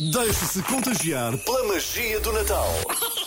Deixe-se 0.00 0.62
contagiar 0.62 1.36
pela 1.38 1.66
magia 1.66 2.20
do 2.20 2.32
Natal. 2.32 2.68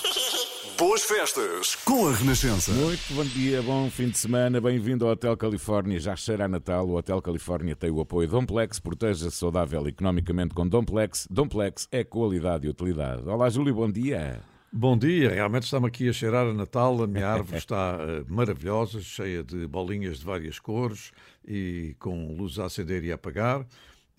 Boas 0.79 1.04
festas 1.04 1.75
com 1.83 2.08
a 2.08 2.13
Renascença. 2.13 2.71
Muito 2.71 3.13
bom 3.13 3.25
dia, 3.25 3.62
bom 3.62 3.90
fim 3.90 4.08
de 4.08 4.17
semana, 4.17 4.61
bem-vindo 4.61 5.05
ao 5.05 5.11
Hotel 5.11 5.35
Califórnia. 5.35 5.99
Já 5.99 6.15
cheira 6.15 6.45
a 6.45 6.47
Natal, 6.47 6.87
o 6.87 6.95
Hotel 6.95 7.21
Califórnia 7.21 7.75
tem 7.75 7.92
o 7.92 7.99
apoio 7.99 8.25
Domplex, 8.29 8.79
proteja-se 8.79 9.36
saudável 9.36 9.86
economicamente 9.86 10.54
com 10.54 10.65
Domplex. 10.65 11.27
Domplex 11.29 11.89
é 11.91 12.05
qualidade 12.05 12.65
e 12.68 12.70
utilidade. 12.70 13.27
Olá, 13.27 13.49
Júlio, 13.49 13.75
bom 13.75 13.91
dia. 13.91 14.39
Bom 14.71 14.97
dia, 14.97 15.29
realmente 15.29 15.63
estamos 15.63 15.89
aqui 15.89 16.07
a 16.07 16.13
cheirar 16.13 16.47
a 16.47 16.53
Natal. 16.53 17.03
A 17.03 17.05
minha 17.05 17.27
árvore 17.27 17.57
está 17.59 17.97
uh, 17.97 18.33
maravilhosa, 18.33 19.01
cheia 19.01 19.43
de 19.43 19.67
bolinhas 19.67 20.19
de 20.19 20.25
várias 20.25 20.57
cores 20.57 21.11
e 21.45 21.97
com 21.99 22.33
luz 22.33 22.57
a 22.57 22.67
acender 22.67 23.03
e 23.03 23.11
a 23.11 23.15
apagar. 23.15 23.65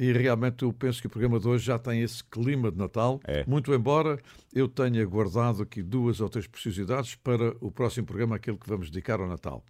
E 0.03 0.11
realmente 0.11 0.65
eu 0.65 0.73
penso 0.73 1.01
que 1.01 1.07
o 1.07 1.11
programa 1.11 1.39
de 1.39 1.47
hoje 1.47 1.65
já 1.65 1.79
tem 1.79 2.03
esse 2.03 2.25
clima 2.25 2.73
de 2.73 2.77
Natal. 2.77 3.21
É. 3.25 3.45
Muito 3.47 3.73
embora 3.73 4.19
eu 4.53 4.67
tenha 4.67 5.07
guardado 5.07 5.63
aqui 5.63 5.81
duas 5.81 6.21
ou 6.21 6.29
três 6.29 6.45
preciosidades 6.49 7.15
para 7.15 7.55
o 7.61 7.71
próximo 7.71 8.05
programa, 8.05 8.35
aquele 8.35 8.57
que 8.57 8.69
vamos 8.69 8.91
dedicar 8.91 9.21
ao 9.21 9.29
Natal. 9.29 9.65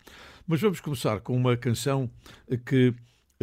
Mas 0.47 0.59
vamos 0.59 0.81
começar 0.81 1.21
com 1.21 1.37
uma 1.37 1.55
canção 1.55 2.11
que 2.65 2.95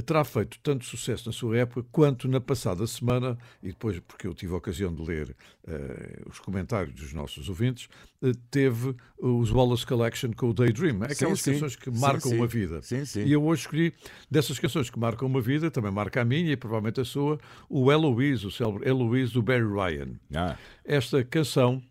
terá 0.02 0.24
feito 0.24 0.60
tanto 0.62 0.86
sucesso 0.86 1.28
na 1.28 1.34
sua 1.34 1.58
época 1.58 1.88
quanto 1.92 2.28
na 2.28 2.40
passada 2.40 2.86
semana, 2.86 3.38
e 3.62 3.70
depois, 3.70 4.00
porque 4.00 4.28
eu 4.28 4.34
tive 4.34 4.54
a 4.54 4.58
ocasião 4.58 4.94
de 4.94 5.02
ler 5.02 5.36
uh, 5.68 6.30
os 6.30 6.40
comentários 6.40 6.94
dos 6.94 7.14
nossos 7.14 7.50
ouvintes, 7.50 7.90
uh, 8.22 8.34
teve 8.52 8.96
os 9.18 9.52
Wallace 9.52 9.86
Collection 9.86 10.32
com 10.34 10.50
o 10.50 10.54
Daydream. 10.54 11.04
É 11.04 11.12
aquelas 11.12 11.42
sim, 11.42 11.54
canções 11.54 11.76
que 11.76 11.92
sim, 11.92 12.00
marcam 12.00 12.32
sim. 12.32 12.38
uma 12.38 12.48
vida. 12.48 12.82
Sim, 12.82 13.06
sim. 13.06 13.24
E 13.24 13.32
eu 13.32 13.44
hoje 13.44 13.62
escolhi 13.62 13.94
dessas 14.30 14.60
canções 14.60 14.90
que 14.90 15.00
marcam 15.00 15.28
uma 15.28 15.42
vida, 15.42 15.72
também 15.72 15.92
marca 15.92 16.22
a 16.22 16.26
minha 16.26 16.52
e 16.52 16.58
provavelmente 16.58 17.02
a 17.02 17.06
sua, 17.06 17.40
o 17.70 17.92
Eloise, 17.92 18.46
o 18.48 18.52
célebre 18.52 18.88
Eloise 18.88 19.34
do 19.34 19.42
Barry 19.42 19.68
Ryan. 19.68 20.20
Ah, 20.34 20.58
Esta 20.84 21.24
canção 21.24 21.82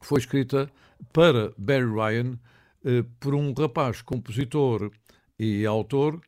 foi 0.00 0.20
escrita 0.20 0.70
para 1.12 1.52
Barry 1.56 1.90
Ryan 1.90 2.38
eh, 2.84 3.04
por 3.18 3.34
um 3.34 3.52
rapaz 3.54 4.02
compositor 4.02 4.90
e 5.38 5.64
autor, 5.64 6.20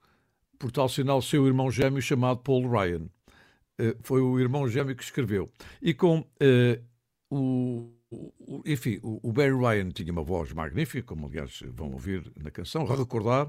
por 0.59 0.71
tal 0.73 0.89
sinal 0.89 1.21
seu 1.23 1.47
irmão 1.47 1.71
gêmeo 1.71 2.01
chamado 2.03 2.41
Paul 2.41 2.69
Ryan. 2.71 3.09
Eh, 3.79 3.97
foi 4.03 4.21
o 4.21 4.39
irmão 4.41 4.69
gêmeo 4.69 4.97
que 4.97 5.03
escreveu. 5.03 5.48
E 5.83 5.93
com 5.95 6.25
eh, 6.41 6.81
o, 7.31 7.93
o- 8.11 8.63
Enfim, 8.67 8.98
o 9.03 9.33
Barry 9.33 9.55
Ryan 9.57 9.91
tinha 9.91 10.13
uma 10.13 10.23
voz 10.23 10.53
magnífica, 10.53 11.03
como 11.03 11.27
aliás 11.27 11.61
vão 11.75 11.93
ouvir 11.93 12.31
na 12.43 12.51
canção, 12.51 12.85
recordar, 12.85 13.48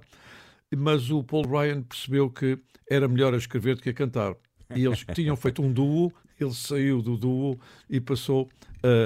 mas 0.75 1.09
o 1.11 1.23
Paul 1.23 1.47
Ryan 1.47 1.81
percebeu 1.83 2.30
que 2.30 2.58
era 2.89 3.08
melhor 3.08 3.33
a 3.33 3.38
escrever 3.38 3.75
do 3.75 3.81
que 3.81 3.89
a 3.89 3.94
cantar. 3.94 4.36
E 4.75 4.83
eles 4.86 5.05
tinham 5.16 5.36
feito 5.36 5.61
um 5.61 5.71
duo, 5.71 6.11
ele 6.39 6.53
saiu 6.53 7.02
do 7.02 7.16
duo 7.17 7.58
e 7.89 8.02
passou 8.02 8.49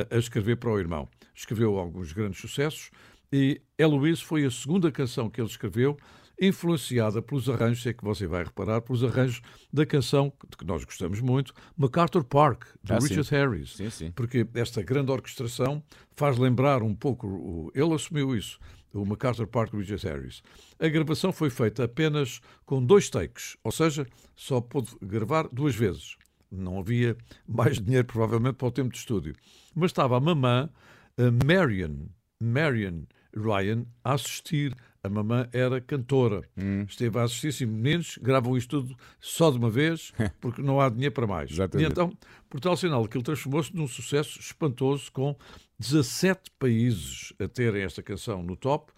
a, 0.09 0.15
a 0.15 0.17
escrever 0.17 0.55
para 0.57 0.71
o 0.71 0.79
irmão. 0.79 1.07
Escreveu 1.35 1.77
alguns 1.77 2.11
grandes 2.13 2.39
sucessos 2.41 2.89
e 3.31 3.61
Eloise 3.77 4.23
foi 4.23 4.43
a 4.45 4.51
segunda 4.51 4.91
canção 4.91 5.29
que 5.29 5.39
ele 5.39 5.47
escreveu, 5.47 5.97
influenciada 6.41 7.21
pelos 7.21 7.47
arranjos, 7.47 7.85
é 7.85 7.93
que 7.93 8.03
você 8.03 8.25
vai 8.25 8.43
reparar, 8.43 8.81
pelos 8.81 9.03
arranjos 9.03 9.41
da 9.71 9.85
canção 9.85 10.33
de 10.49 10.57
que 10.57 10.65
nós 10.65 10.83
gostamos 10.83 11.21
muito, 11.21 11.53
MacArthur 11.77 12.23
Park, 12.23 12.63
de 12.83 12.93
Ah, 12.93 12.99
sim. 12.99 13.07
Richard 13.09 13.29
Harris 13.29 13.75
sim, 13.75 13.89
sim. 13.91 14.11
porque 14.11 14.47
esta 14.55 14.81
grande 14.81 15.11
orquestração 15.11 15.83
faz 16.15 16.37
lembrar 16.37 16.81
um 16.81 16.95
pouco, 16.95 17.71
ele 17.75 17.93
assumiu 17.93 18.35
isso, 18.35 18.59
o 18.93 19.05
MacArthur 19.05 19.47
Park 19.47 19.73
Richard 19.73 20.05
Harris. 20.05 20.41
A 20.79 20.87
gravação 20.87 21.31
foi 21.31 21.49
feita 21.49 21.83
apenas 21.85 22.41
com 22.65 22.83
dois 22.83 23.09
takes, 23.09 23.55
ou 23.63 23.71
seja, 23.71 24.05
só 24.35 24.59
pôde 24.59 24.89
gravar 25.01 25.47
duas 25.47 25.75
vezes. 25.75 26.17
Não 26.51 26.79
havia 26.79 27.15
mais 27.47 27.79
dinheiro, 27.79 28.05
provavelmente, 28.07 28.55
para 28.55 28.67
o 28.67 28.71
tempo 28.71 28.89
de 28.89 28.97
estúdio. 28.97 29.33
Mas 29.73 29.91
estava 29.91 30.17
a 30.17 30.19
mamã, 30.19 30.69
a 31.17 31.45
Marion, 31.45 32.07
Marion 32.43 33.03
Ryan, 33.33 33.85
a 34.03 34.13
assistir. 34.15 34.75
A 35.03 35.09
mamã 35.09 35.49
era 35.51 35.81
cantora. 35.81 36.47
Esteve 36.87 37.17
a 37.17 37.23
assistir, 37.23 37.51
sim, 37.51 37.65
meninos, 37.65 38.19
gravam 38.21 38.55
isto 38.55 38.81
tudo 38.81 38.95
só 39.19 39.49
de 39.49 39.57
uma 39.57 39.69
vez, 39.69 40.13
porque 40.39 40.61
não 40.61 40.79
há 40.79 40.89
dinheiro 40.89 41.13
para 41.13 41.25
mais. 41.25 41.49
Exatamente. 41.49 41.87
E 41.87 41.91
então, 41.91 42.15
por 42.47 42.59
tal 42.59 42.77
sinal 42.77 43.07
que 43.07 43.17
ele 43.17 43.23
transformou-se 43.23 43.75
num 43.75 43.87
sucesso 43.87 44.39
espantoso 44.39 45.11
com 45.11 45.35
17 45.79 46.51
países 46.59 47.33
a 47.39 47.47
terem 47.47 47.81
esta 47.81 48.03
canção 48.03 48.43
no 48.43 48.55
top 48.55 48.93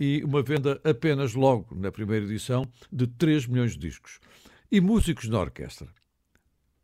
e 0.00 0.24
uma 0.24 0.42
venda 0.42 0.80
apenas 0.82 1.34
logo 1.34 1.72
na 1.76 1.92
primeira 1.92 2.24
edição 2.24 2.66
de 2.92 3.06
3 3.06 3.46
milhões 3.46 3.72
de 3.74 3.78
discos. 3.78 4.18
E 4.72 4.80
músicos 4.80 5.28
na 5.28 5.38
orquestra. 5.38 5.86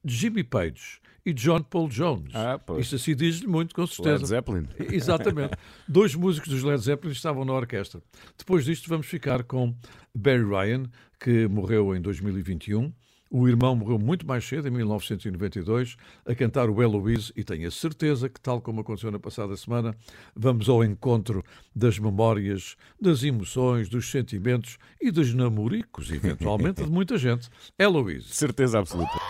Jimmy 0.05 0.45
Page 0.45 1.00
e 1.25 1.33
John 1.33 1.63
Paul 1.63 1.89
Jones. 1.89 2.35
Ah, 2.35 2.59
pois. 2.59 2.85
Isto 2.85 2.97
assim 2.97 3.15
diz-lhe 3.15 3.47
muito, 3.47 3.75
com 3.75 3.87
certeza. 3.87 4.19
Led 4.19 4.27
Zeppelin. 4.27 4.69
Exatamente. 4.95 5.55
Dois 5.89 6.15
músicos 6.15 6.49
dos 6.49 6.63
Led 6.63 6.83
Zeppelin 6.83 7.13
estavam 7.13 7.45
na 7.45 7.53
orquestra. 7.53 8.03
Depois 8.37 8.65
disto, 8.65 8.89
vamos 8.89 9.07
ficar 9.07 9.43
com 9.45 9.75
Barry 10.15 10.45
Ryan, 10.45 10.85
que 11.19 11.47
morreu 11.49 11.95
em 11.95 12.01
2021. 12.01 12.93
O 13.33 13.47
irmão 13.47 13.77
morreu 13.77 13.97
muito 13.97 14.27
mais 14.27 14.45
cedo, 14.45 14.67
em 14.67 14.73
1992, 14.73 15.97
a 16.27 16.35
cantar 16.35 16.69
o 16.69 16.83
Eloise, 16.83 17.33
e 17.37 17.45
tenho 17.45 17.69
a 17.69 17.71
certeza 17.71 18.29
que, 18.29 18.41
tal 18.41 18.61
como 18.61 18.81
aconteceu 18.81 19.09
na 19.13 19.21
passada 19.21 19.57
semana, 19.57 19.95
vamos 20.35 20.69
ao 20.69 20.83
encontro 20.83 21.45
das 21.73 21.97
memórias, 21.97 22.77
das 23.01 23.23
emoções, 23.23 23.89
dos 23.89 24.11
sentimentos 24.11 24.79
e 25.01 25.13
dos 25.13 25.33
namoricos, 25.33 26.11
eventualmente, 26.11 26.83
de 26.83 26.91
muita 26.91 27.17
gente. 27.17 27.49
Eloise. 27.79 28.27
Certeza 28.31 28.81
absoluta. 28.81 29.21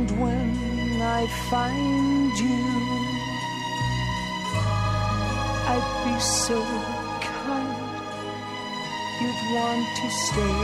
And 0.00 0.10
when 0.18 1.02
I 1.02 1.26
find 1.50 2.32
you, 2.38 2.62
I'd 5.72 5.88
be 6.06 6.18
so 6.18 6.58
kind. 7.20 7.80
You'd 9.20 9.42
want 9.54 9.86
to 10.00 10.08
stay. 10.24 10.60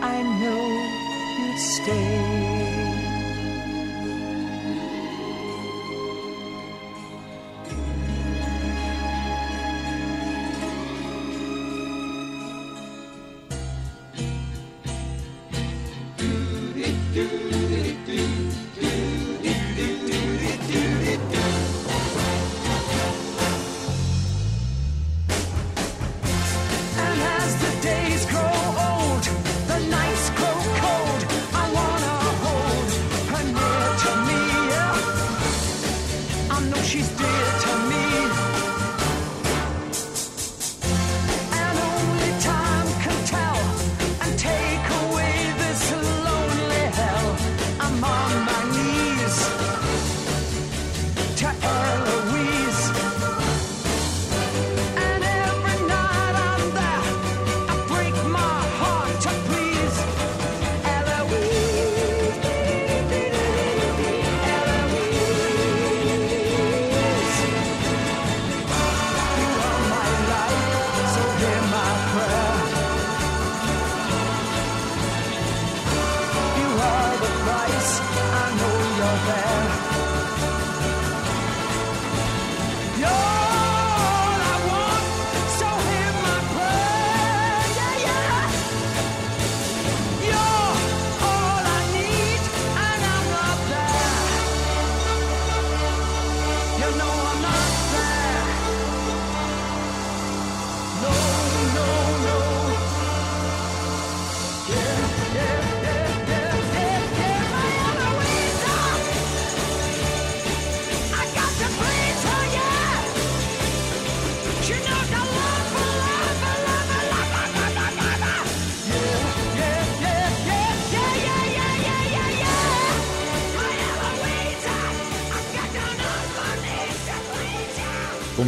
I 0.00 0.16
know 0.40 0.64
you'd 1.40 1.58
stay. 1.58 3.13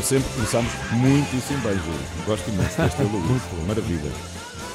Sempre, 0.06 0.32
começámos 0.35 0.73
muitíssimo 0.93 1.58
bem, 1.62 1.75
Júlio. 1.79 2.26
Gosto 2.26 2.49
imenso 2.49 2.81
deste 2.81 3.03
Eloise. 3.03 3.67
Maravilha. 3.67 4.12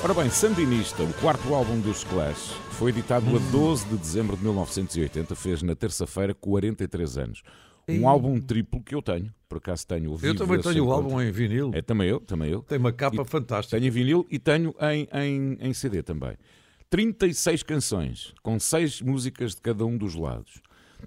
Ora 0.04 0.14
bem, 0.14 0.30
Sandinista, 0.30 1.04
o 1.04 1.14
quarto 1.22 1.56
álbum 1.56 1.80
dos 1.80 2.04
Clash, 2.04 2.52
foi 2.72 2.92
editado 2.92 3.26
a 3.34 3.40
12 3.50 3.86
de 3.86 3.96
dezembro 3.96 4.36
de 4.36 4.44
1980, 4.44 5.34
fez 5.34 5.64
na 5.64 5.74
terça-feira 5.74 6.34
43 6.34 7.18
anos. 7.18 7.44
Um 7.88 8.10
álbum 8.10 8.42
triplo 8.42 8.84
que 8.84 8.94
eu 8.94 9.02
tenho, 9.02 9.34
por 9.48 9.60
acaso 9.60 9.88
tenho. 9.88 10.12
Eu 10.12 10.18
vivo 10.18 10.36
também 10.36 10.60
tenho 10.60 10.86
o 10.86 10.92
álbum 10.92 11.22
em 11.22 11.32
vinil. 11.32 11.72
É, 11.74 11.82
também 11.82 12.10
eu, 12.10 12.20
também 12.20 12.52
eu. 12.52 12.62
Tem 12.64 12.78
uma 12.78 12.92
capa 12.92 13.24
fantástica. 13.24 13.78
Tenho 13.78 13.88
em 13.88 13.92
vinil 13.92 14.28
e 14.30 14.38
tenho 14.38 14.76
em, 14.82 15.08
em, 15.14 15.58
em 15.62 15.74
CD 15.74 16.04
também. 16.04 16.36
36 16.90 17.64
canções, 17.64 18.34
com 18.44 18.60
6 18.60 19.02
músicas 19.02 19.56
de 19.56 19.62
cada 19.62 19.86
um 19.86 19.98
dos 19.98 20.14
lados. 20.14 20.62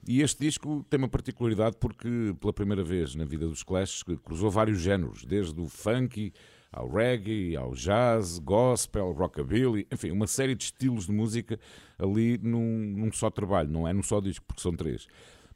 E 0.07 0.21
este 0.21 0.41
disco 0.41 0.85
tem 0.89 0.99
uma 0.99 1.09
particularidade 1.09 1.77
porque, 1.79 2.35
pela 2.41 2.53
primeira 2.53 2.83
vez 2.83 3.15
na 3.15 3.25
vida 3.25 3.47
dos 3.47 3.63
Clash, 3.63 4.03
cruzou 4.25 4.51
vários 4.51 4.81
géneros, 4.81 5.25
desde 5.25 5.59
o 5.61 5.69
funky 5.69 6.33
ao 6.73 6.89
reggae, 6.89 7.57
ao 7.57 7.73
jazz, 7.73 8.39
gospel, 8.39 9.13
rockabilly, 9.13 9.87
enfim, 9.93 10.11
uma 10.11 10.27
série 10.27 10.55
de 10.55 10.65
estilos 10.65 11.07
de 11.07 11.13
música 11.13 11.59
ali 11.97 12.37
num, 12.39 12.95
num 12.97 13.13
só 13.13 13.31
trabalho, 13.31 13.71
não 13.71 13.87
é 13.87 13.93
num 13.93 14.03
só 14.03 14.21
disco, 14.21 14.45
porque 14.45 14.61
são 14.61 14.75
três. 14.75 15.07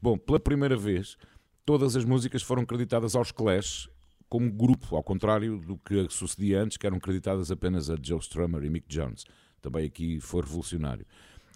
Bom, 0.01 0.17
pela 0.17 0.39
primeira 0.39 0.77
vez, 0.77 1.17
todas 1.65 1.97
as 1.97 2.05
músicas 2.05 2.41
foram 2.41 2.65
creditadas 2.65 3.15
aos 3.15 3.31
Clash 3.31 3.89
como 4.29 4.49
grupo, 4.49 4.95
ao 4.95 5.03
contrário 5.03 5.59
do 5.59 5.77
que 5.77 6.07
sucedia 6.09 6.61
antes, 6.61 6.77
que 6.77 6.87
eram 6.87 6.99
creditadas 6.99 7.51
apenas 7.51 7.89
a 7.89 7.97
Joe 8.01 8.19
Strummer 8.19 8.63
e 8.63 8.69
Mick 8.69 8.87
Jones. 8.87 9.25
Também 9.59 9.85
aqui 9.85 10.21
foi 10.21 10.41
revolucionário. 10.41 11.05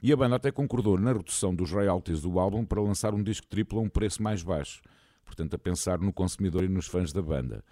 E 0.03 0.11
a 0.11 0.17
banda 0.17 0.35
até 0.35 0.51
concordou 0.51 0.99
na 0.99 1.13
redução 1.13 1.55
dos 1.55 1.71
royalties 1.71 2.19
do 2.19 2.37
álbum 2.37 2.65
para 2.65 2.81
lançar 2.81 3.13
um 3.13 3.23
disco 3.23 3.47
triplo 3.47 3.79
a 3.79 3.83
um 3.83 3.87
preço 3.87 4.21
mais 4.21 4.43
baixo, 4.43 4.81
portanto, 5.23 5.53
a 5.55 5.57
pensar 5.57 5.97
no 5.97 6.11
consumidor 6.11 6.65
e 6.65 6.67
nos 6.67 6.87
fãs 6.87 7.13
da 7.13 7.21
banda. 7.21 7.63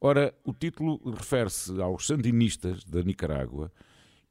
Ora, 0.00 0.34
o 0.42 0.54
título 0.54 0.98
refere-se 1.10 1.78
aos 1.78 2.06
sandinistas 2.06 2.82
da 2.82 3.02
Nicarágua 3.02 3.70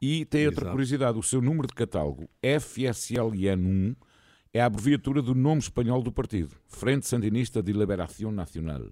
e 0.02 0.26
tem 0.26 0.48
outra 0.48 0.64
Exato. 0.64 0.72
curiosidade: 0.72 1.20
o 1.20 1.24
seu 1.24 1.40
número 1.40 1.68
de 1.68 1.76
catálogo, 1.76 2.28
FSLN1, 2.42 3.96
é 4.52 4.62
a 4.62 4.66
abreviatura 4.66 5.22
do 5.22 5.36
nome 5.36 5.62
espanhol 5.62 6.02
do 6.02 6.12
partido, 6.12 6.56
Frente 6.66 7.08
Sandinista 7.08 7.62
de 7.62 7.74
Liberación 7.74 8.32
Nacional. 8.32 8.88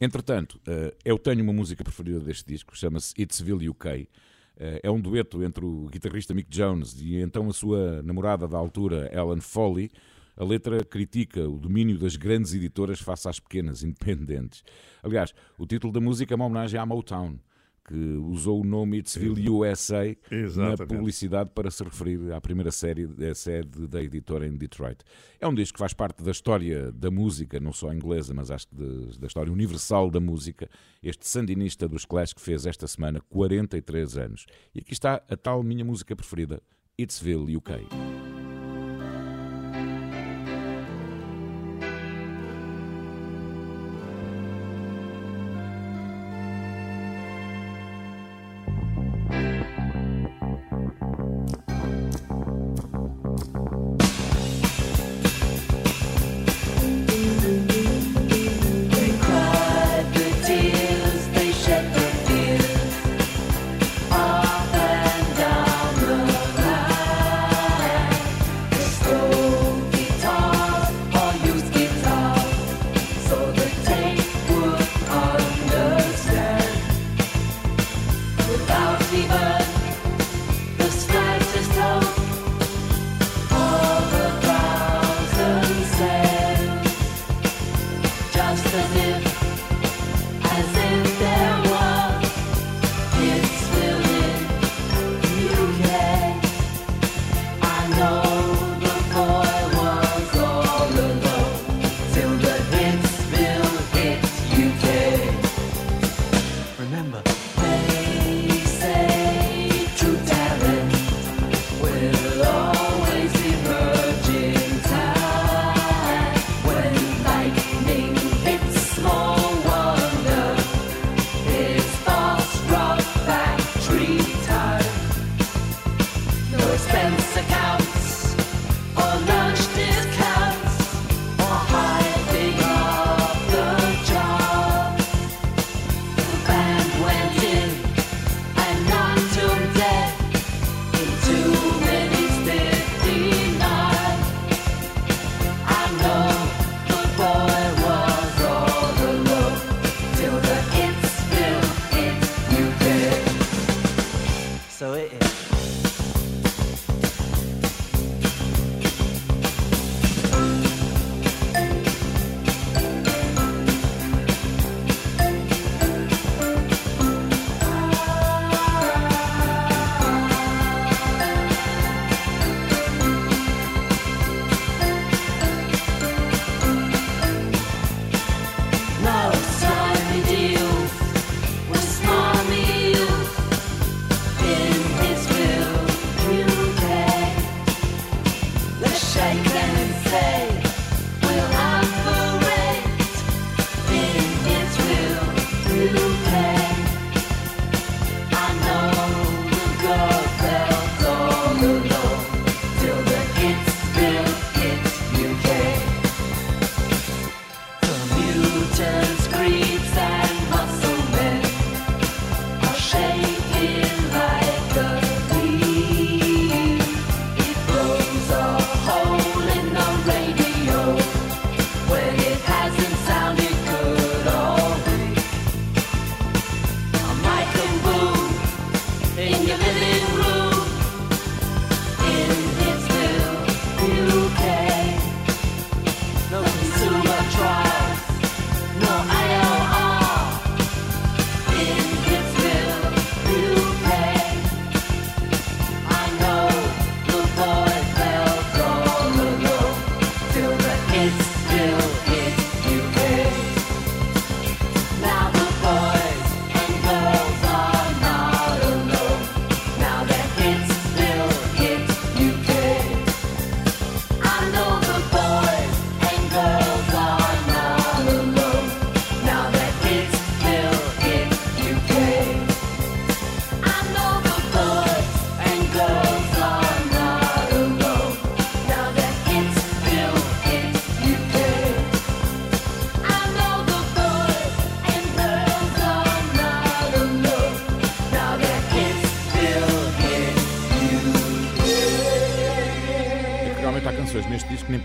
Entretanto, 0.00 0.58
eh, 0.66 0.94
eu 1.04 1.18
tenho 1.18 1.42
uma 1.42 1.52
música 1.52 1.84
preferida 1.84 2.20
deste 2.20 2.46
disco, 2.46 2.74
chama-se 2.74 3.12
It'sville 3.18 3.68
UK. 3.68 4.08
Eh, 4.56 4.80
É 4.82 4.90
um 4.90 5.00
dueto 5.00 5.42
entre 5.42 5.64
o 5.64 5.86
guitarrista 5.90 6.34
Mick 6.34 6.50
Jones 6.50 7.00
e 7.00 7.16
então 7.16 7.48
a 7.48 7.52
sua 7.52 8.02
namorada 8.02 8.46
da 8.46 8.58
altura, 8.58 9.10
Ellen 9.12 9.40
Foley. 9.40 9.90
A 10.34 10.44
letra 10.44 10.82
critica 10.82 11.46
o 11.46 11.58
domínio 11.58 11.98
das 11.98 12.16
grandes 12.16 12.54
editoras 12.54 13.00
face 13.00 13.28
às 13.28 13.38
pequenas, 13.38 13.82
independentes. 13.82 14.64
Aliás, 15.02 15.34
o 15.58 15.66
título 15.66 15.92
da 15.92 16.00
música 16.00 16.32
é 16.32 16.36
uma 16.36 16.46
homenagem 16.46 16.80
à 16.80 16.86
Motown, 16.86 17.38
que 17.84 17.94
usou 17.94 18.60
o 18.60 18.64
nome 18.64 18.98
It'sville 18.98 19.48
USA 19.50 20.04
na 20.30 20.36
Exatamente. 20.36 20.86
publicidade 20.86 21.50
para 21.54 21.70
se 21.70 21.82
referir 21.82 22.32
à 22.32 22.40
primeira 22.40 22.70
série, 22.70 23.08
a 23.28 23.34
sede 23.34 23.86
da 23.88 24.02
editora 24.02 24.46
em 24.46 24.56
Detroit. 24.56 24.98
É 25.40 25.46
um 25.48 25.54
disco 25.54 25.74
que 25.74 25.78
faz 25.80 25.92
parte 25.92 26.22
da 26.22 26.30
história 26.30 26.92
da 26.92 27.10
música, 27.10 27.58
não 27.58 27.72
só 27.72 27.92
inglesa, 27.92 28.32
mas 28.32 28.50
acho 28.50 28.68
que 28.68 28.76
de- 28.76 29.18
da 29.18 29.26
história 29.26 29.52
universal 29.52 30.10
da 30.10 30.20
música. 30.20 30.68
Este 31.02 31.26
sandinista 31.28 31.88
dos 31.88 32.04
Clash 32.04 32.32
que 32.32 32.40
fez 32.40 32.66
esta 32.66 32.86
semana 32.86 33.20
43 33.28 34.16
anos. 34.16 34.46
E 34.74 34.78
aqui 34.80 34.92
está 34.92 35.22
a 35.28 35.36
tal 35.36 35.62
minha 35.62 35.84
música 35.84 36.14
preferida, 36.14 36.62
It'sville 36.98 37.56
UK. 37.56 38.31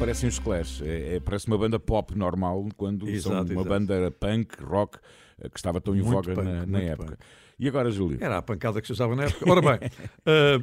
Parecem 0.08 0.30
os 0.30 0.40
Clash. 0.40 0.82
É, 0.82 1.16
é- 1.16 1.20
parece 1.20 1.48
uma 1.48 1.58
banda 1.58 1.78
pop 1.78 2.18
normal, 2.18 2.66
quando 2.78 3.08
Exato, 3.10 3.24
são 3.36 3.42
uma 3.44 3.62
exato. 3.62 3.68
banda 3.70 4.12
punk, 4.12 4.64
rock, 4.64 4.98
eh, 5.42 5.50
que 5.50 5.60
estava 5.60 5.82
tão 5.82 5.94
em 5.94 6.02
Muito 6.02 6.14
voga 6.14 6.34
punk, 6.34 6.46
na, 6.46 6.66
na 6.66 6.80
época. 6.80 7.12
punk. 7.12 7.20
E 7.60 7.68
agora, 7.68 7.92
Júlio? 7.92 8.18
Era 8.22 8.38
a 8.38 8.42
pancada 8.42 8.80
que 8.80 8.88
se 8.88 8.94
usava 8.94 9.16
na 9.18 9.26
época. 9.26 9.52
Ora 9.52 9.62
bem, 9.62 9.90
eh, 10.26 10.60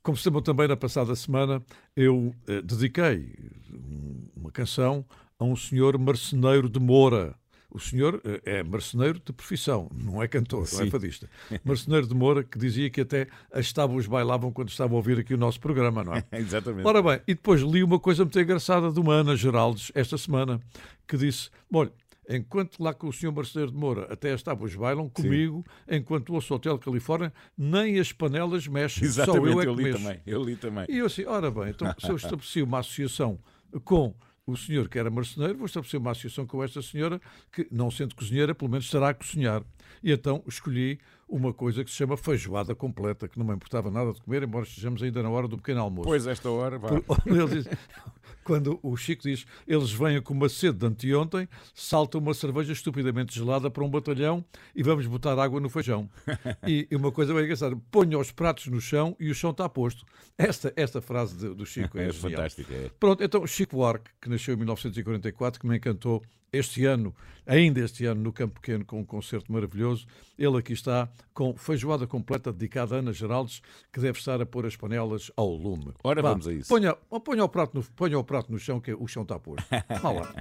como 0.00 0.16
se 0.16 0.28
lembram 0.28 0.42
também 0.42 0.68
na 0.68 0.76
passada 0.76 1.12
semana, 1.16 1.60
eu 1.96 2.32
eh, 2.46 2.62
dediquei 2.62 3.34
um- 3.72 4.28
uma 4.36 4.52
canção 4.52 5.04
a 5.40 5.44
um 5.44 5.56
senhor 5.56 5.98
marceneiro 5.98 6.68
de 6.68 6.78
Moura. 6.78 7.34
O 7.74 7.80
senhor 7.80 8.22
eh, 8.24 8.40
é 8.44 8.62
marceneiro 8.62 9.18
de 9.18 9.32
profissão, 9.32 9.90
não 9.92 10.22
é 10.22 10.28
cantor, 10.28 10.64
não 10.72 10.80
é 10.80 10.84
Sim. 10.84 10.90
fadista. 10.90 11.28
Marceneiro 11.64 12.06
de 12.06 12.14
Moura, 12.14 12.44
que 12.44 12.56
dizia 12.56 12.88
que 12.88 13.00
até 13.00 13.26
as 13.52 13.72
tábuas 13.72 14.06
bailavam 14.06 14.52
quando 14.52 14.68
estavam 14.68 14.96
a 14.96 14.98
ouvir 14.98 15.18
aqui 15.18 15.34
o 15.34 15.36
nosso 15.36 15.58
programa, 15.58 16.04
não 16.04 16.14
é? 16.14 16.24
Exatamente. 16.38 16.86
Ora 16.86 17.02
bem, 17.02 17.20
e 17.26 17.34
depois 17.34 17.62
li 17.62 17.82
uma 17.82 17.98
coisa 17.98 18.22
muito 18.22 18.38
engraçada 18.38 18.92
de 18.92 19.00
uma 19.00 19.14
Ana 19.14 19.34
Geraldes 19.34 19.90
esta 19.92 20.16
semana, 20.16 20.60
que 21.08 21.16
disse: 21.16 21.50
Olha, 21.72 21.90
enquanto 22.28 22.80
lá 22.80 22.94
com 22.94 23.08
o 23.08 23.12
senhor 23.12 23.32
Marceneiro 23.32 23.72
de 23.72 23.76
Moura 23.76 24.06
até 24.08 24.32
as 24.32 24.40
tábuas 24.40 24.72
bailam, 24.76 25.08
comigo, 25.08 25.64
enquanto 25.90 26.32
ouço 26.32 26.54
Hotel 26.54 26.78
Califórnia, 26.78 27.32
nem 27.58 27.98
as 27.98 28.12
panelas 28.12 28.68
mexem. 28.68 29.02
Exatamente, 29.02 29.52
Só 29.52 29.52
eu 29.52 29.60
é 29.60 29.66
eu 29.66 29.74
li 29.74 29.82
mexo. 29.82 29.98
também. 29.98 30.20
Eu 30.24 30.44
li 30.44 30.54
também. 30.54 30.86
E 30.88 30.98
eu 30.98 31.06
assim, 31.06 31.24
ora 31.24 31.50
bem, 31.50 31.70
então 31.70 31.92
se 31.98 32.08
eu 32.08 32.14
estabeleci 32.16 32.62
uma 32.62 32.78
associação 32.78 33.36
com 33.84 34.14
o 34.46 34.56
senhor 34.56 34.88
que 34.88 34.98
era 34.98 35.10
marceneiro, 35.10 35.56
vou 35.56 35.66
estabelecer 35.66 35.98
uma 35.98 36.10
associação 36.10 36.46
com 36.46 36.62
esta 36.62 36.82
senhora 36.82 37.20
que, 37.50 37.66
não 37.70 37.90
sendo 37.90 38.14
cozinheira, 38.14 38.54
pelo 38.54 38.70
menos 38.70 38.84
estará 38.84 39.08
a 39.10 39.14
cozinhar. 39.14 39.62
E 40.02 40.12
então 40.12 40.42
escolhi 40.46 40.98
uma 41.28 41.52
coisa 41.52 41.82
que 41.84 41.90
se 41.90 41.96
chama 41.96 42.16
feijoada 42.16 42.74
completa, 42.74 43.26
que 43.26 43.38
não 43.38 43.46
me 43.46 43.54
importava 43.54 43.90
nada 43.90 44.12
de 44.12 44.20
comer, 44.20 44.42
embora 44.42 44.64
estejamos 44.64 45.02
ainda 45.02 45.22
na 45.22 45.30
hora 45.30 45.48
do 45.48 45.56
pequeno 45.56 45.80
almoço. 45.80 46.08
Pois, 46.08 46.26
esta 46.26 46.50
hora, 46.50 46.78
vá. 46.78 46.90
Quando 48.44 48.78
o 48.82 48.94
Chico 48.96 49.22
diz 49.22 49.46
eles 49.66 49.90
vêm 49.90 50.20
com 50.20 50.34
uma 50.34 50.48
sede 50.48 50.78
de 50.78 50.86
anteontem, 50.86 51.48
salta 51.74 52.18
uma 52.18 52.34
cerveja 52.34 52.72
estupidamente 52.72 53.34
gelada 53.34 53.70
para 53.70 53.82
um 53.82 53.88
batalhão 53.88 54.44
e 54.76 54.82
vamos 54.82 55.06
botar 55.06 55.38
água 55.38 55.60
no 55.60 55.68
feijão. 55.68 56.08
E, 56.66 56.88
uma 56.92 57.12
coisa 57.12 57.32
bem 57.34 57.44
engraçada, 57.44 57.76
ponha 57.90 58.18
os 58.18 58.30
pratos 58.30 58.66
no 58.66 58.80
chão 58.80 59.16
e 59.18 59.30
o 59.30 59.34
chão 59.34 59.50
está 59.50 59.68
posto. 59.68 60.04
Esta, 60.36 60.72
esta 60.76 61.00
frase 61.00 61.54
do 61.54 61.66
Chico 61.66 61.98
é, 61.98 62.08
É 62.08 62.12
fantástica. 62.12 62.72
É. 62.72 62.90
Pronto, 62.98 63.22
então 63.22 63.46
Chico 63.46 63.76
Buarque, 63.76 64.10
que 64.20 64.28
nasceu 64.28 64.54
em 64.54 64.58
1944, 64.58 65.60
que 65.60 65.66
me 65.66 65.76
encantou 65.76 66.22
este 66.56 66.84
ano, 66.84 67.14
ainda 67.46 67.80
este 67.80 68.06
ano, 68.06 68.22
no 68.22 68.32
Campo 68.32 68.60
Pequeno, 68.60 68.84
com 68.84 69.00
um 69.00 69.04
concerto 69.04 69.52
maravilhoso. 69.52 70.06
Ele 70.38 70.56
aqui 70.56 70.72
está 70.72 71.08
com 71.32 71.56
feijoada 71.56 72.06
completa 72.06 72.52
dedicada 72.52 72.96
a 72.96 72.98
Ana 72.98 73.12
Geraldes, 73.12 73.60
que 73.92 74.00
deve 74.00 74.18
estar 74.18 74.40
a 74.40 74.46
pôr 74.46 74.66
as 74.66 74.76
panelas 74.76 75.30
ao 75.36 75.48
lume. 75.48 75.92
Ora, 76.02 76.22
vamos 76.22 76.48
a 76.48 76.52
isso. 76.52 76.68
Ponha, 76.68 76.94
ponha, 76.94 77.44
o 77.44 77.48
prato 77.48 77.76
no, 77.76 77.84
ponha 77.92 78.18
o 78.18 78.24
prato 78.24 78.50
no 78.50 78.58
chão, 78.58 78.80
que 78.80 78.92
o 78.94 79.06
chão 79.06 79.22
está 79.22 79.38
posto. 79.38 79.66
Vá 80.00 80.10
lá. 80.10 80.34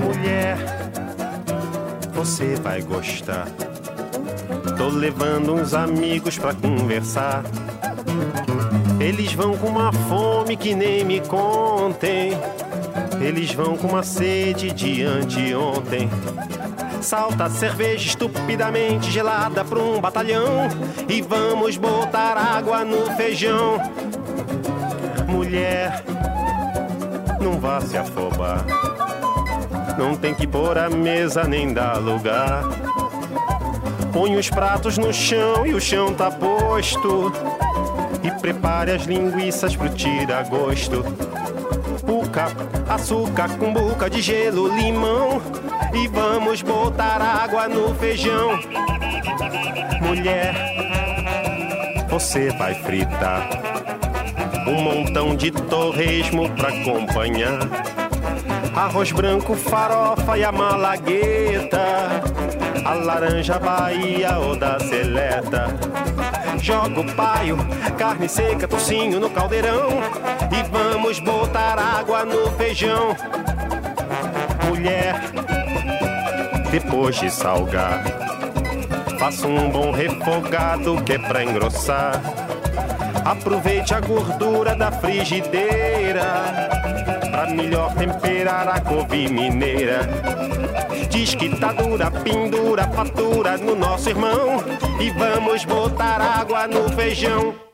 Mulher, 0.00 0.56
você 2.12 2.56
vai 2.56 2.82
gostar. 2.82 3.46
Tô 4.76 4.88
levando 4.88 5.54
uns 5.54 5.72
amigos 5.72 6.38
pra 6.38 6.54
conversar. 6.54 7.44
Eles 9.00 9.32
vão 9.32 9.56
com 9.56 9.68
uma 9.68 9.92
fome 9.92 10.56
que 10.56 10.74
nem 10.74 11.04
me 11.04 11.20
contem. 11.20 12.32
Eles 13.20 13.52
vão 13.52 13.76
com 13.76 13.88
uma 13.88 14.02
sede 14.02 14.72
de 14.72 15.02
anteontem. 15.02 16.10
Salta 17.00 17.48
cerveja 17.48 18.06
estupidamente 18.08 19.10
gelada 19.10 19.64
pra 19.64 19.78
um 19.78 20.00
batalhão. 20.00 20.68
E 21.08 21.22
vamos 21.22 21.76
botar 21.76 22.36
água 22.36 22.84
no 22.84 23.06
feijão. 23.16 23.80
Mulher, 25.28 26.02
não 27.40 27.60
vá 27.60 27.80
se 27.80 27.96
afobar. 27.96 28.64
Não 29.96 30.16
tem 30.16 30.34
que 30.34 30.46
pôr 30.46 30.76
a 30.76 30.90
mesa 30.90 31.44
nem 31.44 31.72
dar 31.72 31.98
lugar. 31.98 32.64
Põe 34.12 34.36
os 34.36 34.50
pratos 34.50 34.98
no 34.98 35.12
chão 35.12 35.66
e 35.66 35.74
o 35.74 35.80
chão 35.80 36.12
tá 36.12 36.30
posto. 36.30 37.32
E 38.26 38.30
prepare 38.40 38.90
as 38.90 39.04
linguiças 39.04 39.76
pro 39.76 39.88
tira-gosto. 39.88 41.04
Puca, 42.04 42.46
açúcar, 42.88 43.48
cumbuca 43.56 44.10
de 44.10 44.20
gelo, 44.20 44.66
limão. 44.66 45.40
E 45.94 46.08
vamos 46.08 46.60
botar 46.60 47.22
água 47.22 47.68
no 47.68 47.94
feijão. 47.94 48.58
Mulher, 50.00 50.56
você 52.08 52.50
vai 52.50 52.74
fritar 52.74 53.48
um 54.66 54.82
montão 54.82 55.36
de 55.36 55.52
torresmo 55.52 56.50
pra 56.50 56.70
acompanhar. 56.70 57.60
Arroz 58.74 59.12
branco, 59.12 59.54
farofa 59.54 60.36
e 60.36 60.42
a 60.42 60.50
malagueta. 60.50 62.22
A 62.84 62.94
laranja 62.94 63.56
Bahia 63.60 64.36
ou 64.38 64.56
da 64.56 64.80
seleta. 64.80 65.66
Joga 66.60 67.00
o 67.00 67.14
paio, 67.14 67.56
carne 67.98 68.28
seca, 68.28 68.66
tocinho 68.66 69.20
no 69.20 69.30
caldeirão. 69.30 69.88
E 70.52 70.62
vamos 70.70 71.18
botar 71.20 71.78
água 71.78 72.24
no 72.24 72.50
feijão. 72.52 73.16
Mulher, 74.68 75.20
depois 76.70 77.16
de 77.16 77.30
salgar, 77.30 78.02
faça 79.18 79.46
um 79.46 79.70
bom 79.70 79.92
refogado 79.92 81.02
que 81.02 81.12
é 81.12 81.18
pra 81.18 81.44
engrossar. 81.44 82.20
Aproveite 83.24 83.94
a 83.94 84.00
gordura 84.00 84.74
da 84.74 84.90
frigideira 84.92 86.76
Pra 87.36 87.44
melhor 87.50 87.94
temperar 87.94 88.66
a 88.66 88.80
couve 88.80 89.28
mineira. 89.28 90.00
Diz 91.10 91.34
que 91.34 91.54
tá 91.54 91.70
dura, 91.70 92.10
pendura, 92.10 92.84
fatura 92.88 93.58
no 93.58 93.76
nosso 93.76 94.08
irmão. 94.08 94.64
E 94.98 95.10
vamos 95.10 95.66
botar 95.66 96.18
água 96.18 96.66
no 96.66 96.88
feijão 96.92 97.65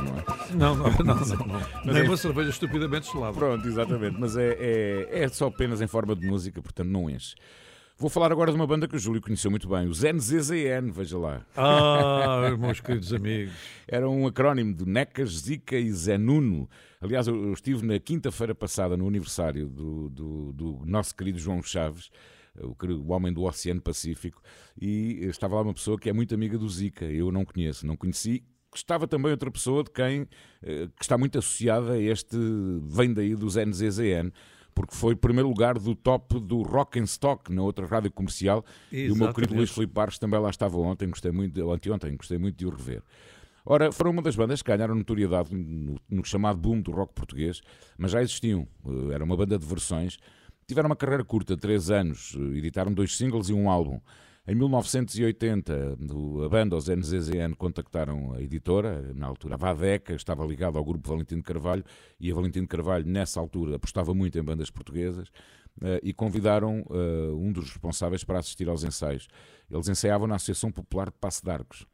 não 0.00 0.18
é? 0.18 0.24
Não, 0.54 0.74
não, 0.74 0.90
não. 0.90 1.04
não, 1.04 1.46
não. 1.46 1.60
Mas 1.84 1.96
é- 1.96 2.02
uma 2.02 2.16
cerveja 2.16 2.50
estupidamente 2.50 3.10
gelada. 3.12 3.34
Pronto, 3.34 3.66
exatamente. 3.66 4.16
Mas 4.18 4.36
é, 4.36 4.56
é, 4.58 5.22
é 5.24 5.28
só 5.28 5.46
apenas 5.46 5.80
em 5.80 5.86
forma 5.86 6.14
de 6.14 6.26
música, 6.26 6.60
portanto 6.62 6.88
não 6.88 7.08
enche. 7.08 7.34
Vou 7.96 8.10
falar 8.10 8.32
agora 8.32 8.50
de 8.50 8.56
uma 8.56 8.66
banda 8.66 8.88
que 8.88 8.96
o 8.96 8.98
Júlio 8.98 9.22
conheceu 9.22 9.52
muito 9.52 9.68
bem, 9.68 9.86
os 9.86 10.02
NZZN, 10.02 10.90
veja 10.90 11.16
lá. 11.16 11.46
Ah, 11.56 12.50
meus 12.58 12.80
queridos 12.80 13.12
amigos. 13.12 13.54
Era 13.86 14.10
um 14.10 14.26
acrónimo 14.26 14.74
de 14.74 14.84
Necas, 14.84 15.30
Zica 15.30 15.76
e 15.78 15.92
Zenuno. 15.92 16.68
Aliás, 17.00 17.28
eu 17.28 17.52
estive 17.52 17.86
na 17.86 17.98
quinta-feira 18.00 18.52
passada 18.52 18.96
no 18.96 19.06
aniversário 19.06 19.68
do, 19.68 20.10
do, 20.10 20.52
do 20.52 20.82
nosso 20.84 21.14
querido 21.14 21.38
João 21.38 21.62
Chaves, 21.62 22.10
o, 22.60 23.12
homem 23.12 23.32
do 23.32 23.44
Oceano 23.44 23.80
Pacífico, 23.80 24.42
e 24.76 25.20
estava 25.26 25.54
lá 25.54 25.62
uma 25.62 25.74
pessoa 25.74 25.96
que 25.96 26.10
é 26.10 26.12
muito 26.12 26.34
amiga 26.34 26.58
do 26.58 26.68
Zica. 26.68 27.04
Eu 27.04 27.30
não 27.30 27.44
conheço, 27.44 27.86
não 27.86 27.96
conheci. 27.96 28.42
Estava 28.78 29.06
também 29.06 29.30
outra 29.30 29.50
pessoa 29.50 29.84
de 29.84 29.90
quem 29.90 30.28
eh, 30.62 30.88
que 30.96 31.02
está 31.02 31.16
muito 31.16 31.38
associada 31.38 31.92
a 31.92 32.00
este, 32.00 32.36
vem 32.82 33.12
daí 33.12 33.34
dos 33.34 33.56
NZZN, 33.56 34.32
porque 34.74 34.94
foi 34.94 35.14
primeiro 35.14 35.48
lugar 35.48 35.78
do 35.78 35.94
top 35.94 36.40
do 36.40 36.62
Rock 36.62 36.98
and 36.98 37.04
Stock 37.04 37.52
na 37.52 37.62
outra 37.62 37.86
rádio 37.86 38.10
comercial. 38.10 38.64
E 38.90 39.10
o 39.10 39.16
meu 39.16 39.28
querido 39.32 39.52
Exatamente. 39.52 39.54
Luís 39.56 39.70
Filipe 39.70 39.92
Barros 39.92 40.18
também 40.18 40.40
lá 40.40 40.50
estava 40.50 40.76
ontem, 40.78 41.08
gostei 41.08 41.30
muito, 41.30 41.64
ou 41.64 41.72
anteontem, 41.72 42.16
gostei 42.16 42.38
muito 42.38 42.56
de 42.56 42.66
o 42.66 42.70
rever. 42.70 43.02
Ora, 43.66 43.90
foram 43.90 44.10
uma 44.10 44.20
das 44.20 44.36
bandas 44.36 44.60
que 44.60 44.70
ganharam 44.70 44.94
notoriedade 44.94 45.54
no, 45.54 45.98
no 46.10 46.24
chamado 46.24 46.58
boom 46.58 46.80
do 46.82 46.90
rock 46.90 47.14
português, 47.14 47.62
mas 47.96 48.10
já 48.10 48.20
existiam. 48.20 48.68
Eh, 48.86 49.14
Era 49.14 49.24
uma 49.24 49.36
banda 49.36 49.58
de 49.58 49.64
versões. 49.64 50.18
Tiveram 50.66 50.88
uma 50.88 50.96
carreira 50.96 51.24
curta, 51.24 51.56
três 51.56 51.90
anos, 51.90 52.36
eh, 52.36 52.58
editaram 52.58 52.92
dois 52.92 53.16
singles 53.16 53.48
e 53.48 53.54
um 53.54 53.70
álbum. 53.70 54.00
Em 54.46 54.54
1980, 54.54 55.96
o- 56.12 56.42
a 56.44 56.48
banda, 56.50 56.76
os 56.76 56.86
NZZN, 56.88 57.54
contactaram 57.56 58.34
a 58.34 58.42
editora, 58.42 59.10
na 59.14 59.26
altura 59.26 59.54
a 59.54 59.56
Vadeca, 59.56 60.14
estava 60.14 60.44
ligada 60.44 60.78
ao 60.78 60.84
grupo 60.84 61.08
Valentim 61.08 61.36
de 61.36 61.42
Carvalho, 61.42 61.82
e 62.20 62.30
a 62.30 62.34
Valentim 62.34 62.60
de 62.60 62.66
Carvalho, 62.66 63.06
nessa 63.06 63.40
altura, 63.40 63.76
apostava 63.76 64.12
muito 64.12 64.38
em 64.38 64.42
bandas 64.42 64.70
portuguesas, 64.70 65.28
eh, 65.80 65.98
e 66.02 66.12
convidaram 66.12 66.84
eh, 66.90 67.32
um 67.32 67.50
dos 67.52 67.70
responsáveis 67.70 68.22
para 68.22 68.38
assistir 68.38 68.68
aos 68.68 68.84
ensaios. 68.84 69.28
Eles 69.70 69.88
ensaiavam 69.88 70.26
na 70.26 70.34
Associação 70.34 70.70
Popular 70.70 71.06
de 71.06 71.16
Passo 71.18 71.42
de 71.42 71.50
Arcos. 71.50 71.86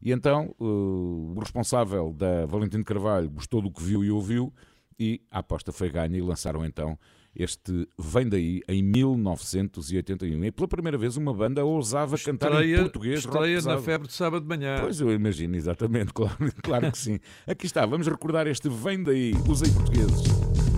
E 0.00 0.10
então 0.10 0.54
eh, 0.58 0.64
o 0.64 1.36
responsável 1.38 2.14
da 2.14 2.46
Valentim 2.46 2.78
de 2.78 2.84
Carvalho 2.84 3.28
gostou 3.28 3.60
do 3.60 3.70
que 3.70 3.82
viu 3.82 4.02
e 4.02 4.10
ouviu, 4.10 4.50
e 4.98 5.20
a 5.30 5.40
aposta 5.40 5.70
foi 5.70 5.90
ganha 5.90 6.16
e 6.16 6.22
lançaram 6.22 6.64
então 6.64 6.98
este 7.34 7.88
Vem 7.98 8.28
Daí 8.28 8.60
em 8.68 8.82
1981. 8.82 10.44
E 10.44 10.50
pela 10.50 10.68
primeira 10.68 10.98
vez 10.98 11.16
uma 11.16 11.32
banda 11.32 11.64
ousava 11.64 12.18
cantar 12.18 12.52
em 12.52 12.54
Estreia, 12.54 12.78
português 12.80 13.18
estreia 13.20 13.60
na 13.62 13.78
febre 13.78 14.08
de 14.08 14.14
sábado 14.14 14.42
de 14.42 14.48
manhã. 14.48 14.78
Pois 14.80 15.00
eu 15.00 15.12
imagino, 15.12 15.56
exatamente, 15.56 16.12
claro, 16.14 16.36
claro 16.62 16.92
que 16.92 16.98
sim. 16.98 17.18
Aqui 17.46 17.66
está, 17.66 17.86
vamos 17.86 18.06
recordar 18.06 18.46
este 18.46 18.68
Vem 18.68 19.02
Daí, 19.02 19.32
usei 19.48 19.70
portugueses. 19.70 20.69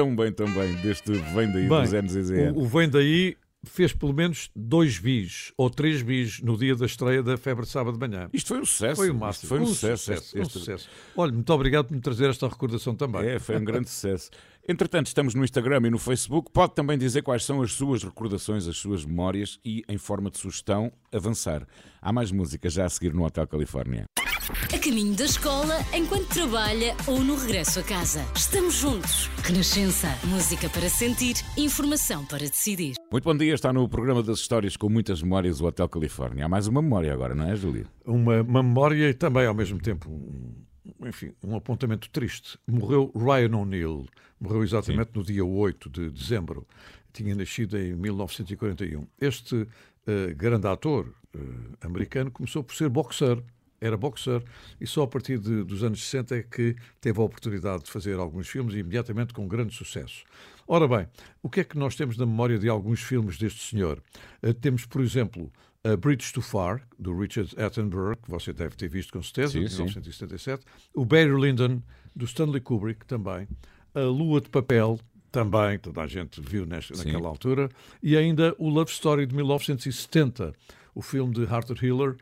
Tão 0.00 0.16
bem 0.16 0.32
também 0.32 0.74
deste 0.76 1.12
Vem 1.12 1.52
Daí 1.52 1.68
Bem, 1.68 1.82
dos 1.82 1.92
NZZN. 1.92 2.52
o, 2.54 2.60
o 2.60 2.66
Vem 2.66 2.88
Daí 2.88 3.36
fez 3.62 3.92
pelo 3.92 4.14
menos 4.14 4.50
dois 4.56 4.98
bis 4.98 5.52
ou 5.56 5.68
três 5.68 6.00
bis 6.00 6.40
no 6.40 6.56
dia 6.56 6.74
da 6.74 6.86
estreia 6.86 7.22
da 7.22 7.36
Febre 7.36 7.64
de 7.66 7.70
Sábado 7.70 7.98
de 7.98 8.08
Manhã. 8.08 8.30
Isto 8.32 8.48
foi 8.48 8.60
um 8.60 8.64
sucesso. 8.64 8.96
Foi 8.96 9.10
o 9.10 9.14
máximo. 9.14 9.48
Foi 9.50 9.60
um, 9.60 9.66
sucesso. 9.66 10.12
este- 10.14 10.40
um 10.40 10.44
sucesso. 10.46 10.88
Olha, 11.14 11.30
muito 11.32 11.52
obrigado 11.52 11.86
por 11.88 11.94
me 11.94 12.00
trazer 12.00 12.30
esta 12.30 12.48
recordação 12.48 12.94
também. 12.94 13.26
É, 13.28 13.38
foi 13.38 13.58
um 13.58 13.64
grande 13.64 13.90
sucesso. 13.90 14.30
Entretanto, 14.70 15.08
estamos 15.08 15.34
no 15.34 15.42
Instagram 15.42 15.80
e 15.88 15.90
no 15.90 15.98
Facebook. 15.98 16.48
Pode 16.52 16.76
também 16.76 16.96
dizer 16.96 17.22
quais 17.22 17.44
são 17.44 17.60
as 17.60 17.72
suas 17.72 18.04
recordações, 18.04 18.68
as 18.68 18.76
suas 18.76 19.04
memórias 19.04 19.58
e, 19.64 19.82
em 19.88 19.98
forma 19.98 20.30
de 20.30 20.38
sugestão, 20.38 20.92
avançar. 21.12 21.66
Há 22.00 22.12
mais 22.12 22.30
música 22.30 22.70
já 22.70 22.84
a 22.84 22.88
seguir 22.88 23.12
no 23.12 23.24
Hotel 23.24 23.48
Califórnia. 23.48 24.04
A 24.72 24.78
caminho 24.78 25.12
da 25.16 25.24
escola, 25.24 25.74
enquanto 25.92 26.28
trabalha 26.28 26.94
ou 27.08 27.18
no 27.18 27.34
regresso 27.34 27.80
a 27.80 27.82
casa. 27.82 28.24
Estamos 28.36 28.74
juntos. 28.74 29.28
Renascença. 29.42 30.06
Música 30.28 30.70
para 30.70 30.88
sentir, 30.88 31.34
informação 31.56 32.24
para 32.24 32.38
decidir. 32.38 32.94
Muito 33.10 33.24
bom 33.24 33.36
dia, 33.36 33.54
está 33.54 33.72
no 33.72 33.88
programa 33.88 34.22
das 34.22 34.38
histórias 34.38 34.76
com 34.76 34.88
muitas 34.88 35.20
memórias 35.20 35.60
o 35.60 35.66
Hotel 35.66 35.88
Califórnia. 35.88 36.46
Há 36.46 36.48
mais 36.48 36.68
uma 36.68 36.80
memória 36.80 37.12
agora, 37.12 37.34
não 37.34 37.50
é, 37.50 37.56
Júlia? 37.56 37.86
Uma, 38.06 38.42
uma 38.42 38.62
memória 38.62 39.10
e 39.10 39.14
também, 39.14 39.46
ao 39.46 39.54
mesmo 39.54 39.80
tempo, 39.80 40.08
um, 40.08 40.54
enfim, 41.04 41.32
um 41.42 41.56
apontamento 41.56 42.08
triste. 42.10 42.58
Morreu 42.66 43.12
Ryan 43.14 43.56
O'Neill. 43.56 44.06
Morreu 44.40 44.62
exatamente 44.62 45.10
no 45.14 45.22
dia 45.22 45.44
8 45.44 45.88
de 45.90 46.10
dezembro. 46.10 46.66
Tinha 47.12 47.34
nascido 47.34 47.76
em 47.78 47.94
1941. 47.94 49.06
Este 49.20 49.66
eh, 50.06 50.32
grande 50.34 50.66
ator 50.66 51.12
eh, 51.34 51.38
americano 51.82 52.30
começou 52.30 52.62
por 52.64 52.74
ser 52.74 52.88
boxer. 52.88 53.42
Era 53.82 53.96
boxer 53.96 54.42
e 54.78 54.86
só 54.86 55.04
a 55.04 55.06
partir 55.08 55.38
de- 55.38 55.64
dos 55.64 55.82
anos 55.82 56.02
60 56.04 56.36
é 56.36 56.42
que 56.42 56.76
teve 57.00 57.18
a 57.18 57.22
oportunidade 57.22 57.84
de 57.84 57.90
fazer 57.90 58.18
alguns 58.18 58.46
filmes 58.46 58.74
imediatamente 58.74 59.32
com 59.32 59.48
grande 59.48 59.74
sucesso. 59.74 60.22
Ora 60.68 60.86
bem, 60.86 61.08
o 61.42 61.48
que 61.48 61.60
é 61.60 61.64
que 61.64 61.78
nós 61.78 61.96
temos 61.96 62.16
na 62.18 62.26
memória 62.26 62.58
de 62.58 62.68
alguns 62.68 63.00
filmes 63.00 63.38
deste 63.38 63.62
senhor? 63.70 64.02
Eh, 64.42 64.52
temos, 64.52 64.84
por 64.84 65.00
exemplo, 65.00 65.50
A 65.82 65.96
Bridge 65.96 66.32
Too 66.32 66.42
Far, 66.42 66.82
do 66.98 67.18
Richard 67.18 67.54
Attenborough, 67.58 68.16
que 68.16 68.30
você 68.30 68.52
deve 68.52 68.76
ter 68.76 68.88
visto 68.88 69.12
com 69.12 69.22
certeza, 69.22 69.52
Sim, 69.54 69.60
de 69.60 69.70
sim. 69.70 69.76
1977. 69.84 70.62
O 70.94 71.04
Barry 71.06 71.32
Lyndon, 71.40 71.82
do 72.14 72.26
Stanley 72.26 72.60
Kubrick, 72.60 73.06
também. 73.06 73.48
A 73.94 74.00
Lua 74.00 74.40
de 74.42 74.50
Papel, 74.50 75.00
também, 75.32 75.78
toda 75.78 76.02
a 76.02 76.06
gente 76.06 76.40
viu 76.40 76.66
nesta, 76.66 76.94
Sim. 76.94 77.06
naquela 77.06 77.28
altura. 77.28 77.68
E 78.02 78.16
ainda 78.16 78.54
o 78.58 78.68
Love 78.68 78.90
Story 78.90 79.26
de 79.26 79.34
1970, 79.34 80.52
o 80.94 81.00
filme 81.00 81.32
de 81.32 81.46
Arthur 81.46 81.82
Hiller 81.82 82.16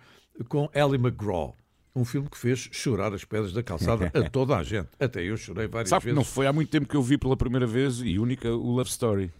com 0.48 0.68
Ellie 0.74 0.96
McGraw. 1.00 1.56
Um 1.96 2.04
filme 2.04 2.28
que 2.30 2.38
fez 2.38 2.68
chorar 2.70 3.12
as 3.12 3.24
pedras 3.24 3.52
da 3.52 3.62
calçada 3.62 4.12
a 4.14 4.28
toda 4.30 4.56
a 4.56 4.62
gente. 4.62 4.88
Até 5.00 5.22
eu 5.24 5.36
chorei 5.36 5.66
várias 5.66 5.88
Sabe 5.88 6.04
vezes. 6.04 6.16
não 6.16 6.22
foi 6.22 6.46
há 6.46 6.52
muito 6.52 6.70
tempo 6.70 6.86
que 6.86 6.94
eu 6.94 7.02
vi 7.02 7.18
pela 7.18 7.36
primeira 7.36 7.66
vez 7.66 8.00
e 8.00 8.18
única 8.20 8.48
o 8.50 8.70
Love 8.70 8.90
Story. 8.90 9.32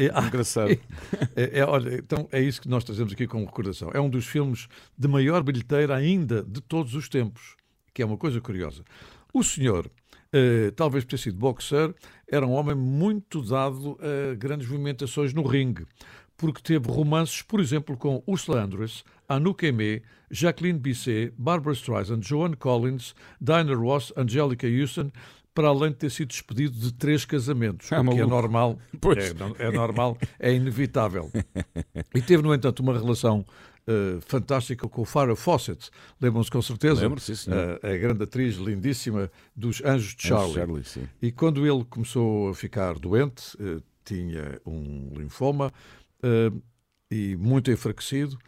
É, 0.00 0.10
ah, 0.14 0.26
Engraçado. 0.26 0.70
É, 1.36 1.60
é, 1.60 1.64
olha, 1.64 1.96
então 1.96 2.26
é 2.32 2.40
isso 2.40 2.62
que 2.62 2.68
nós 2.68 2.82
trazemos 2.84 3.12
aqui 3.12 3.26
como 3.26 3.44
recordação. 3.44 3.90
É 3.92 4.00
um 4.00 4.08
dos 4.08 4.26
filmes 4.26 4.66
de 4.96 5.06
maior 5.06 5.42
bilheteira 5.42 5.94
ainda 5.94 6.42
de 6.42 6.62
todos 6.62 6.94
os 6.94 7.06
tempos, 7.06 7.54
que 7.92 8.00
é 8.02 8.06
uma 8.06 8.16
coisa 8.16 8.40
curiosa. 8.40 8.82
O 9.32 9.42
senhor, 9.44 9.90
eh, 10.32 10.72
talvez 10.74 11.04
por 11.04 11.10
ter 11.10 11.18
sido 11.18 11.36
boxer, 11.36 11.94
era 12.26 12.46
um 12.46 12.52
homem 12.52 12.74
muito 12.74 13.42
dado 13.42 13.98
a 14.00 14.34
grandes 14.34 14.66
movimentações 14.68 15.34
no 15.34 15.42
ringue, 15.42 15.86
porque 16.34 16.62
teve 16.62 16.90
romances, 16.90 17.42
por 17.42 17.60
exemplo, 17.60 17.94
com 17.94 18.22
Ursula 18.26 18.62
Andress, 18.62 19.04
Anouk 19.28 19.66
Aimée, 19.66 20.02
Jacqueline 20.30 20.78
Bisset, 20.78 21.34
Barbara 21.36 21.74
Streisand, 21.74 22.22
Joan 22.22 22.54
Collins, 22.54 23.14
Diana 23.38 23.74
Ross, 23.74 24.12
Angelica 24.16 24.66
Houston, 24.66 25.12
para 25.60 25.68
além 25.68 25.90
de 25.90 25.98
ter 25.98 26.10
sido 26.10 26.28
despedido 26.28 26.74
de 26.78 26.90
três 26.94 27.26
casamentos, 27.26 27.92
É 27.92 28.00
o 28.00 28.04
que 28.08 28.20
é 28.20 28.24
normal, 28.24 28.78
é, 29.58 29.66
é 29.66 29.70
normal, 29.70 30.16
é 30.38 30.54
inevitável. 30.54 31.30
E 32.14 32.22
teve, 32.22 32.42
no 32.42 32.54
entanto, 32.54 32.80
uma 32.80 32.98
relação 32.98 33.44
eh, 33.86 34.18
fantástica 34.22 34.88
com 34.88 35.02
o 35.02 35.04
Farrah 35.04 35.36
Fawcett. 35.36 35.90
Lembram-se 36.18 36.50
com 36.50 36.62
certeza? 36.62 37.02
Lembro, 37.02 37.20
sim, 37.20 37.34
senhor. 37.34 37.78
Eh, 37.82 37.94
a 37.94 37.98
grande 37.98 38.24
atriz 38.24 38.56
lindíssima 38.56 39.30
dos 39.54 39.82
Anjos 39.84 40.14
de 40.14 40.28
Charlie. 40.28 40.54
Charlie, 40.54 40.84
sim. 40.84 41.06
E 41.20 41.30
quando 41.30 41.66
ele 41.66 41.84
começou 41.84 42.48
a 42.48 42.54
ficar 42.54 42.98
doente, 42.98 43.54
eh, 43.60 43.82
tinha 44.02 44.58
um 44.64 45.12
linfoma 45.14 45.70
e 47.10 47.36
muito 47.36 47.70
enfraquecido, 47.70 48.38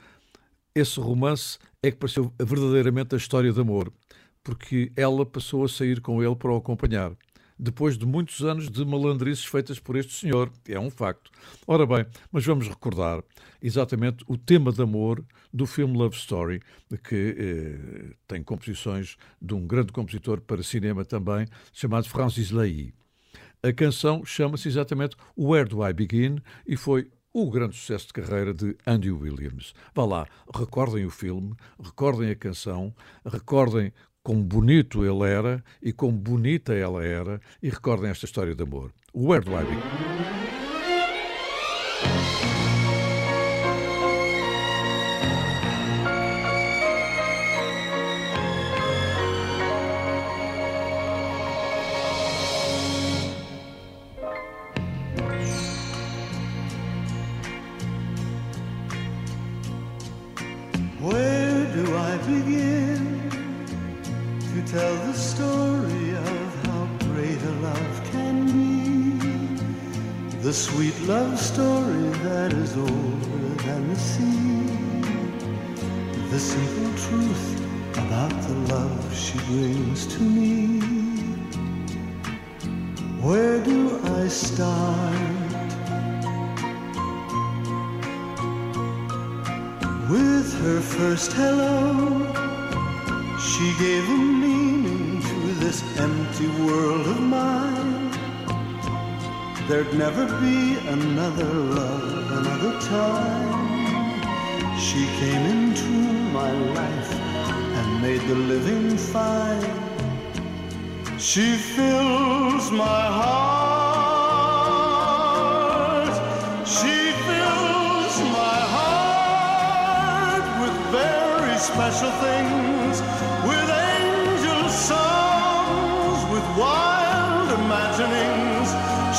esse 0.74 0.98
romance 0.98 1.58
é 1.82 1.90
que 1.90 1.98
pareceu 1.98 2.32
verdadeiramente 2.38 3.14
a 3.14 3.18
história 3.18 3.52
de 3.52 3.60
amor, 3.60 3.92
porque 4.42 4.92
ela 4.96 5.24
passou 5.24 5.64
a 5.64 5.68
sair 5.68 6.00
com 6.00 6.22
ele 6.22 6.36
para 6.36 6.52
o 6.52 6.56
acompanhar. 6.56 7.12
Depois 7.58 7.96
de 7.96 8.04
muitos 8.04 8.42
anos 8.42 8.68
de 8.68 8.84
malandrices 8.84 9.44
feitas 9.44 9.78
por 9.78 9.94
este 9.94 10.12
senhor, 10.12 10.50
é 10.68 10.80
um 10.80 10.90
facto. 10.90 11.30
Ora 11.66 11.86
bem, 11.86 12.04
mas 12.32 12.44
vamos 12.44 12.66
recordar 12.66 13.22
exatamente 13.62 14.24
o 14.26 14.36
tema 14.36 14.72
de 14.72 14.82
amor 14.82 15.24
do 15.52 15.64
filme 15.64 15.96
Love 15.96 16.16
Story, 16.16 16.60
que 17.04 17.36
eh, 17.38 18.14
tem 18.26 18.42
composições 18.42 19.16
de 19.40 19.54
um 19.54 19.64
grande 19.64 19.92
compositor 19.92 20.40
para 20.40 20.62
cinema 20.62 21.04
também, 21.04 21.46
chamado 21.72 22.08
Francis 22.08 22.50
Leahy. 22.50 22.92
A 23.62 23.72
canção 23.72 24.24
chama-se 24.24 24.66
exatamente 24.66 25.16
Where 25.38 25.68
Do 25.68 25.86
I 25.86 25.92
Begin 25.92 26.38
e 26.66 26.76
foi 26.76 27.08
o 27.32 27.48
grande 27.48 27.76
sucesso 27.76 28.08
de 28.08 28.12
carreira 28.12 28.52
de 28.52 28.76
Andy 28.84 29.10
Williams. 29.10 29.72
Vá 29.94 30.04
lá, 30.04 30.26
recordem 30.52 31.06
o 31.06 31.10
filme, 31.10 31.54
recordem 31.80 32.30
a 32.30 32.34
canção, 32.34 32.92
recordem 33.24 33.92
como 34.22 34.42
bonito 34.42 35.04
ele 35.04 35.28
era 35.28 35.64
e 35.82 35.92
como 35.92 36.12
bonita 36.12 36.72
ela 36.74 37.04
era 37.04 37.40
e 37.62 37.68
recordem 37.68 38.10
esta 38.10 38.24
história 38.24 38.54
de 38.54 38.62
amor. 38.62 38.92
Where 39.14 39.44
Do 39.44 39.52
I 39.52 39.64
Begin? 39.64 40.41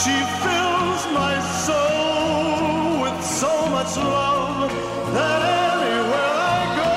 She 0.04 0.10
fills 0.44 1.04
my 1.14 1.36
soul 1.64 3.04
with 3.04 3.20
so 3.24 3.54
much 3.76 3.96
love 3.96 4.70
that 5.16 5.42
anywhere 5.80 6.36
I 6.56 6.62
go, 6.82 6.96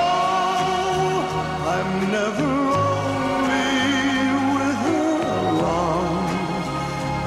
I'm 1.75 1.91
never 2.17 2.49
lonely 2.75 3.71
with 4.57 4.79
her 4.87 5.19
along. 5.53 6.27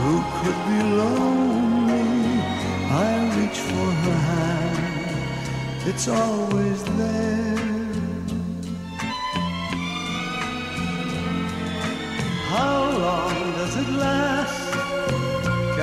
Who 0.03 0.15
could 0.37 0.59
be 0.67 0.79
lonely? 1.01 2.11
I 3.07 3.09
reach 3.37 3.59
for 3.69 3.89
her 4.03 4.19
hand, 4.31 5.87
it's 5.87 6.07
always 6.09 6.68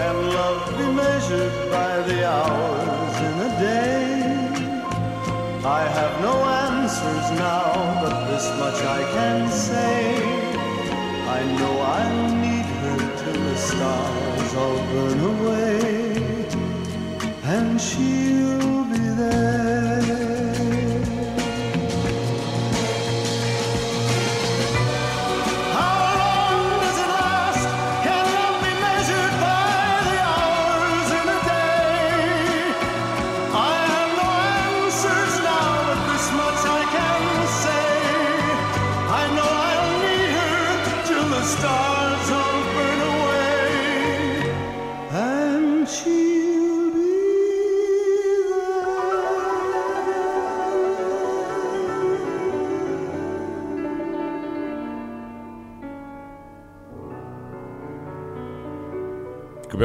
Can 0.06 0.28
love 0.28 0.78
be 0.78 0.86
measured 1.02 1.52
by 1.68 2.00
the 2.08 2.18
hours 2.24 3.16
in 3.28 3.36
a 3.48 3.52
day? 3.58 4.06
I 5.64 5.82
have 5.98 6.14
no 6.20 6.34
answers 6.66 7.28
now, 7.36 7.72
but 8.00 8.16
this 8.28 8.46
much 8.60 8.80
I 8.98 9.02
can 9.16 9.50
say. 9.50 9.98
I 11.38 11.40
know 11.58 11.74
I'll 11.96 12.34
need 12.46 12.68
her 12.82 13.00
till 13.20 13.40
the 13.50 13.56
stars 13.56 14.54
all 14.54 14.78
burn 14.92 15.20
away, 15.34 16.46
and 17.42 17.80
she'll 17.80 18.84
be 18.84 19.04
there. 19.22 19.65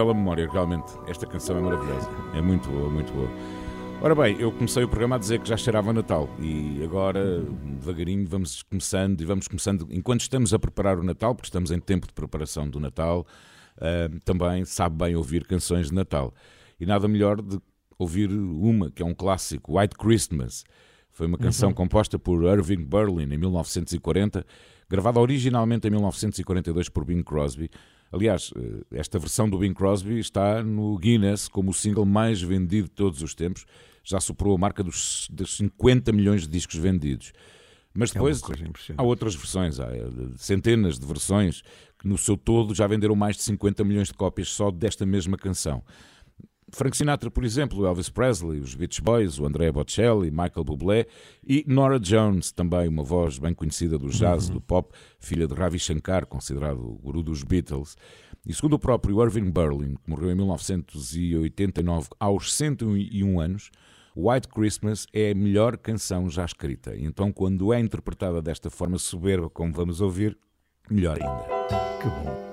Bela 0.01 0.13
memória, 0.15 0.49
realmente. 0.51 0.91
Esta 1.07 1.27
canção 1.27 1.57
é 1.57 1.61
maravilhosa. 1.61 2.09
É 2.33 2.41
muito 2.41 2.67
boa, 2.69 2.89
muito 2.89 3.13
boa. 3.13 3.29
Ora 4.01 4.15
bem, 4.15 4.35
eu 4.39 4.51
comecei 4.51 4.83
o 4.83 4.87
programa 4.87 5.15
a 5.15 5.19
dizer 5.19 5.39
que 5.39 5.47
já 5.47 5.55
cheirava 5.55 5.93
Natal 5.93 6.27
e 6.39 6.83
agora, 6.83 7.43
devagarinho, 7.79 8.27
vamos 8.27 8.63
começando 8.63 9.21
e 9.21 9.25
vamos 9.25 9.47
começando, 9.47 9.87
enquanto 9.91 10.21
estamos 10.21 10.55
a 10.55 10.59
preparar 10.59 10.97
o 10.97 11.03
Natal, 11.03 11.35
porque 11.35 11.49
estamos 11.49 11.69
em 11.69 11.79
tempo 11.79 12.07
de 12.07 12.13
preparação 12.13 12.67
do 12.67 12.79
Natal, 12.79 13.27
ah, 13.77 14.09
também 14.25 14.65
sabe 14.65 14.95
bem 14.97 15.15
ouvir 15.15 15.45
canções 15.45 15.89
de 15.89 15.93
Natal. 15.93 16.33
E 16.79 16.85
nada 16.87 17.07
melhor 17.07 17.39
de 17.39 17.59
ouvir 17.99 18.31
uma, 18.31 18.89
que 18.89 19.03
é 19.03 19.05
um 19.05 19.13
clássico, 19.13 19.77
White 19.77 19.95
Christmas. 19.95 20.63
Foi 21.11 21.27
uma 21.27 21.37
canção 21.37 21.71
composta 21.71 22.17
por 22.17 22.43
Irving 22.43 22.83
Berlin 22.83 23.31
em 23.31 23.37
1940, 23.37 24.43
gravada 24.89 25.19
originalmente 25.19 25.87
em 25.87 25.91
1942 25.91 26.89
por 26.89 27.05
Bing 27.05 27.21
Crosby, 27.21 27.69
Aliás, 28.12 28.52
eh, 28.56 28.84
esta 28.91 29.17
versão 29.17 29.50
do 29.50 29.58
Bing 29.60 29.74
Crosby 29.74 30.19
está 30.19 30.62
no 30.63 30.97
Guinness 30.97 31.47
como 31.47 31.71
o 31.71 31.74
single 31.74 32.06
mais 32.06 32.41
vendido 32.41 32.88
de 32.88 32.93
todos 32.93 33.21
os 33.21 33.34
tempos. 33.34 33.65
Já 34.04 34.19
superou 34.19 34.56
a 34.56 34.58
marca 34.58 34.84
dos, 34.84 35.28
dos 35.32 35.56
50 35.58 36.12
milhões 36.12 36.41
de 36.41 36.47
discos 36.50 36.76
vendidos. 36.76 37.32
Mas 37.93 38.10
É 38.12 38.13
depois 38.13 38.38
impressionante. 38.41 38.95
há 38.97 39.04
outras 39.04 39.36
versões, 39.36 39.80
há 39.80 39.86
eh, 39.95 40.08
centenas 40.38 40.97
de 41.00 41.06
versões 41.06 41.62
que 42.00 42.08
no 42.08 42.17
seu 42.17 42.36
todo 42.36 42.74
já 42.74 42.88
venderam 42.88 43.15
mais 43.15 43.36
de 43.36 43.43
50 43.43 43.84
milhões 43.84 44.08
de 44.08 44.13
cópias 44.13 44.50
só 44.50 44.71
desta 44.71 45.06
mesma 45.06 45.38
canção. 45.38 45.84
Frank 46.73 46.95
Sinatra, 46.95 47.29
por 47.29 47.43
exemplo, 47.43 47.86
Elvis 47.86 48.10
Presley, 48.10 48.60
os 48.60 48.75
Beach 48.75 49.01
Boys, 49.01 49.39
o 49.39 49.45
Andrea 49.45 49.71
Bocelli, 49.71 50.31
Michael 50.31 50.63
Bublé 50.63 51.05
e 51.45 51.63
Nora 51.67 51.99
Jones, 51.99 52.51
também 52.51 52.88
uma 52.88 53.03
voz 53.03 53.38
bem 53.38 53.53
conhecida 53.53 53.97
do 53.97 54.10
jazz, 54.10 54.49
do 54.49 54.62
pop, 54.62 54.93
filha 55.19 55.47
de 55.47 55.53
Ravi 55.53 55.77
Shankar, 55.77 56.25
considerado 56.25 56.79
o 56.79 56.97
guru 56.97 57.21
dos 57.21 57.43
Beatles. 57.43 57.95
E 58.45 58.53
segundo 58.53 58.73
o 58.73 58.79
próprio 58.79 59.21
Irving 59.23 59.51
Berlin, 59.51 59.95
que 59.95 60.10
morreu 60.10 60.31
em 60.31 60.36
1989 60.36 62.07
aos 62.19 62.53
101 62.53 63.39
anos, 63.39 63.69
White 64.15 64.47
Christmas 64.47 65.05
é 65.13 65.31
a 65.31 65.36
melhor 65.36 65.77
canção 65.77 66.29
já 66.29 66.43
escrita. 66.43 66.95
Então, 66.97 67.31
quando 67.31 67.73
é 67.73 67.79
interpretada 67.79 68.41
desta 68.41 68.69
forma 68.69 68.97
soberba, 68.97 69.49
como 69.49 69.73
vamos 69.73 70.01
ouvir, 70.01 70.38
melhor 70.89 71.17
ainda. 71.21 71.45
Que 72.01 72.07
bom. 72.07 72.50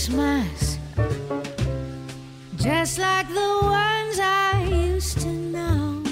Christmas, 0.00 0.78
just 2.56 2.98
like 2.98 3.28
the 3.28 3.58
ones 3.60 4.18
I 4.18 4.66
used 4.70 5.20
to 5.20 5.28
know, 5.28 6.02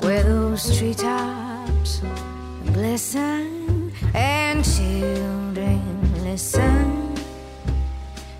where 0.00 0.22
those 0.22 0.78
treetops 0.78 2.00
glisten 2.72 3.92
and 4.14 4.64
children 4.64 6.24
listen 6.24 7.14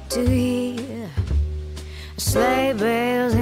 to 0.08 0.26
hear 0.26 1.10
sleigh 2.16 2.72
bells 2.72 3.34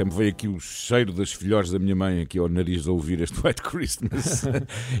Até 0.00 0.08
me 0.08 0.16
veio 0.16 0.30
aqui 0.30 0.48
o 0.48 0.58
cheiro 0.58 1.12
das 1.12 1.30
filhós 1.30 1.70
da 1.70 1.78
minha 1.78 1.94
mãe 1.94 2.22
aqui 2.22 2.38
ao 2.38 2.48
nariz 2.48 2.88
a 2.88 2.90
ouvir 2.92 3.20
este 3.20 3.36
White 3.46 3.60
Christmas. 3.60 4.44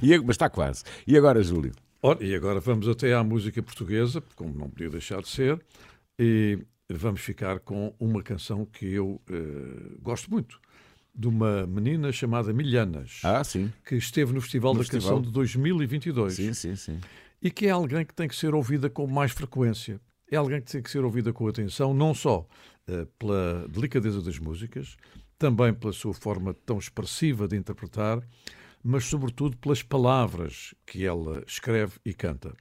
E, 0.02 0.18
mas 0.18 0.34
está 0.34 0.50
quase. 0.50 0.84
E 1.06 1.16
agora, 1.16 1.42
Júlio? 1.42 1.72
Ora, 2.02 2.22
e 2.22 2.34
agora 2.34 2.60
vamos 2.60 2.86
até 2.86 3.14
à 3.14 3.24
música 3.24 3.62
portuguesa, 3.62 4.22
como 4.36 4.52
não 4.52 4.68
podia 4.68 4.90
deixar 4.90 5.22
de 5.22 5.28
ser, 5.28 5.58
e 6.18 6.58
vamos 6.90 7.22
ficar 7.22 7.60
com 7.60 7.94
uma 7.98 8.22
canção 8.22 8.66
que 8.66 8.84
eu 8.92 9.18
eh, 9.30 9.96
gosto 10.02 10.30
muito, 10.30 10.60
de 11.14 11.28
uma 11.28 11.66
menina 11.66 12.12
chamada 12.12 12.52
Milhanas, 12.52 13.20
Ah, 13.24 13.42
sim. 13.42 13.72
que 13.86 13.94
esteve 13.96 14.34
no 14.34 14.40
Festival 14.42 14.74
No 14.74 14.80
da 14.80 14.84
festival. 14.84 15.16
Canção 15.16 15.22
de 15.22 15.30
2022 15.32 16.34
Sim, 16.34 16.52
sim, 16.52 16.76
sim. 16.76 16.98
e 17.40 17.50
que 17.50 17.66
é 17.66 17.70
alguém 17.70 18.04
que 18.04 18.12
tem 18.12 18.28
que 18.28 18.36
ser 18.36 18.54
ouvida 18.54 18.90
com 18.90 19.06
mais 19.06 19.32
frequência. 19.32 19.98
É 20.30 20.36
alguém 20.36 20.60
que 20.60 20.70
tem 20.70 20.82
que 20.82 20.90
ser 20.90 21.04
ouvida 21.04 21.32
com 21.32 21.48
atenção, 21.48 21.92
não 21.92 22.14
só 22.14 22.46
eh, 22.86 23.06
pela 23.18 23.66
delicadeza 23.68 24.22
das 24.22 24.38
músicas, 24.38 24.96
também 25.38 25.74
pela 25.74 25.92
sua 25.92 26.14
forma 26.14 26.54
tão 26.54 26.78
expressiva 26.78 27.48
de 27.48 27.56
interpretar, 27.56 28.22
mas 28.82 29.04
sobretudo 29.04 29.56
pelas 29.56 29.82
palavras 29.82 30.74
que 30.86 31.04
ela 31.04 31.42
escreve 31.46 31.98
e 32.04 32.14
canta. 32.14 32.54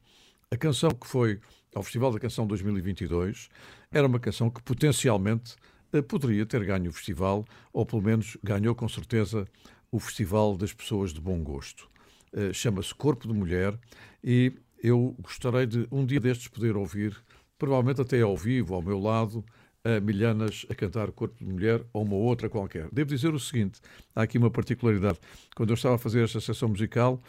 A 0.52 0.58
canção 0.58 0.90
que 0.90 1.08
foi 1.08 1.40
ao 1.76 1.84
Festival 1.84 2.12
da 2.12 2.20
Canção 2.20 2.48
2022 2.48 3.50
era 3.92 4.08
uma 4.08 4.20
canção 4.20 4.50
que 4.50 4.64
potencialmente 4.64 5.56
eh, 5.94 6.02
poderia 6.02 6.46
ter 6.46 6.66
ganho 6.66 6.90
o 6.90 6.94
festival, 6.94 7.46
ou 7.72 7.86
pelo 7.86 8.02
menos 8.02 8.36
ganhou 8.44 8.74
com 8.74 8.90
certeza 8.90 9.48
o 9.92 10.00
Festival 10.00 10.58
das 10.58 10.74
Pessoas 10.74 11.14
de 11.14 11.22
Bom 11.22 11.44
Gosto. 11.44 11.88
Eh, 12.34 12.52
Chama-se 12.52 12.96
Corpo 12.96 13.28
de 13.28 13.34
Mulher 13.34 13.78
e 14.24 14.54
eu 14.82 15.16
gostaria 15.20 15.68
de 15.68 15.88
um 15.92 16.06
dia 16.06 16.20
destes 16.20 16.48
poder 16.48 16.76
ouvir, 16.78 17.16
provavelmente 17.60 18.02
até 18.02 18.22
ao 18.22 18.36
vivo, 18.36 18.74
ao 18.74 18.82
meu 18.82 19.00
lado, 19.00 19.46
a 19.84 20.00
Milhanas 20.00 20.66
a 20.70 20.76
cantar 20.76 21.12
Corpo 21.12 21.38
de 21.38 21.46
Mulher 21.46 21.84
ou 21.94 22.04
uma 22.04 22.16
outra 22.16 22.50
qualquer. 22.50 22.88
Devo 22.92 23.10
dizer 23.10 23.34
o 23.34 23.40
seguinte: 23.40 23.80
há 24.16 24.24
aqui 24.24 24.38
uma 24.38 24.50
particularidade. 24.50 25.20
Quando 25.56 25.70
eu 25.70 25.76
estava 25.76 25.96
a 25.96 25.98
fazer 25.98 26.24
esta 26.24 26.42
sessão 26.42 26.70
musical, 26.70 27.22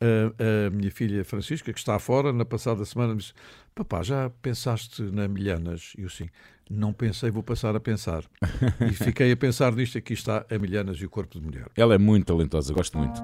a, 0.00 0.66
a 0.66 0.70
minha 0.70 0.90
filha 0.90 1.24
Francisca, 1.24 1.72
que 1.72 1.78
está 1.78 1.98
fora, 1.98 2.32
na 2.32 2.44
passada 2.44 2.84
semana, 2.84 3.12
me 3.12 3.20
disse: 3.20 3.32
Papá, 3.74 4.02
já 4.02 4.30
pensaste 4.42 5.02
na 5.02 5.28
Milhanas? 5.28 5.92
E 5.96 6.02
eu 6.02 6.10
sim, 6.10 6.28
não 6.70 6.92
pensei, 6.92 7.30
vou 7.30 7.42
passar 7.42 7.76
a 7.76 7.80
pensar. 7.80 8.24
e 8.90 8.92
fiquei 8.92 9.32
a 9.32 9.36
pensar 9.36 9.72
nisto: 9.74 9.98
aqui 9.98 10.14
está 10.14 10.44
a 10.50 10.58
Milhanas 10.58 10.98
e 10.98 11.04
o 11.04 11.10
corpo 11.10 11.38
de 11.38 11.44
mulher. 11.44 11.68
Ela 11.76 11.94
é 11.94 11.98
muito 11.98 12.26
talentosa, 12.26 12.72
gosto 12.72 12.98
muito. 12.98 13.20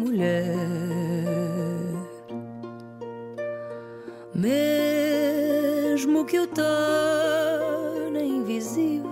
Mulher, 0.00 0.56
mesmo 4.34 6.24
que 6.24 6.40
o 6.40 6.46
torne 6.46 8.22
invisível. 8.22 9.10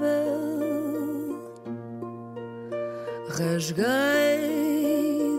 Rasguei 3.29 4.39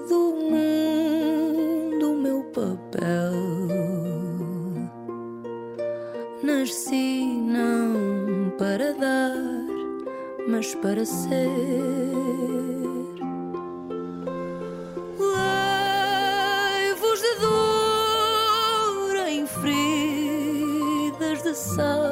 do 0.07 0.21
mundo 0.51 2.11
o 2.11 2.17
meu 2.17 2.43
papel. 2.43 3.33
Nasci 6.43 7.25
não 7.25 8.51
para 8.57 8.93
dar 8.93 9.59
mas 10.49 10.73
para 10.75 11.05
ser. 11.05 12.68
Love. 21.79 22.08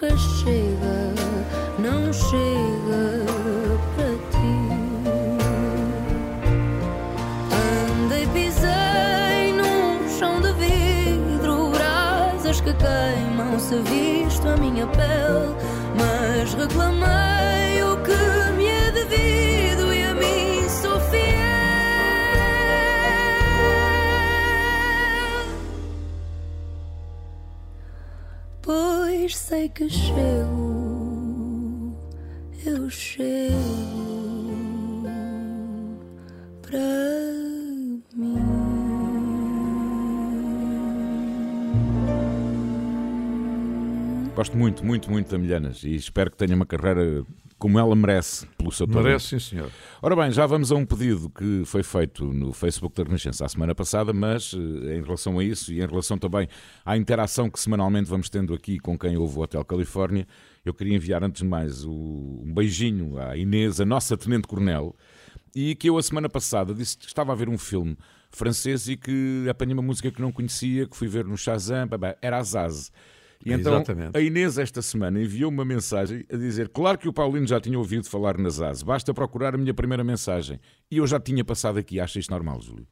Nunca 0.00 0.16
chega, 0.16 1.12
não 1.76 2.12
chega 2.12 3.24
para 3.96 4.14
ti. 4.30 4.58
Andei, 8.04 8.26
pisei 8.28 9.52
num 9.54 10.08
chão 10.16 10.40
de 10.40 10.52
vidro, 10.52 11.70
brasas 11.70 12.60
que 12.60 12.72
queimam 12.74 13.58
se 13.58 13.80
visto 13.80 14.46
a 14.46 14.56
minha 14.56 14.86
pele. 14.86 15.56
Mas 15.96 16.54
reclamei 16.54 17.57
sei 29.48 29.66
que 29.70 29.88
chego, 29.88 31.16
eu 32.66 32.90
chego 32.90 33.54
para 36.60 36.78
mim. 38.14 38.36
Gosto 44.36 44.54
muito, 44.54 44.84
muito, 44.84 45.10
muito 45.10 45.30
da 45.30 45.38
Milhanas 45.38 45.82
e 45.82 45.94
espero 45.94 46.30
que 46.30 46.36
tenha 46.36 46.54
uma 46.54 46.66
carreira 46.66 47.24
como 47.58 47.78
ela 47.78 47.94
merece 47.96 48.46
pelo 48.56 48.70
seu 48.70 48.86
talento. 48.86 49.04
Merece, 49.04 49.26
sim, 49.28 49.38
senhor. 49.38 49.70
Ora 50.00 50.14
bem, 50.14 50.30
já 50.30 50.46
vamos 50.46 50.70
a 50.70 50.76
um 50.76 50.86
pedido 50.86 51.28
que 51.28 51.62
foi 51.66 51.82
feito 51.82 52.24
no 52.24 52.52
Facebook 52.52 52.94
da 52.94 53.02
Renascença 53.02 53.44
a 53.44 53.48
semana 53.48 53.74
passada, 53.74 54.12
mas 54.12 54.54
eh, 54.54 54.96
em 54.96 55.02
relação 55.02 55.38
a 55.38 55.44
isso 55.44 55.72
e 55.72 55.82
em 55.82 55.86
relação 55.86 56.16
também 56.16 56.48
à 56.84 56.96
interação 56.96 57.50
que 57.50 57.58
semanalmente 57.58 58.08
vamos 58.08 58.30
tendo 58.30 58.54
aqui 58.54 58.78
com 58.78 58.96
quem 58.96 59.16
ouve 59.16 59.38
o 59.38 59.42
Hotel 59.42 59.64
Califórnia, 59.64 60.26
eu 60.64 60.72
queria 60.72 60.94
enviar 60.94 61.24
antes 61.24 61.42
de 61.42 61.48
mais 61.48 61.84
um 61.84 62.52
beijinho 62.54 63.18
à 63.18 63.36
Inês, 63.36 63.80
a 63.80 63.84
nossa 63.84 64.16
Tenente 64.16 64.46
Coronel, 64.46 64.94
e 65.54 65.74
que 65.74 65.88
eu 65.88 65.98
a 65.98 66.02
semana 66.02 66.28
passada 66.28 66.72
disse 66.72 66.96
que 66.96 67.06
estava 67.06 67.32
a 67.32 67.34
ver 67.34 67.48
um 67.48 67.58
filme 67.58 67.96
francês 68.30 68.88
e 68.88 68.96
que 68.96 69.46
apanhei 69.50 69.74
uma 69.74 69.82
música 69.82 70.10
que 70.10 70.20
não 70.20 70.30
conhecia, 70.30 70.86
que 70.86 70.96
fui 70.96 71.08
ver 71.08 71.24
no 71.24 71.36
Shazam, 71.36 71.88
era 72.22 72.38
Azaz. 72.38 72.92
E 73.46 73.52
então 73.52 73.74
Exatamente. 73.74 74.16
a 74.16 74.20
Inês 74.20 74.58
esta 74.58 74.82
semana 74.82 75.20
enviou 75.22 75.48
uma 75.50 75.64
mensagem 75.64 76.24
a 76.32 76.36
dizer 76.36 76.68
claro 76.68 76.98
que 76.98 77.08
o 77.08 77.12
Paulino 77.12 77.46
já 77.46 77.60
tinha 77.60 77.78
ouvido 77.78 78.04
falar 78.08 78.36
na 78.36 78.48
Zaz, 78.50 78.82
basta 78.82 79.14
procurar 79.14 79.54
a 79.54 79.58
minha 79.58 79.72
primeira 79.72 80.02
mensagem. 80.02 80.58
E 80.90 80.96
eu 80.98 81.06
já 81.06 81.20
tinha 81.20 81.44
passado 81.44 81.78
aqui, 81.78 82.00
acha 82.00 82.18
isto 82.18 82.30
normal, 82.30 82.60
Júlio? 82.60 82.86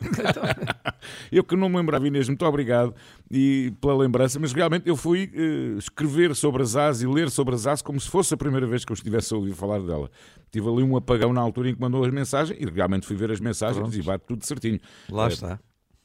eu 1.30 1.44
que 1.44 1.56
não 1.56 1.68
me 1.68 1.76
lembrava, 1.76 2.06
Inês, 2.06 2.28
muito 2.28 2.44
obrigado 2.44 2.94
e 3.30 3.72
pela 3.80 3.96
lembrança, 3.96 4.38
mas 4.38 4.52
realmente 4.52 4.88
eu 4.88 4.96
fui 4.96 5.30
eh, 5.34 5.78
escrever 5.78 6.34
sobre 6.34 6.62
a 6.62 6.64
Zaz 6.64 7.02
e 7.02 7.06
ler 7.06 7.30
sobre 7.30 7.54
a 7.54 7.58
Zaz 7.58 7.82
como 7.82 8.00
se 8.00 8.08
fosse 8.08 8.32
a 8.34 8.36
primeira 8.36 8.66
vez 8.66 8.84
que 8.84 8.92
eu 8.92 8.94
estivesse 8.94 9.32
a 9.34 9.36
ouvir 9.36 9.52
falar 9.54 9.80
dela. 9.80 10.10
Tive 10.50 10.68
ali 10.68 10.82
um 10.82 10.96
apagão 10.96 11.32
na 11.32 11.40
altura 11.40 11.70
em 11.70 11.74
que 11.74 11.80
mandou 11.80 12.04
as 12.04 12.12
mensagens 12.12 12.58
e 12.60 12.64
realmente 12.64 13.06
fui 13.06 13.16
ver 13.16 13.30
as 13.30 13.40
mensagens 13.40 13.78
Pronto. 13.78 13.96
e 13.96 14.02
bate 14.02 14.24
tudo 14.26 14.44
certinho. 14.44 14.80
Lá 15.10 15.26
Eh, 15.26 15.28
está. 15.28 15.60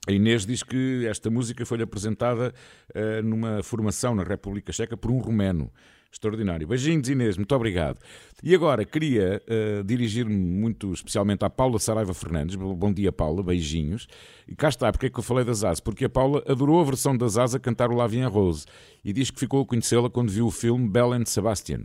A 0.08 0.12
Inês 0.12 0.46
diz 0.46 0.64
que 0.64 1.06
esta 1.06 1.30
música 1.30 1.66
foi-lhe 1.66 1.84
apresentada 1.84 2.54
eh, 2.94 3.22
numa 3.22 3.62
formação 3.62 4.16
na 4.16 4.24
República 4.24 4.72
Checa 4.72 4.96
por 4.96 5.12
um 5.12 5.20
romeno. 5.20 5.70
Extraordinário. 6.10 6.66
Beijinhos, 6.66 7.10
Inês, 7.10 7.36
muito 7.36 7.54
obrigado. 7.54 8.00
E 8.42 8.56
agora 8.56 8.86
queria 8.86 9.44
eh, 9.46 9.84
dirigir-me 9.84 10.34
muito 10.34 10.94
especialmente 10.94 11.44
à 11.44 11.50
Paula 11.50 11.78
Saraiva 11.78 12.14
Fernandes. 12.14 12.56
Bom 12.56 12.94
dia, 12.94 13.12
Paula, 13.12 13.44
beijinhos. 13.44 14.08
E 14.48 14.56
cá 14.56 14.70
está, 14.70 14.90
porque 14.90 15.08
é 15.08 15.10
que 15.10 15.20
eu 15.20 15.24
falei 15.24 15.44
das 15.44 15.66
As? 15.66 15.82
Porque 15.82 16.06
a 16.06 16.10
Paula 16.10 16.42
adorou 16.48 16.80
a 16.80 16.86
versão 16.86 17.16
das 17.16 17.38
As 17.38 17.54
a 17.54 17.60
cantar 17.60 17.92
o 17.92 17.96
Lavien 17.96 18.28
Rose 18.28 18.66
e 19.04 19.12
diz 19.12 19.30
que 19.30 19.40
ficou 19.40 19.62
a 19.62 19.66
conhecê-la 19.66 20.10
quando 20.10 20.32
viu 20.32 20.48
o 20.48 20.52
filme 20.52 20.88
Belle 20.88 21.16
and 21.16 21.26
Sebastian. 21.26 21.82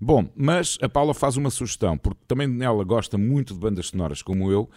Bom, 0.00 0.28
mas 0.36 0.78
a 0.80 0.88
Paula 0.88 1.14
faz 1.14 1.36
uma 1.36 1.50
sugestão, 1.50 1.96
porque 1.96 2.20
também 2.28 2.62
ela 2.62 2.84
gosta 2.84 3.18
muito 3.18 3.54
de 3.54 3.60
bandas 3.60 3.86
sonoras 3.88 4.22
como 4.22 4.50
eu, 4.50 4.68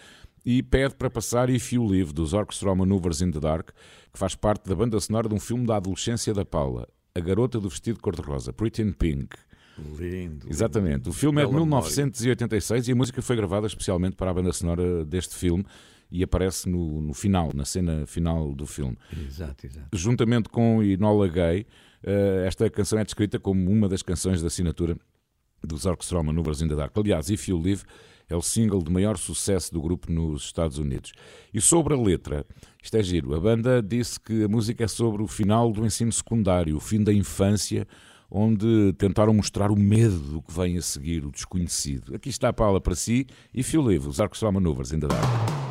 e 0.48 0.64
pede 0.64 0.96
para 0.96 1.10
passar 1.10 1.50
If 1.50 1.74
You 1.74 1.84
Live, 1.84 2.14
dos 2.14 2.32
Orchestra 2.32 2.74
Maneuvers 2.74 3.20
in 3.20 3.32
the 3.32 3.40
Dark, 3.42 3.72
que 4.14 4.18
faz 4.18 4.34
parte 4.34 4.70
da 4.70 4.74
banda 4.74 4.98
sonora 4.98 5.28
de 5.28 5.36
um 5.36 5.42
filme 5.42 5.68
da 5.68 5.76
adolescência 5.76 6.34
da 6.34 6.46
Paula, 6.46 6.88
A 7.14 7.20
Garota 7.20 7.60
do 7.60 7.68
Vestido 7.68 8.00
Cor-de-Rosa, 8.00 8.54
Pretty 8.54 8.82
in 8.82 8.94
Pink. 8.94 9.36
Lindo. 10.00 10.48
Exatamente. 10.50 11.10
O 11.10 11.12
filme 11.12 11.42
é 11.42 11.46
de 11.46 11.52
Bela 11.52 11.66
memória. 11.66 11.86
1986 11.86 12.88
e 12.88 12.92
a 12.94 12.96
música 12.96 13.22
foi 13.22 13.36
gravada 13.36 13.68
especialmente 13.68 14.16
para 14.16 14.32
a 14.32 14.34
banda 14.34 14.54
sonora 14.54 15.04
deste 15.04 15.36
filme 15.36 15.66
e 16.10 16.24
aparece 16.24 16.70
no, 16.70 17.02
no 17.02 17.14
final, 17.14 17.52
na 17.54 17.66
cena 17.66 18.08
final 18.08 18.56
do 18.56 18.66
filme. 18.66 18.98
Exato, 19.28 19.68
exato. 19.68 19.90
Juntamente 19.92 20.48
com 20.48 20.82
Enola 20.82 21.28
Gay, 21.28 21.68
eh, 22.02 22.46
esta 22.48 22.70
canção 22.70 22.98
é 22.98 23.04
descrita 23.04 23.38
como 23.38 23.70
uma 23.70 23.90
das 23.90 24.02
canções 24.02 24.40
de 24.40 24.48
assinatura 24.48 24.96
dos 25.62 25.86
Orchestral 25.86 26.24
Maneuvers 26.24 26.62
in 26.62 26.70
the 26.70 26.76
Dark. 26.76 26.98
Aliás, 26.98 27.30
If 27.30 27.50
You 27.50 27.58
Live 27.58 27.84
é 28.30 28.36
o 28.36 28.42
single 28.42 28.82
de 28.82 28.92
maior 28.92 29.18
sucesso 29.18 29.74
do 29.74 29.82
grupo 29.82 30.12
nos 30.12 30.44
Estados 30.44 30.78
Unidos. 30.78 31.12
E 31.54 31.62
sobre 31.62 31.94
a 31.94 31.98
letra, 31.98 32.46
isto 32.84 32.98
é 32.98 33.04
giro, 33.04 33.36
a 33.36 33.40
banda 33.40 33.82
disse 33.82 34.20
que 34.20 34.44
a 34.44 34.48
música 34.48 34.84
é 34.84 34.88
sobre 34.88 35.22
o 35.22 35.28
final 35.28 35.72
do 35.72 35.86
ensino 35.86 36.12
secundário, 36.12 36.76
o 36.76 36.80
fim 36.80 37.04
da 37.04 37.14
infância, 37.14 37.88
onde 38.30 38.94
tentaram 38.98 39.34
mostrar 39.34 39.72
o 39.72 39.76
medo 39.76 40.20
do 40.20 40.42
que 40.42 40.54
vem 40.54 40.78
a 40.78 40.82
seguir, 40.82 41.26
o 41.26 41.32
desconhecido. 41.32 42.16
Aqui 42.16 42.30
está 42.30 42.50
a 42.50 42.54
pala 42.54 42.82
para 42.82 42.96
si, 42.96 43.26
If 43.54 43.74
You 43.74 43.82
Live, 43.82 44.08
os 44.08 44.20
Orchestral 44.20 44.52
Maneuvers 44.52 44.92
in 44.92 45.00
the 45.00 45.08
Dark. 45.08 45.67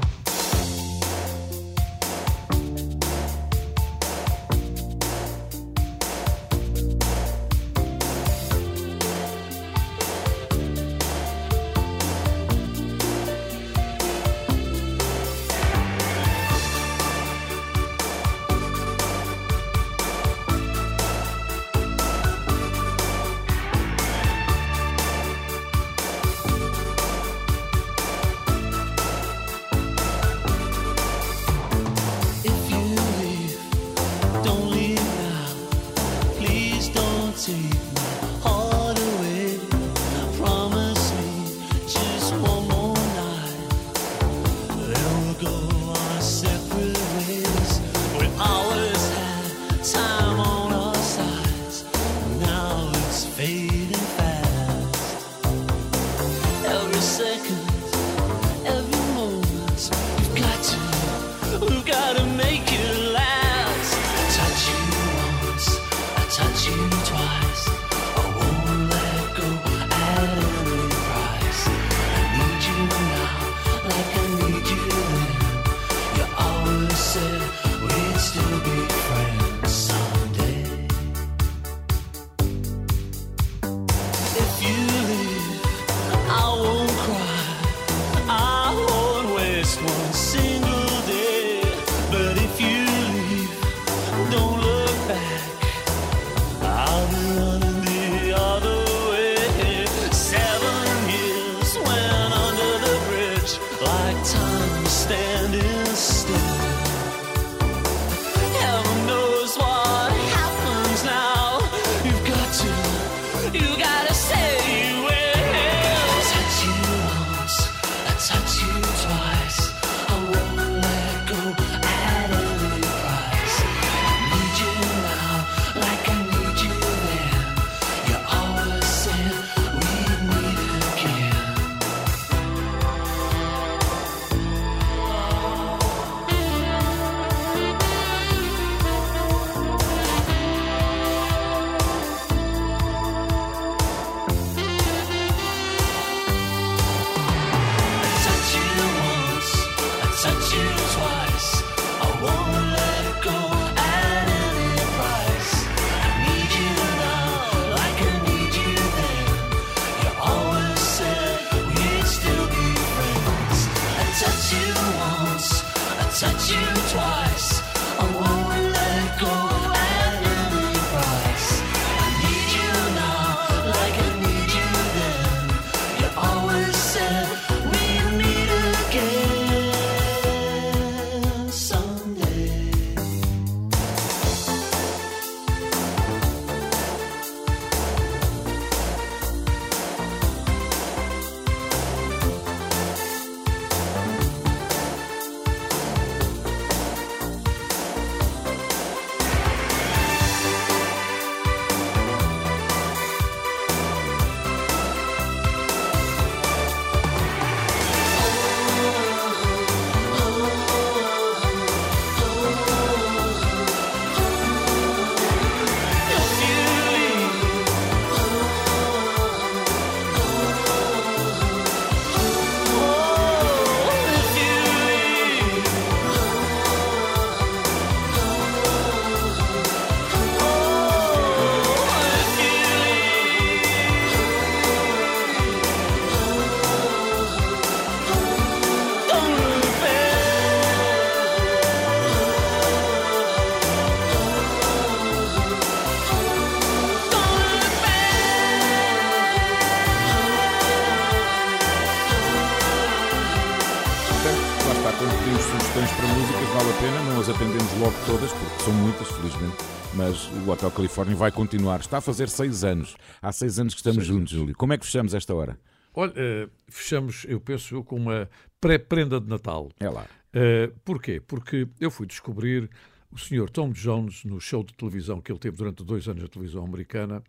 Mas 259.97 260.29
o 260.47 260.51
Hotel 260.51 260.71
Califórnia 260.71 261.17
vai 261.17 261.33
continuar. 261.33 261.81
Está 261.81 261.99
a 261.99 262.01
fazer 262.01 262.29
seis 262.29 262.63
anos. 262.63 262.97
Há 263.23 263.33
seis 263.33 263.59
anos 263.59 263.75
que 263.75 263.81
estamos 263.81 264.05
juntos, 264.05 264.33
Júlio. 264.33 264.55
Como 264.55 264.73
é 264.73 264.79
que 264.79 264.85
fechamos 264.85 265.15
esta 265.15 265.35
hora? 265.35 265.59
Olha, 265.95 266.13
eh, 266.15 266.49
fechamos, 266.69 267.25
eu 267.27 267.41
penso, 267.41 267.83
com 267.83 267.97
uma 267.97 268.29
pré-prenda 268.61 269.19
de 269.19 269.29
Natal. 269.29 269.71
É 269.81 269.89
lá. 269.89 270.07
Eh, 270.35 270.71
porquê? 270.85 271.21
Porque 271.27 271.67
eu 271.81 271.91
fui 271.91 272.07
descobrir 272.07 272.69
o 273.11 273.17
Sr. 273.17 273.49
Tom 273.49 273.71
Jones 273.71 274.25
no 274.25 274.39
show 274.39 274.63
de 274.63 274.75
televisão 274.75 275.21
que 275.21 275.33
ele 275.33 275.39
teve 275.39 275.57
durante 275.57 275.83
dois 275.83 276.07
anos 276.07 276.23
na 276.23 276.29
televisão 276.29 276.63
americana, 276.63 277.23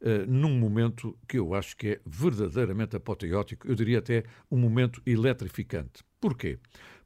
eh, 0.00 0.24
num 0.26 0.58
momento 0.58 1.18
que 1.28 1.38
eu 1.38 1.54
acho 1.54 1.76
que 1.76 1.88
é 1.88 2.00
verdadeiramente 2.06 2.96
apoteótico, 2.96 3.68
eu 3.68 3.74
diria 3.74 3.98
até 3.98 4.24
um 4.50 4.56
momento 4.56 5.02
eletrificante. 5.04 6.02
Porquê? 6.18 6.58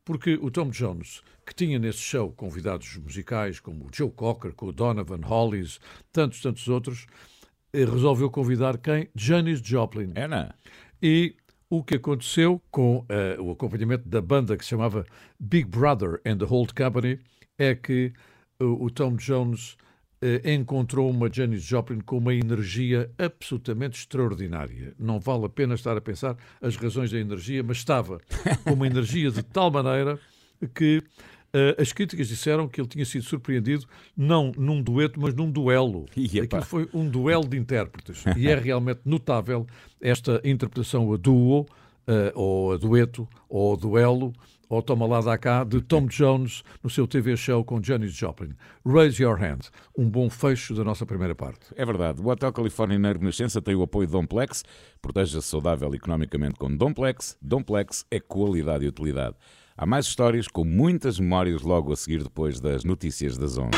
Porque 0.04 0.38
o 0.40 0.50
Tom 0.50 0.70
Jones, 0.70 1.22
que 1.46 1.54
tinha 1.54 1.78
nesse 1.78 1.98
show 1.98 2.32
convidados 2.32 2.96
musicais 2.96 3.60
como 3.60 3.84
o 3.84 3.90
Joe 3.92 4.10
Cocker, 4.10 4.52
com 4.54 4.66
o 4.66 4.72
Donovan 4.72 5.20
Hollis, 5.24 5.78
tantos, 6.12 6.40
tantos 6.40 6.66
outros, 6.68 7.06
eh, 7.72 7.84
resolveu 7.84 8.30
convidar 8.30 8.78
quem? 8.78 9.08
Janis 9.14 9.60
Joplin. 9.60 10.12
É, 10.14 10.26
não? 10.26 10.48
E 11.02 11.36
o 11.68 11.84
que 11.84 11.94
aconteceu 11.96 12.60
com 12.70 13.04
eh, 13.08 13.36
o 13.38 13.52
acompanhamento 13.52 14.08
da 14.08 14.20
banda 14.20 14.56
que 14.56 14.64
se 14.64 14.70
chamava 14.70 15.06
Big 15.38 15.68
Brother 15.68 16.20
and 16.26 16.38
the 16.38 16.44
Holt 16.44 16.72
Company 16.74 17.20
é 17.56 17.74
que 17.74 18.12
eh, 18.58 18.64
o 18.64 18.90
Tom 18.90 19.14
Jones 19.14 19.76
encontrou 20.44 21.10
uma 21.10 21.32
Janis 21.32 21.62
Joplin 21.62 22.00
com 22.00 22.18
uma 22.18 22.34
energia 22.34 23.10
absolutamente 23.18 23.98
extraordinária. 23.98 24.94
Não 24.98 25.18
vale 25.18 25.46
a 25.46 25.48
pena 25.48 25.74
estar 25.74 25.96
a 25.96 26.00
pensar 26.00 26.36
as 26.60 26.76
razões 26.76 27.10
da 27.10 27.18
energia, 27.18 27.62
mas 27.62 27.78
estava 27.78 28.20
com 28.64 28.74
uma 28.74 28.86
energia 28.86 29.30
de 29.30 29.42
tal 29.42 29.70
maneira 29.70 30.18
que 30.74 31.02
eh, 31.52 31.76
as 31.78 31.92
críticas 31.92 32.28
disseram 32.28 32.68
que 32.68 32.80
ele 32.80 32.88
tinha 32.88 33.04
sido 33.04 33.24
surpreendido 33.24 33.86
não 34.16 34.52
num 34.56 34.82
dueto, 34.82 35.20
mas 35.20 35.34
num 35.34 35.50
duelo. 35.50 36.06
Aquilo 36.10 36.62
foi 36.62 36.88
um 36.94 37.08
duelo 37.08 37.46
de 37.46 37.56
intérpretes. 37.56 38.24
E 38.36 38.48
é 38.48 38.54
realmente 38.54 39.00
notável 39.04 39.66
esta 40.00 40.40
interpretação 40.44 41.12
a 41.12 41.16
duo, 41.16 41.66
eh, 42.06 42.32
ou 42.34 42.72
a 42.72 42.76
dueto, 42.76 43.28
ou 43.48 43.74
a 43.74 43.76
duelo, 43.76 44.32
ou 44.70 44.80
toma 44.80 45.06
lá 45.06 45.20
da 45.20 45.36
cá, 45.36 45.64
de 45.64 45.82
Tom 45.82 46.06
Jones 46.08 46.62
no 46.82 46.88
seu 46.88 47.06
TV 47.06 47.36
show 47.36 47.62
com 47.64 47.82
Janis 47.82 48.12
Joplin. 48.12 48.54
Raise 48.86 49.20
Your 49.22 49.38
Hand. 49.38 49.68
Um 49.98 50.08
bom 50.08 50.30
fecho 50.30 50.74
da 50.74 50.84
nossa 50.84 51.04
primeira 51.04 51.34
parte. 51.34 51.66
É 51.76 51.84
verdade. 51.84 52.22
O 52.22 52.28
Hotel 52.28 52.52
Califórnia 52.52 52.98
na 52.98 53.12
Renascença 53.12 53.60
tem 53.60 53.74
o 53.74 53.82
apoio 53.82 54.06
de 54.06 54.12
Domplex. 54.12 54.64
Proteja-se 55.02 55.46
saudável 55.46 55.92
economicamente 55.94 56.54
com 56.54 56.74
Domplex. 56.74 57.36
Domplex 57.42 58.06
é 58.10 58.20
qualidade 58.20 58.84
e 58.84 58.88
utilidade. 58.88 59.34
Há 59.76 59.84
mais 59.84 60.06
histórias 60.06 60.46
com 60.46 60.64
muitas 60.64 61.18
memórias 61.18 61.62
logo 61.62 61.92
a 61.92 61.96
seguir 61.96 62.22
depois 62.22 62.60
das 62.60 62.84
notícias 62.84 63.36
das 63.36 63.58
11. 63.58 63.70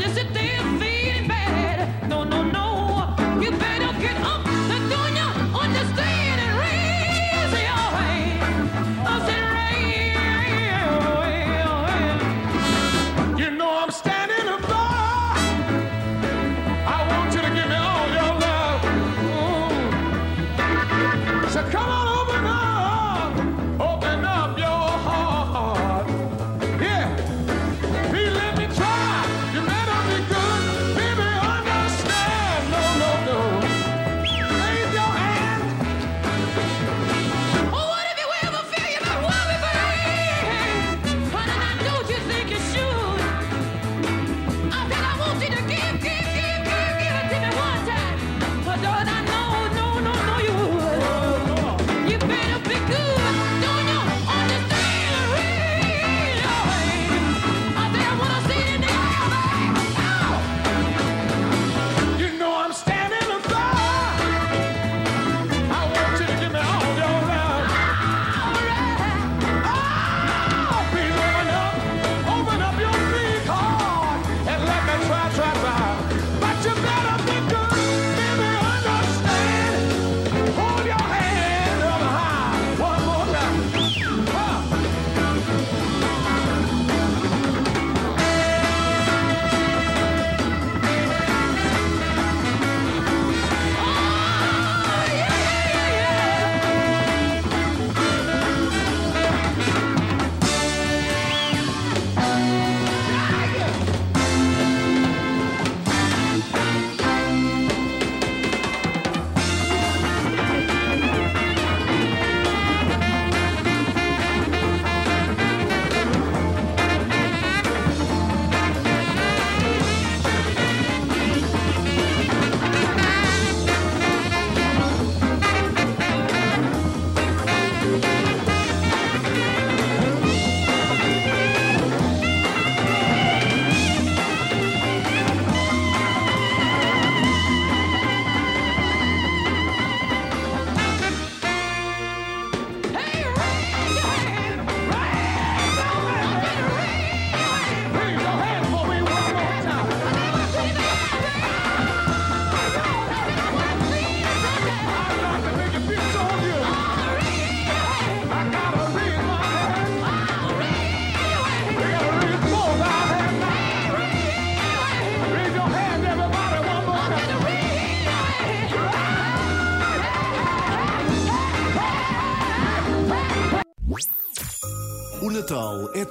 Crying, 0.00 0.02
or 0.02 0.14
just 0.14 0.83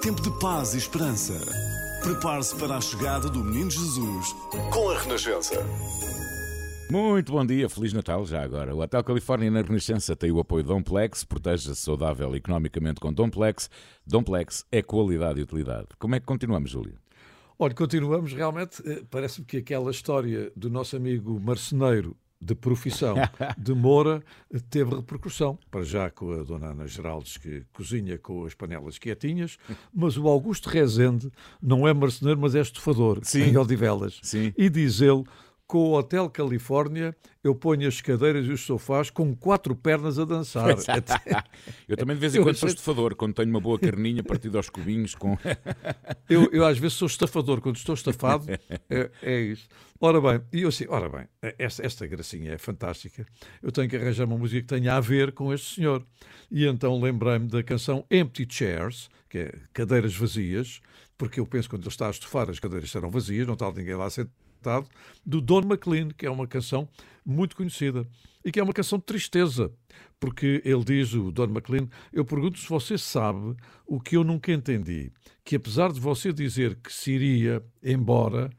tempo 0.03 0.21
de 0.21 0.29
paz 0.37 0.73
e 0.73 0.79
esperança. 0.79 1.33
Prepare-se 2.01 2.53
para 2.57 2.75
a 2.75 2.81
chegada 2.81 3.29
do 3.29 3.41
Menino 3.41 3.71
Jesus 3.71 4.33
com 4.69 4.89
a 4.89 4.99
Renascença. 4.99 5.55
Muito 6.91 7.31
bom 7.31 7.45
dia, 7.45 7.69
Feliz 7.69 7.93
Natal 7.93 8.25
já 8.25 8.43
agora. 8.43 8.75
O 8.75 8.81
Hotel 8.81 9.01
Califórnia 9.01 9.49
na 9.49 9.61
Renascença 9.61 10.13
tem 10.13 10.29
o 10.29 10.41
apoio 10.41 10.61
de 10.61 10.67
Domplex, 10.67 11.23
proteja-se 11.23 11.77
saudável 11.77 12.35
economicamente 12.35 12.99
com 12.99 13.13
Domplex. 13.13 13.69
Domplex 14.05 14.65
é 14.73 14.81
qualidade 14.81 15.39
e 15.39 15.43
utilidade. 15.43 15.87
Como 15.97 16.15
é 16.15 16.19
que 16.19 16.25
continuamos, 16.25 16.69
Júlio? 16.69 16.95
Olha, 17.57 17.73
continuamos 17.73 18.33
realmente. 18.33 18.81
eh, 18.85 19.03
Parece-me 19.09 19.45
que 19.45 19.57
aquela 19.57 19.89
história 19.89 20.51
do 20.53 20.69
nosso 20.69 20.97
amigo 20.97 21.39
marceneiro 21.39 22.13
de 22.43 22.53
profissão 22.55 23.15
de 23.57 23.73
Moura 23.73 24.23
eh, 24.53 24.59
teve 24.69 24.95
repercussão. 24.95 25.57
Para 25.71 25.83
já 25.83 26.09
com 26.09 26.31
a 26.31 26.43
dona 26.43 26.67
Ana 26.67 26.87
Geraldes, 26.87 27.37
que 27.37 27.63
cozinha 27.73 28.17
com 28.17 28.45
as 28.45 28.53
panelas 28.53 28.97
quietinhas, 28.97 29.57
mas 29.93 30.17
o 30.17 30.27
Augusto 30.27 30.69
Rezende 30.69 31.31
não 31.61 31.87
é 31.87 31.93
marceneiro, 31.93 32.39
mas 32.39 32.55
é 32.55 32.61
estufador 32.61 33.19
Sim. 33.23 33.43
em 33.43 33.57
Odivelas. 33.57 34.19
Sim. 34.21 34.53
E 34.57 34.69
diz 34.69 35.01
ele 35.01 35.23
com 35.67 35.79
o 35.79 35.97
Hotel 35.97 36.29
Califórnia, 36.29 37.15
eu 37.43 37.55
ponho 37.55 37.87
as 37.87 37.99
cadeiras 38.01 38.45
e 38.45 38.51
os 38.51 38.61
sofás 38.61 39.09
com 39.09 39.35
quatro 39.35 39.75
pernas 39.75 40.19
a 40.19 40.25
dançar. 40.25 40.67
Eu 41.87 41.97
também 41.97 42.15
de 42.15 42.19
vez 42.19 42.35
em 42.35 42.37
Eu 42.37 42.43
quando 42.43 42.55
sou 42.55 42.69
estafador, 42.69 43.15
quando 43.15 43.33
tenho 43.33 43.49
uma 43.49 43.59
boa 43.59 43.79
carninha 43.79 44.23
partida 44.23 44.57
aos 44.57 44.69
cubinhos 44.69 45.15
com. 45.15 45.37
Eu, 46.29 46.49
eu 46.51 46.65
às 46.65 46.77
vezes 46.77 46.97
sou 46.97 47.05
estafador, 47.05 47.61
quando 47.61 47.75
estou 47.75 47.93
estafado, 47.95 48.45
é, 48.89 49.11
é 49.21 49.39
isso. 49.41 49.67
Ora 49.99 50.19
bem, 50.19 50.41
e 50.51 50.61
eu 50.63 50.69
assim, 50.69 50.85
ora 50.89 51.07
bem, 51.07 51.27
esta, 51.57 51.85
esta 51.85 52.07
gracinha 52.07 52.53
é 52.53 52.57
fantástica. 52.57 53.25
Eu 53.61 53.71
tenho 53.71 53.89
que 53.89 53.95
arranjar 53.95 54.25
uma 54.25 54.37
música 54.37 54.61
que 54.61 54.67
tenha 54.67 54.95
a 54.95 54.99
ver 54.99 55.31
com 55.31 55.53
este 55.53 55.75
senhor. 55.75 56.05
E 56.51 56.65
então 56.65 56.99
lembrei-me 56.99 57.47
da 57.47 57.63
canção 57.63 58.05
Empty 58.11 58.47
Chairs, 58.49 59.09
que 59.29 59.37
é 59.37 59.53
cadeiras 59.73 60.15
vazias, 60.15 60.81
porque 61.17 61.39
eu 61.39 61.45
penso 61.45 61.69
que 61.69 61.75
quando 61.75 61.83
ele 61.83 61.89
está 61.89 62.07
a 62.07 62.11
estufar 62.11 62.49
as 62.49 62.59
cadeiras 62.59 62.91
serão 62.91 63.09
vazias, 63.09 63.47
não 63.47 63.53
está 63.53 63.71
ninguém 63.71 63.95
lá 63.95 64.09
sentado, 64.09 64.33
do 65.25 65.41
Don 65.41 65.61
McLean, 65.61 66.09
que 66.09 66.25
é 66.25 66.29
uma 66.29 66.47
canção 66.47 66.87
muito 67.25 67.55
conhecida 67.55 68.07
e 68.43 68.51
que 68.51 68.59
é 68.59 68.63
uma 68.63 68.73
canção 68.73 68.99
de 68.99 69.05
tristeza, 69.05 69.71
porque 70.19 70.61
ele 70.65 70.83
diz, 70.83 71.13
o 71.13 71.31
Don 71.31 71.45
McLean, 71.45 71.87
eu 72.11 72.25
pergunto 72.25 72.59
se 72.59 72.67
você 72.67 72.97
sabe 72.97 73.55
o 73.85 73.99
que 73.99 74.17
eu 74.17 74.23
nunca 74.23 74.51
entendi, 74.51 75.11
que 75.43 75.55
apesar 75.55 75.91
de 75.91 75.99
você 75.99 76.33
dizer 76.33 76.75
que 76.75 76.91
se 76.91 77.11
iria 77.11 77.63
embora, 77.81 78.49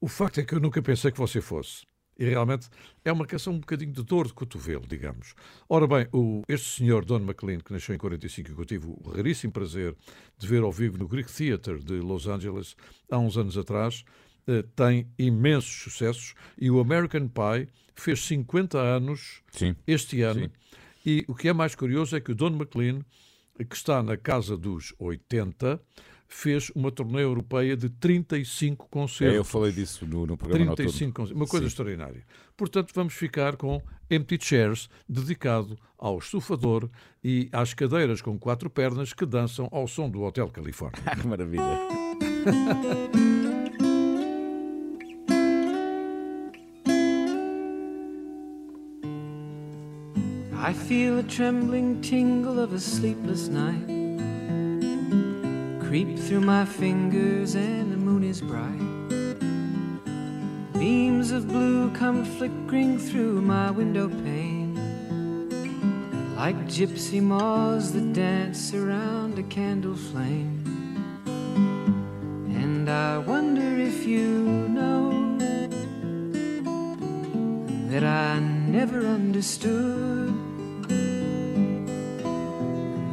o 0.00 0.08
facto 0.08 0.38
é 0.38 0.44
que 0.44 0.54
eu 0.54 0.60
nunca 0.60 0.82
pensei 0.82 1.10
que 1.10 1.18
você 1.18 1.40
fosse. 1.40 1.84
E 2.16 2.24
realmente 2.24 2.68
é 3.04 3.10
uma 3.10 3.26
canção 3.26 3.54
um 3.54 3.58
bocadinho 3.58 3.92
de 3.92 4.02
dor 4.02 4.26
de 4.26 4.32
cotovelo, 4.32 4.86
digamos. 4.86 5.34
Ora 5.68 5.86
bem, 5.86 6.06
o, 6.12 6.42
este 6.48 6.78
senhor, 6.78 7.04
Don 7.04 7.18
McLean, 7.18 7.58
que 7.58 7.72
nasceu 7.72 7.94
em 7.94 7.98
45 7.98 8.50
e 8.50 8.54
que 8.54 8.60
eu 8.60 8.64
tive 8.64 8.86
o 8.86 9.10
raríssimo 9.10 9.52
prazer 9.52 9.96
de 10.38 10.46
ver 10.46 10.62
ao 10.62 10.70
vivo 10.70 10.96
no 10.96 11.08
Greek 11.08 11.32
Theatre 11.32 11.80
de 11.80 11.94
Los 11.94 12.28
Angeles 12.28 12.76
há 13.10 13.18
uns 13.18 13.36
anos 13.36 13.58
atrás, 13.58 14.04
tem 14.76 15.06
imensos 15.18 15.82
sucessos 15.82 16.34
e 16.58 16.70
o 16.70 16.80
American 16.80 17.28
Pie 17.28 17.68
fez 17.94 18.24
50 18.24 18.78
anos 18.78 19.42
Sim. 19.52 19.74
este 19.86 20.22
ano. 20.22 20.40
Sim. 20.40 20.50
E 21.06 21.24
o 21.28 21.34
que 21.34 21.48
é 21.48 21.52
mais 21.52 21.74
curioso 21.74 22.16
é 22.16 22.20
que 22.20 22.32
o 22.32 22.34
Don 22.34 22.48
McLean, 22.48 23.00
que 23.68 23.76
está 23.76 24.02
na 24.02 24.16
casa 24.16 24.56
dos 24.56 24.94
80, 24.98 25.80
fez 26.26 26.70
uma 26.74 26.90
turnê 26.90 27.22
europeia 27.22 27.76
de 27.76 27.88
35 27.88 28.88
concertos. 28.88 29.36
É, 29.36 29.38
eu 29.38 29.44
falei 29.44 29.70
disso 29.70 30.06
no, 30.06 30.26
no 30.26 30.36
programa 30.36 30.64
noturno. 30.64 30.90
35 30.90 31.14
concertos. 31.14 31.40
Uma 31.40 31.46
coisa 31.46 31.64
Sim. 31.64 31.68
extraordinária. 31.68 32.24
Portanto, 32.56 32.92
vamos 32.94 33.14
ficar 33.14 33.56
com 33.56 33.80
Empty 34.10 34.38
Chairs, 34.40 34.88
dedicado 35.08 35.78
ao 35.98 36.18
estufador 36.18 36.88
e 37.22 37.48
às 37.52 37.74
cadeiras 37.74 38.20
com 38.20 38.38
quatro 38.38 38.68
pernas 38.68 39.12
que 39.12 39.26
dançam 39.26 39.68
ao 39.70 39.86
som 39.86 40.10
do 40.10 40.22
Hotel 40.22 40.48
Califórnia. 40.48 41.02
que 41.20 41.26
maravilha. 41.26 41.62
I 50.64 50.72
feel 50.72 51.18
a 51.18 51.22
trembling 51.22 52.00
tingle 52.00 52.58
of 52.58 52.72
a 52.72 52.80
sleepless 52.80 53.48
night 53.48 53.84
creep 55.86 56.18
through 56.18 56.40
my 56.40 56.64
fingers, 56.64 57.54
and 57.54 57.92
the 57.92 57.98
moon 57.98 58.24
is 58.24 58.40
bright. 58.40 58.80
Beams 60.72 61.32
of 61.32 61.48
blue 61.48 61.90
come 61.90 62.24
flickering 62.24 62.98
through 62.98 63.42
my 63.42 63.70
window 63.70 64.08
pane, 64.08 64.74
like 66.34 66.56
gypsy 66.64 67.20
moths 67.22 67.90
that 67.90 68.14
dance 68.14 68.72
around 68.72 69.38
a 69.38 69.42
candle 69.42 69.96
flame. 69.96 70.64
And 72.62 72.88
I 72.88 73.18
wonder 73.18 73.68
if 73.90 74.06
you 74.06 74.66
know 74.70 75.36
that 77.90 78.02
I 78.02 78.38
never 78.38 79.00
understood. 79.00 80.43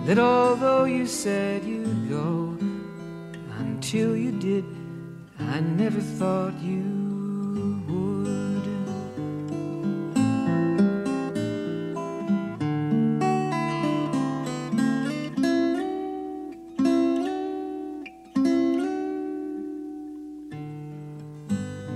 That 0.05 0.17
although 0.17 0.85
you 0.85 1.05
said 1.05 1.63
you'd 1.63 2.09
go, 2.09 2.57
until 3.59 4.17
you 4.17 4.31
did, 4.31 4.65
I 5.39 5.59
never 5.59 6.01
thought 6.01 6.59
you 6.59 6.81
would. 7.87 8.31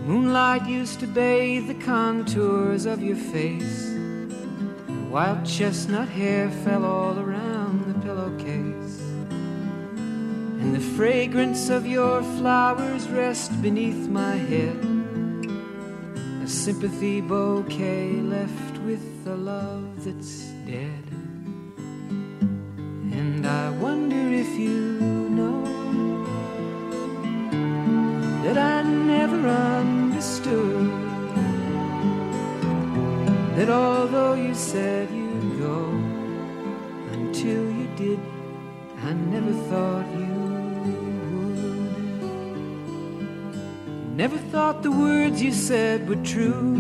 Moonlight 0.06 0.68
used 0.68 1.00
to 1.00 1.08
bathe 1.08 1.68
the 1.68 1.74
contours 1.84 2.86
of 2.86 3.02
your 3.02 3.16
face. 3.16 3.90
and 3.90 5.12
Wild 5.12 5.44
chestnut 5.44 6.08
hair 6.08 6.52
fell 6.52 6.86
all 6.86 7.18
around 7.18 7.85
the 10.76 10.82
fragrance 10.98 11.70
of 11.70 11.88
your 11.88 12.22
flowers 12.38 13.08
rest 13.08 13.50
beneath 13.62 14.10
my 14.10 14.36
head. 14.36 14.78
A 16.44 16.48
sympathy 16.48 17.22
bouquet 17.22 18.10
left 18.20 18.78
with 18.80 19.24
the 19.24 19.38
love 19.38 20.04
that's 20.04 20.44
dead. 20.68 21.06
And 23.20 23.48
I 23.48 23.70
wonder 23.86 24.22
if 24.44 24.50
you 24.60 25.00
know 25.40 25.64
that 28.44 28.58
I 28.58 28.84
never 28.84 29.48
understood. 29.48 30.92
That 33.56 33.70
although 33.70 34.34
you 34.34 34.54
said 34.54 35.10
you'd 35.10 35.58
go, 35.58 35.86
until 37.14 37.64
you 37.72 37.88
did, 37.96 38.20
I 39.06 39.14
never 39.14 39.54
thought 39.70 40.15
Never 44.16 44.38
thought 44.38 44.82
the 44.82 44.92
words 44.92 45.42
you 45.42 45.52
said 45.52 46.08
were 46.08 46.24
true. 46.24 46.78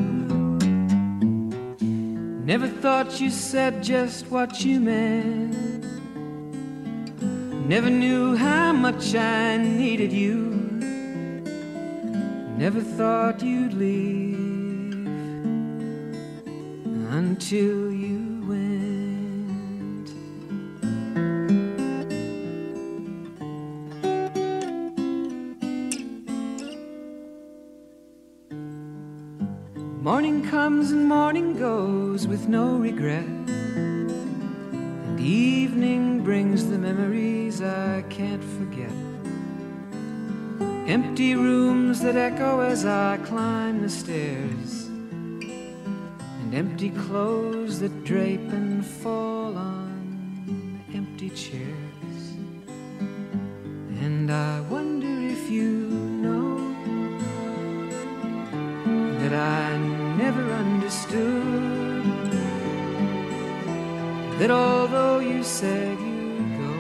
Never 2.46 2.70
thought 2.70 3.20
you 3.20 3.30
said 3.30 3.84
just 3.84 4.32
what 4.32 4.64
you 4.64 4.80
meant. 4.80 5.84
Never 7.68 7.90
knew 7.90 8.38
how 8.38 8.72
much 8.72 9.14
I 9.16 9.58
needed 9.58 10.14
you. 10.14 10.38
Never 12.58 12.80
thought 12.80 13.44
you'd 13.44 13.74
leave 13.74 15.06
until 17.12 17.92
comes 30.76 30.92
and 30.92 31.08
morning 31.08 31.58
goes 31.58 32.28
with 32.28 32.50
no 32.50 32.76
regret. 32.76 33.24
And 35.08 35.18
evening 35.18 36.22
brings 36.22 36.68
the 36.70 36.78
memories 36.78 37.62
I 37.62 38.02
can't 38.10 38.44
forget. 38.44 38.92
Empty 40.86 41.36
rooms 41.36 42.02
that 42.02 42.18
echo 42.18 42.60
as 42.60 42.86
I 42.86 43.16
climb 43.24 43.84
the 43.84 43.90
stairs. 43.90 44.88
And 46.42 46.54
empty 46.54 46.90
clothes 46.90 47.80
that 47.80 48.04
drape 48.04 48.52
and 48.52 48.86
fall 48.86 49.56
on 49.56 50.84
empty 50.94 51.30
chairs. 51.30 52.22
And 54.04 54.30
I 54.30 54.60
never 60.36 60.54
understood. 60.54 62.32
That 64.40 64.52
although 64.52 65.20
you 65.20 65.44
said 65.44 65.98
you'd 66.00 66.58
go, 66.60 66.74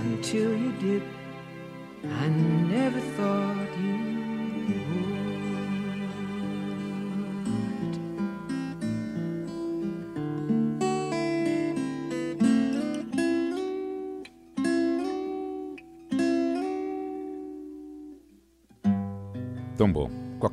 until 0.00 0.56
you 0.56 0.72
did, 0.72 1.02
I 2.04 2.28
never 2.28 3.00
thought 3.16 3.51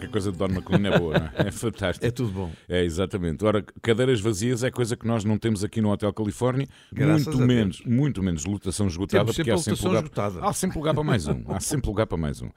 coisa 0.09 0.31
de 0.31 0.37
Don 0.37 0.45
McLean 0.47 0.93
é 0.93 0.99
boa, 0.99 1.17
não 1.19 1.25
é? 1.27 1.47
É 1.47 1.51
fantástico. 1.51 2.05
É 2.05 2.11
tudo 2.11 2.31
bom. 2.31 2.51
É, 2.67 2.83
exatamente. 2.83 3.45
Ora, 3.45 3.63
cadeiras 3.81 4.19
vazias 4.19 4.63
é 4.63 4.69
coisa 4.71 4.97
que 4.97 5.07
nós 5.07 5.23
não 5.23 5.37
temos 5.37 5.63
aqui 5.63 5.79
no 5.81 5.89
Hotel 5.91 6.11
Califórnia. 6.13 6.67
Graças 6.91 7.27
muito 7.27 7.39
menos, 7.47 7.81
muito 7.85 8.23
menos 8.23 8.45
lotação 8.45 8.87
esgotada, 8.87 9.23
Temos 9.25 9.35
porque 9.37 9.51
há 9.51 9.57
sempre, 9.57 9.85
lugar, 9.85 10.03
esgotada. 10.03 10.45
há 10.45 10.53
sempre 10.53 10.77
lugar 10.77 10.93
para 10.93 11.03
mais 11.03 11.27
um. 11.27 11.43
Há 11.47 11.59
sempre 11.59 11.87
lugar 11.89 12.07
para 12.07 12.17
mais 12.17 12.41
um. 12.41 12.49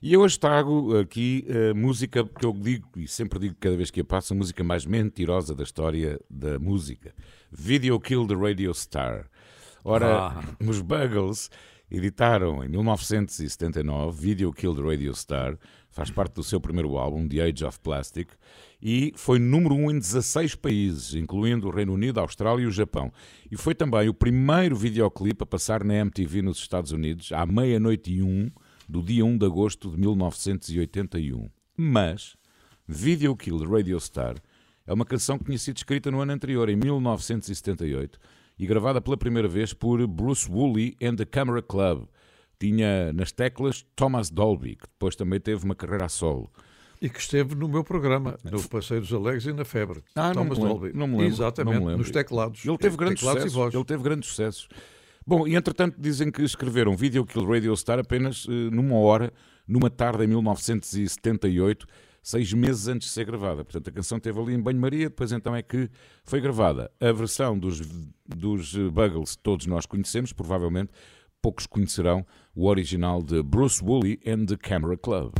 E 0.00 0.12
eu 0.14 0.20
hoje 0.22 0.36
trago 0.38 0.98
aqui 0.98 1.46
a 1.70 1.74
música 1.74 2.24
que 2.24 2.44
eu 2.44 2.52
digo, 2.52 2.88
e 2.96 3.06
sempre 3.06 3.38
digo 3.38 3.54
cada 3.60 3.76
vez 3.76 3.88
que 3.88 4.00
a 4.00 4.04
passo, 4.04 4.32
a 4.32 4.36
música 4.36 4.64
mais 4.64 4.84
mentirosa 4.84 5.54
da 5.54 5.62
história 5.62 6.18
da 6.28 6.58
música. 6.58 7.14
Video 7.52 8.00
Kill 8.00 8.26
the 8.26 8.34
Radio 8.34 8.74
Star. 8.74 9.26
Ora, 9.84 10.28
Ah. 10.28 10.42
os 10.66 10.80
Buggles 10.80 11.50
editaram 11.88 12.64
em 12.64 12.68
1979 12.68 14.20
Video 14.20 14.52
Kill 14.52 14.74
the 14.74 14.82
Radio 14.82 15.12
Star, 15.14 15.56
faz 15.92 16.10
parte 16.10 16.34
do 16.34 16.42
seu 16.42 16.60
primeiro 16.60 16.96
álbum, 16.96 17.28
The 17.28 17.42
Age 17.42 17.64
of 17.64 17.78
Plastic, 17.80 18.30
e 18.82 19.12
foi 19.14 19.38
número 19.38 19.74
1 19.74 19.84
um 19.84 19.90
em 19.90 19.98
16 19.98 20.54
países, 20.56 21.14
incluindo 21.14 21.68
o 21.68 21.70
Reino 21.70 21.92
Unido, 21.92 22.18
a 22.18 22.22
Austrália 22.22 22.64
e 22.64 22.66
o 22.66 22.72
Japão. 22.72 23.12
E 23.50 23.56
foi 23.56 23.74
também 23.74 24.08
o 24.08 24.14
primeiro 24.14 24.74
videoclipe 24.74 25.44
a 25.44 25.46
passar 25.46 25.84
na 25.84 25.94
MTV 25.94 26.42
nos 26.42 26.58
Estados 26.58 26.90
Unidos, 26.90 27.30
à 27.32 27.46
meia-noite 27.46 28.12
e 28.12 28.22
um, 28.22 28.50
do 28.88 29.02
dia 29.02 29.24
1 29.24 29.38
de 29.38 29.46
agosto 29.46 29.90
de 29.90 29.98
1981. 29.98 31.48
Mas, 31.76 32.36
Video 32.88 33.36
Kill 33.36 33.58
Radio 33.58 34.00
Star 34.00 34.36
é 34.86 34.92
uma 34.92 35.04
canção 35.04 35.38
que 35.38 35.44
tinha 35.44 35.58
sido 35.58 35.76
escrita 35.76 36.10
no 36.10 36.20
ano 36.20 36.32
anterior, 36.32 36.68
em 36.68 36.76
1978, 36.76 38.18
e 38.58 38.66
gravada 38.66 39.00
pela 39.00 39.16
primeira 39.16 39.48
vez 39.48 39.72
por 39.72 40.04
Bruce 40.06 40.50
Woolley 40.50 40.96
and 41.02 41.16
the 41.16 41.24
Camera 41.24 41.62
Club. 41.62 42.06
Tinha 42.62 43.12
nas 43.12 43.32
teclas 43.32 43.84
Thomas 43.96 44.30
Dolby, 44.30 44.76
que 44.76 44.86
depois 44.86 45.16
também 45.16 45.40
teve 45.40 45.64
uma 45.64 45.74
carreira 45.74 46.04
a 46.04 46.08
solo. 46.08 46.48
E 47.00 47.08
que 47.08 47.18
esteve 47.18 47.56
no 47.56 47.66
meu 47.66 47.82
programa, 47.82 48.38
no 48.44 48.68
Passeio 48.68 49.00
dos 49.00 49.12
Alegres 49.12 49.46
e 49.46 49.52
na 49.52 49.64
Febre. 49.64 50.00
Ah, 50.14 50.28
não 50.28 50.44
Thomas 50.44 50.58
me 50.58 50.64
lembro, 50.64 50.78
Dolby. 50.78 50.96
não 50.96 51.06
me 51.08 51.16
lembro, 51.16 51.32
Exatamente, 51.34 51.74
não 51.74 51.80
me 51.80 51.86
lembro. 51.88 51.98
nos 51.98 52.10
teclados. 52.12 52.64
Ele 52.64 52.78
teve 52.78 52.96
grandes 52.96 53.18
teclados 53.18 53.42
sucessos. 53.50 53.74
Ele 53.74 53.84
teve 53.84 54.02
grandes 54.04 54.28
sucessos. 54.28 54.68
Bom, 55.26 55.48
e 55.48 55.56
entretanto 55.56 55.96
dizem 56.00 56.30
que 56.30 56.40
escreveram 56.42 56.96
Video 56.96 57.26
Kill 57.26 57.44
Radio 57.44 57.76
Star 57.76 57.98
apenas 57.98 58.46
eh, 58.48 58.52
numa 58.70 58.94
hora, 58.94 59.32
numa 59.66 59.90
tarde 59.90 60.22
em 60.22 60.28
1978, 60.28 61.84
seis 62.22 62.52
meses 62.52 62.86
antes 62.86 63.08
de 63.08 63.14
ser 63.14 63.24
gravada. 63.24 63.64
Portanto, 63.64 63.88
a 63.88 63.92
canção 63.92 64.20
teve 64.20 64.38
ali 64.38 64.54
em 64.54 64.60
banho-maria, 64.60 65.08
depois 65.08 65.32
então 65.32 65.52
é 65.56 65.62
que 65.62 65.90
foi 66.22 66.40
gravada. 66.40 66.92
A 67.00 67.10
versão 67.10 67.58
dos, 67.58 67.80
dos 68.24 68.76
eh, 68.76 68.88
Buggles 68.88 69.34
todos 69.34 69.66
nós 69.66 69.84
conhecemos, 69.84 70.32
provavelmente 70.32 70.92
poucos 71.42 71.66
conhecerão 71.66 72.24
o 72.54 72.68
original 72.68 73.20
de 73.20 73.42
Bruce 73.42 73.84
Woolley 73.84 74.20
and 74.24 74.46
the 74.46 74.56
Camera 74.56 74.96
Club. 74.96 75.34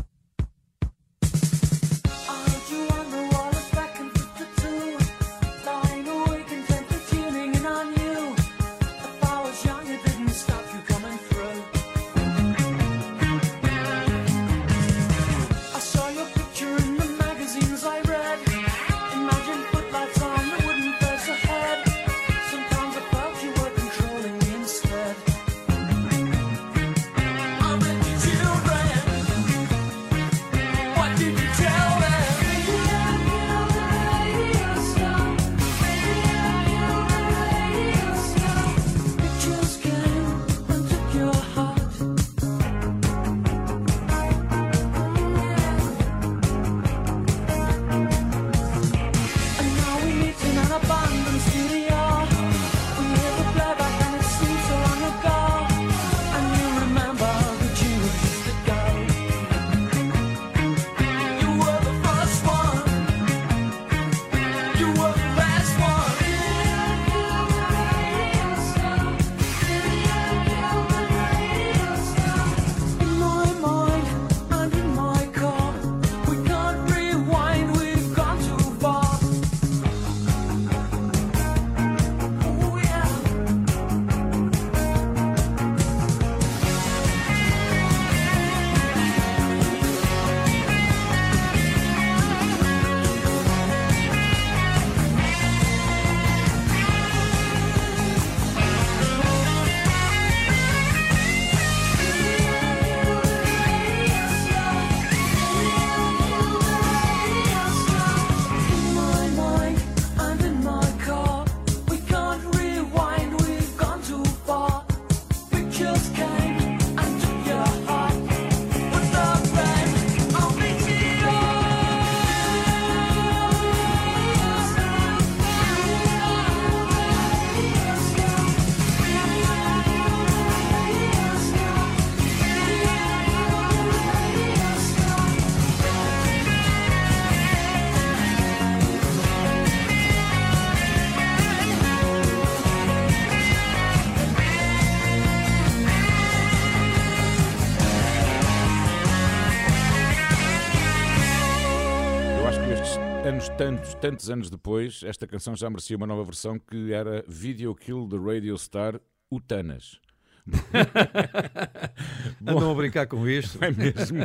Anos, 153.42 153.48
tantos, 153.56 153.94
tantos 153.94 154.30
anos 154.30 154.50
depois, 154.50 155.02
esta 155.02 155.26
canção 155.26 155.56
já 155.56 155.68
merecia 155.68 155.96
uma 155.96 156.06
nova 156.06 156.22
versão 156.22 156.58
que 156.58 156.92
era 156.92 157.24
Video 157.26 157.74
Kill 157.74 158.08
the 158.08 158.16
Radio 158.16 158.56
Star 158.56 159.00
Utanas. 159.30 159.98
Andam 162.46 162.70
a 162.70 162.74
brincar 162.74 163.06
com 163.06 163.28
isto. 163.28 163.58
É 163.64 163.70
mesmo. 163.70 164.18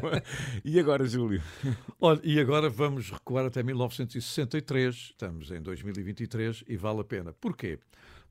E 0.63 0.79
agora, 0.79 1.05
Júlio? 1.05 1.41
Olha, 1.99 2.19
e 2.23 2.39
agora 2.39 2.69
vamos 2.69 3.11
recuar 3.11 3.45
até 3.45 3.63
1963. 3.63 4.95
Estamos 4.95 5.51
em 5.51 5.61
2023 5.61 6.63
e 6.67 6.75
vale 6.75 7.01
a 7.01 7.03
pena. 7.03 7.33
Porquê? 7.33 7.79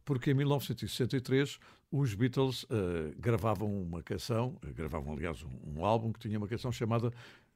Porque 0.04 0.30
em 0.30 0.34
1963 0.34 1.58
os 1.90 2.14
Beatles 2.14 2.66
eh, 2.70 3.12
gravavam 3.18 3.72
uma 3.82 4.02
canção, 4.02 4.56
eh, 4.64 4.72
gravavam 4.72 5.14
aliás 5.14 5.42
um, 5.42 5.78
um 5.78 5.84
álbum 5.84 6.12
que 6.12 6.20
tinha 6.20 6.38
uma 6.38 6.48
canção 6.48 6.70
chamada 6.70 7.12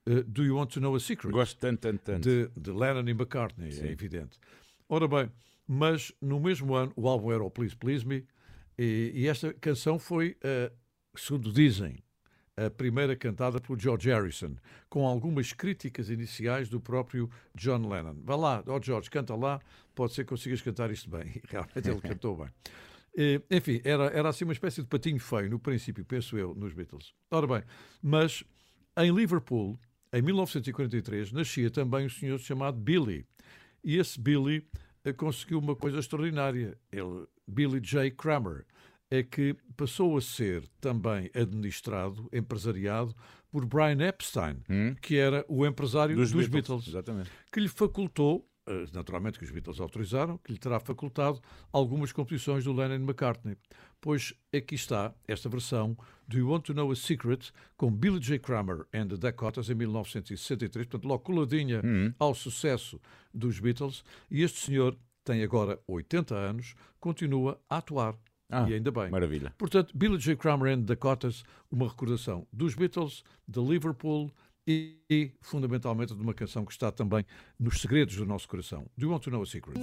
eh, 0.07 0.23
Do 0.27 0.45
You 0.45 0.57
Want 0.57 0.73
to 0.75 0.81
Know 0.81 0.95
a 0.95 1.01
Secret? 1.01 1.31
Gosto 1.33 1.59
tanto, 1.59 1.81
tanto, 1.81 2.03
tanto. 2.03 2.29
De, 2.29 2.49
de 2.59 2.71
Lennon 2.71 3.07
e 3.09 3.11
McCartney, 3.11 3.73
Sim. 3.73 3.87
é 3.87 3.91
evidente. 3.93 4.39
Ora 4.89 5.07
bem, 5.07 5.31
mas 5.67 6.13
no 6.21 6.41
mesmo 6.41 6.75
ano 6.75 6.93
o 6.97 7.09
álbum 7.09 7.31
era 7.33 7.43
o 7.45 7.51
Please 7.51 7.77
Please 7.77 8.07
Me 8.07 8.27
e, 8.79 9.13
e 9.15 9.29
esta 9.29 9.53
canção 9.55 9.99
foi, 9.99 10.37
eh, 10.43 10.73
segundo 11.15 11.53
dizem, 11.53 12.03
a 12.57 12.69
primeira 12.69 13.15
cantada 13.17 13.61
pelo 13.61 13.79
George 13.79 14.11
Harrison, 14.11 14.57
com 14.89 15.07
algumas 15.07 15.53
críticas 15.53 16.11
iniciais 16.11 16.69
do 16.69 16.81
próprio 16.81 17.31
John 17.55 17.89
Lennon. 17.89 18.17
Vá 18.25 18.37
lá, 18.37 18.63
ó 18.67 18.81
George, 18.83 19.09
canta 19.09 19.35
lá, 19.35 19.61
pode 19.95 20.13
ser 20.13 20.25
que 20.25 20.29
consigas 20.31 20.61
cantar 20.61 20.91
isto 20.91 21.09
bem. 21.09 21.27
E 21.37 21.43
Realmente 21.49 21.89
ele 21.89 22.01
cantou 22.03 22.37
bem. 22.37 22.49
Eh, 23.17 23.41
Enfim, 23.51 23.81
era, 23.85 24.05
era 24.07 24.29
assim 24.29 24.45
uma 24.45 24.53
espécie 24.53 24.83
de 24.83 24.89
patinho 24.89 25.19
feio, 25.21 25.49
no 25.49 25.59
princípio, 25.59 26.05
penso 26.05 26.37
eu, 26.37 26.55
nos 26.55 26.73
Beatles. 26.75 27.15
Ora 27.31 27.47
bem, 27.47 27.63
mas 28.03 28.45
em 28.99 29.11
Liverpool, 29.15 29.79
em 30.13 30.23
1943, 30.23 31.33
nascia 31.33 31.71
também 31.71 32.07
um 32.07 32.11
senhor 32.11 32.39
chamado 32.39 32.79
Billy. 32.79 33.25
E 33.83 33.97
esse 33.97 34.21
Billy 34.21 34.67
eh, 35.05 35.13
conseguiu 35.13 35.59
uma 35.59 35.77
coisa 35.77 35.99
extraordinária. 35.99 36.77
Ele, 36.91 37.27
Billy 37.47 37.81
J. 37.81 38.11
Kramer, 38.11 38.65
é 39.11 39.23
que 39.23 39.55
passou 39.77 40.17
a 40.17 40.21
ser 40.21 40.67
também 40.81 41.31
administrado, 41.35 42.29
empresariado, 42.33 43.15
por 43.51 43.67
Brian 43.67 44.01
Epstein, 44.07 44.63
que 45.01 45.17
era 45.17 45.45
o 45.49 45.67
empresário 45.67 46.15
dos, 46.15 46.31
Hum? 46.33 46.37
Dos 46.37 46.47
Beatles, 46.47 46.69
Beatles, 46.69 46.89
exatamente. 46.89 47.31
que 47.53 47.59
lhe 47.61 47.69
facultou, 47.69 48.49
naturalmente 48.93 49.39
que 49.39 49.45
os 49.45 49.51
Beatles 49.51 49.81
autorizaram, 49.81 50.39
que 50.39 50.53
lhe 50.53 50.59
terá 50.59 50.79
facultado 50.81 51.41
algumas 51.73 52.13
composições 52.13 52.65
do 52.65 52.73
Lennon 52.73 52.95
e 52.95 52.99
McCartney. 52.99 53.57
Pois 54.01 54.33
aqui 54.55 54.75
está 54.75 55.15
esta 55.29 55.49
versão 55.49 55.97
do 56.27 56.39
You 56.39 56.49
Want 56.51 56.63
to 56.67 56.75
Know 56.75 56.91
a 56.91 56.97
Secret 56.97 57.53
com 57.77 57.91
Billy 57.91 58.19
J. 58.21 58.39
Kramer 58.39 58.87
and 58.95 59.09
the 59.09 59.17
Dakotas 59.17 59.69
em 59.69 59.75
1963, 59.75 60.87
portanto, 60.87 61.07
logo 61.09 61.23
coladinha 61.25 61.81
Hum. 61.85 62.13
ao 62.19 62.35
sucesso 62.35 63.01
dos 63.35 63.59
Beatles. 63.61 64.05
E 64.31 64.43
este 64.43 64.59
senhor 64.61 64.97
tem 65.25 65.43
agora 65.43 65.79
80 65.87 66.35
anos, 66.35 66.75
continua 66.99 67.61
a 67.69 67.77
atuar. 67.79 68.17
Ah, 68.53 68.69
e 68.69 68.75
ainda 68.75 68.91
bem. 68.91 69.09
maravilha. 69.11 69.55
Portanto, 69.57 69.97
Billy 69.97 70.19
J. 70.19 70.35
Kramer 70.35 70.73
and 70.73 70.81
the 70.81 70.87
Dakotas, 70.97 71.45
uma 71.71 71.87
recordação 71.89 72.49
dos 72.53 72.75
Beatles, 72.75 73.23
de 73.47 73.61
Liverpool 73.61 74.29
e, 74.67 74.99
e, 75.09 75.33
fundamentalmente, 75.41 76.15
de 76.15 76.23
uma 76.23 76.35
canção 76.35 76.65
que 76.65 76.73
está 76.73 76.93
também 76.93 77.25
nos 77.59 77.81
segredos 77.81 78.17
do 78.17 78.27
nosso 78.27 78.49
coração. 78.49 78.87
Do 78.97 79.07
you 79.07 79.11
want 79.11 79.23
to 79.25 79.31
know 79.31 79.43
a 79.43 79.47
secret? 79.47 79.79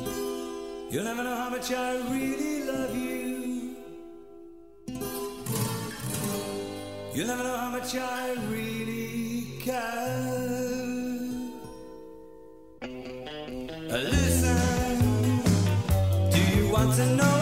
You'll 0.89 1.03
never 1.03 1.23
know 1.23 1.35
how 1.35 1.49
much 1.49 1.71
I 1.71 1.97
really 2.09 2.63
love 2.65 2.95
you. 2.95 3.17
You'll 7.13 7.27
never 7.27 7.43
know 7.43 7.57
how 7.57 7.71
much 7.71 7.95
I 7.95 8.35
really 8.49 9.59
care. 9.59 10.77
Listen, 13.89 15.41
do 16.29 16.39
you 16.55 16.69
want 16.71 16.95
to 16.95 17.05
know 17.15 17.36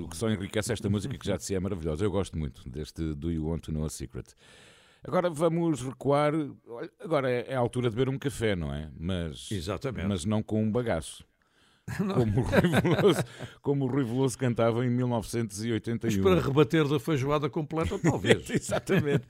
O 0.00 0.08
que 0.08 0.16
só 0.16 0.30
enriquece 0.30 0.72
esta 0.72 0.88
música 0.88 1.16
que 1.16 1.26
já 1.26 1.36
de 1.36 1.44
si 1.44 1.54
é 1.54 1.60
maravilhosa. 1.60 2.04
Eu 2.04 2.10
gosto 2.10 2.38
muito 2.38 2.68
deste 2.68 3.14
Do 3.14 3.30
You 3.30 3.46
Want 3.46 3.60
to 3.64 3.72
Know 3.72 3.84
a 3.84 3.90
Secret. 3.90 4.34
Agora 5.02 5.30
vamos 5.30 5.82
recuar. 5.82 6.32
Agora 7.00 7.30
é 7.30 7.46
é 7.48 7.54
a 7.54 7.58
altura 7.58 7.88
de 7.88 7.96
beber 7.96 8.12
um 8.12 8.18
café, 8.18 8.54
não 8.54 8.72
é? 8.72 8.90
Mas, 8.98 9.50
Exatamente. 9.50 10.06
mas 10.06 10.24
não 10.24 10.42
com 10.42 10.62
um 10.62 10.70
bagaço. 10.70 11.24
Como 11.96 12.40
o, 12.40 12.44
Rui 12.44 12.80
Veloso, 12.80 13.24
como 13.62 13.84
o 13.84 13.88
Rui 13.88 14.04
Veloso 14.04 14.38
cantava 14.38 14.86
em 14.86 14.90
1981. 14.90 16.22
Mas 16.22 16.32
para 16.32 16.46
rebater 16.46 16.86
da 16.86 17.00
feijoada 17.00 17.50
completa, 17.50 17.98
talvez. 17.98 18.46
exatamente, 18.50 19.24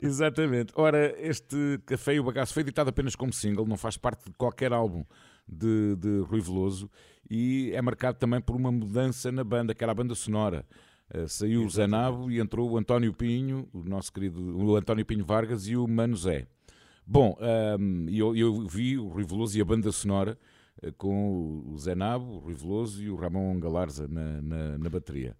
exatamente. 0.00 0.72
Ora, 0.74 1.14
este 1.18 1.78
Café 1.84 2.14
e 2.14 2.20
o 2.20 2.24
Bagaço 2.24 2.54
foi 2.54 2.62
editado 2.62 2.88
apenas 2.88 3.14
como 3.14 3.30
single, 3.30 3.66
não 3.66 3.76
faz 3.76 3.98
parte 3.98 4.24
de 4.24 4.32
qualquer 4.38 4.72
álbum 4.72 5.04
de, 5.46 5.96
de 5.96 6.20
Rui 6.20 6.40
Veloso 6.40 6.90
e 7.30 7.70
é 7.74 7.82
marcado 7.82 8.18
também 8.18 8.40
por 8.40 8.56
uma 8.56 8.70
mudança 8.72 9.30
na 9.30 9.44
banda, 9.44 9.74
que 9.74 9.82
era 9.82 9.92
a 9.92 9.94
banda 9.94 10.14
sonora. 10.14 10.64
Eh, 11.10 11.26
saiu 11.26 11.64
o 11.64 11.70
Zanabo 11.70 12.30
e 12.30 12.38
entrou 12.38 12.70
o 12.70 12.76
António 12.76 13.12
Pinho, 13.12 13.68
o 13.72 13.82
nosso 13.82 14.12
querido 14.12 14.40
o 14.40 14.76
António 14.76 15.06
Pinho 15.06 15.24
Vargas 15.24 15.66
e 15.66 15.76
o 15.76 15.86
Mano 15.86 16.16
Zé. 16.16 16.46
Bom, 17.06 17.36
ahm, 17.40 18.06
eu, 18.10 18.36
eu 18.36 18.66
vi 18.66 18.98
o 18.98 19.08
Rui 19.08 19.24
Veloso 19.24 19.56
e 19.56 19.62
a 19.62 19.64
banda 19.64 19.90
sonora 19.90 20.38
eh, 20.82 20.92
com 20.96 21.62
o 21.66 21.78
Zé 21.78 21.94
Nabo, 21.94 22.34
o 22.34 22.38
Rui 22.38 22.54
Veloso 22.54 23.02
e 23.02 23.10
o 23.10 23.16
Ramon 23.16 23.58
Galarza 23.58 24.06
na, 24.08 24.42
na, 24.42 24.78
na 24.78 24.90
bateria. 24.90 25.34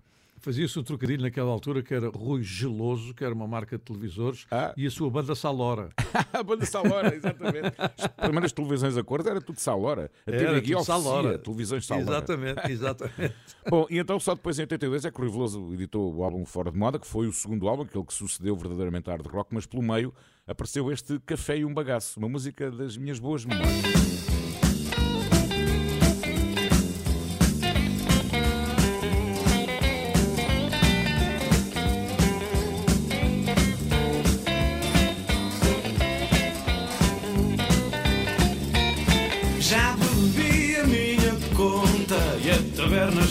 Fazia-se 0.49 0.79
um 0.79 0.83
trocadilho 0.83 1.21
naquela 1.21 1.51
altura 1.51 1.83
que 1.83 1.93
era 1.93 2.09
Rui 2.09 2.43
Geloso, 2.43 3.13
que 3.13 3.23
era 3.23 3.35
uma 3.35 3.47
marca 3.47 3.77
de 3.77 3.85
televisores, 3.85 4.47
e 4.79 4.87
a 4.87 4.91
sua 4.91 5.11
banda 5.11 5.35
Salora. 5.35 5.91
a 6.33 6.43
banda 6.43 6.65
Salora, 6.65 7.15
exatamente. 7.15 7.75
As 7.77 8.07
primeiras 8.07 8.53
televisões 8.53 8.97
a 8.97 9.05
cores 9.05 9.27
era 9.27 9.43
tudo 9.43 9.61
Salora. 9.61 10.11
A 10.27 10.31
Era 10.31 10.39
TV 10.39 10.61
Guia 10.63 10.79
oferecia 10.79 11.03
Salora. 11.03 11.39
televisões 11.39 11.87
Salora. 11.87 12.11
Exatamente, 12.11 12.73
exatamente. 12.73 13.35
Bom, 13.69 13.87
e 13.91 13.99
então 13.99 14.19
só 14.19 14.35
depois 14.35 14.59
em 14.59 14.63
82 14.63 15.05
é 15.05 15.11
que 15.11 15.21
o 15.21 15.25
Rui 15.25 15.31
Veloso 15.31 15.75
editou 15.75 16.15
o 16.15 16.25
álbum 16.25 16.47
Fora 16.47 16.73
de 16.73 16.79
Moda, 16.79 16.99
que 16.99 17.07
foi 17.07 17.27
o 17.27 17.33
segundo 17.35 17.69
álbum, 17.69 17.83
aquele 17.83 18.05
que 18.05 18.15
sucedeu 18.15 18.57
verdadeiramente 18.57 19.11
à 19.11 19.13
hard 19.13 19.27
rock, 19.27 19.55
mas 19.55 19.67
pelo 19.67 19.83
meio 19.83 20.15
apareceu 20.47 20.91
este 20.91 21.19
Café 21.27 21.59
e 21.59 21.67
um 21.67 21.75
Bagaço, 21.75 22.19
uma 22.19 22.29
música 22.31 22.71
das 22.71 22.97
minhas 22.97 23.19
boas 23.19 23.45
memórias. 23.45 24.38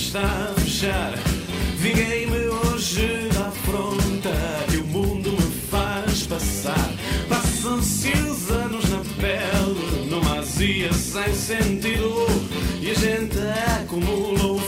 Está 0.08 0.22
a 0.22 0.62
fechar. 0.62 1.14
Vinguei-me 1.78 2.48
hoje 2.48 3.28
da 3.34 3.48
afronta 3.48 4.32
que 4.70 4.78
o 4.78 4.86
mundo 4.86 5.32
me 5.32 5.52
faz 5.70 6.24
passar. 6.24 6.94
Passam-se 7.28 8.12
os 8.14 8.50
anos 8.50 8.90
na 8.90 9.02
pele, 9.20 10.10
numa 10.10 10.40
azia 10.40 10.94
sem 10.94 11.34
sentido. 11.34 12.26
E 12.82 12.92
a 12.92 12.94
gente 12.94 13.38
acumula 13.82 14.54
o 14.54 14.60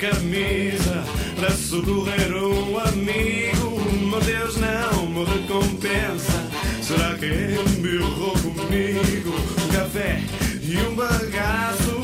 camisa 0.00 1.04
para 1.36 1.50
socorrer 1.50 2.34
um 2.34 2.78
amigo. 2.78 3.78
Meu 4.08 4.20
Deus, 4.20 4.56
não 4.56 5.06
me 5.06 5.24
recompensa. 5.24 6.48
Será 6.80 7.14
que 7.16 7.26
embirrou 7.26 8.32
comigo 8.32 9.34
um 9.62 9.68
café 9.68 10.22
e 10.62 10.76
um 10.78 10.94
bagaço 10.94 11.99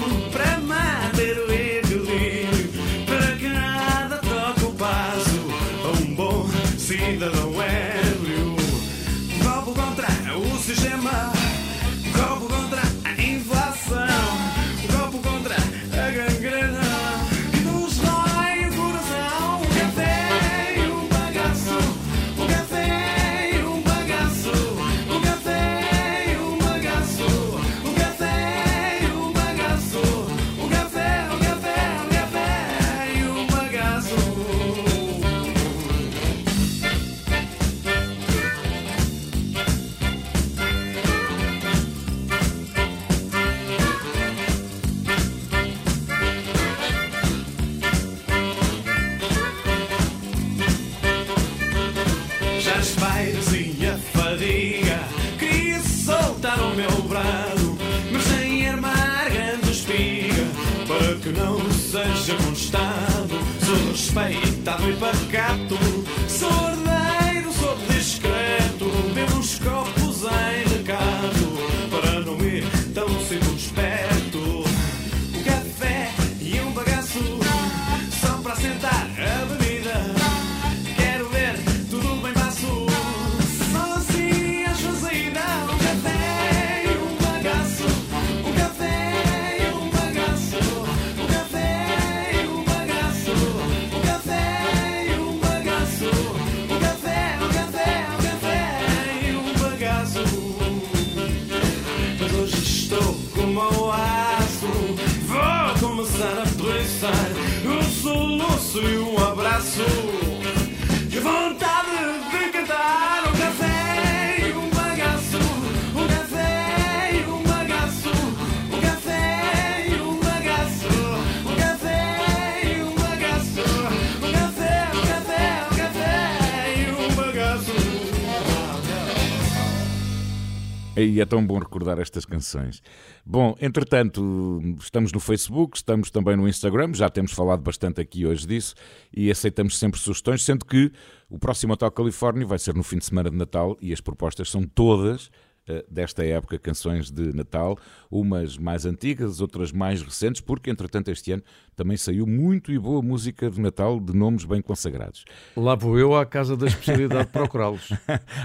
E 131.17 131.21
é 131.23 131.25
tão 131.25 131.47
bom 131.47 131.59
recordar 131.59 131.99
estas 131.99 132.27
canções. 132.27 132.83
Bom, 133.25 133.57
entretanto, 133.59 134.61
estamos 134.79 135.15
no 135.15 135.19
Facebook, 135.19 135.75
estamos 135.75 136.11
também 136.11 136.37
no 136.37 136.47
Instagram, 136.47 136.93
já 136.93 137.09
temos 137.09 137.33
falado 137.33 137.63
bastante 137.63 138.03
aqui 138.03 138.27
hoje 138.27 138.47
disso 138.47 138.75
e 139.17 139.31
aceitamos 139.31 139.79
sempre 139.79 139.99
sugestões, 139.99 140.45
sendo 140.45 140.67
que 140.67 140.93
o 141.31 141.39
próximo 141.39 141.73
Hotel 141.73 141.91
Califórnia 141.91 142.45
vai 142.45 142.59
ser 142.59 142.75
no 142.75 142.83
fim 142.83 142.99
de 142.99 143.07
semana 143.07 143.31
de 143.31 143.37
Natal 143.37 143.79
e 143.81 143.95
as 143.95 144.01
propostas 144.03 144.51
são 144.51 144.65
todas 144.65 145.31
eh, 145.67 145.87
desta 145.91 146.23
época, 146.23 146.59
canções 146.59 147.11
de 147.11 147.35
Natal, 147.35 147.79
umas 148.11 148.59
mais 148.59 148.85
antigas, 148.85 149.41
outras 149.41 149.73
mais 149.73 150.03
recentes, 150.03 150.43
porque 150.43 150.69
entretanto 150.69 151.11
este 151.11 151.33
ano 151.33 151.43
também 151.75 151.97
saiu 151.97 152.27
muito 152.27 152.71
e 152.71 152.79
boa 152.79 153.01
música 153.01 153.51
de 153.51 153.59
Natal 153.59 153.99
de 153.99 154.15
nomes 154.15 154.45
bem 154.45 154.61
consagrados. 154.61 155.25
Lá 155.57 155.75
vou 155.75 155.99
eu 155.99 156.15
à 156.15 156.27
casa 156.27 156.59
da 156.59 156.67
especialidade 156.67 157.29
procurá-los. 157.33 157.89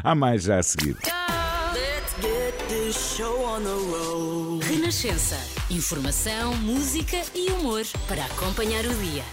Há 0.01 0.15
mais 0.15 0.43
já 0.43 0.57
a 0.57 0.63
seguir. 0.63 0.95
Renascença. 4.59 5.37
Informação, 5.73 6.53
música 6.57 7.15
e 7.33 7.49
humor 7.49 7.83
para 8.05 8.25
acompanhar 8.25 8.83
o 8.83 8.93
dia. 8.95 9.23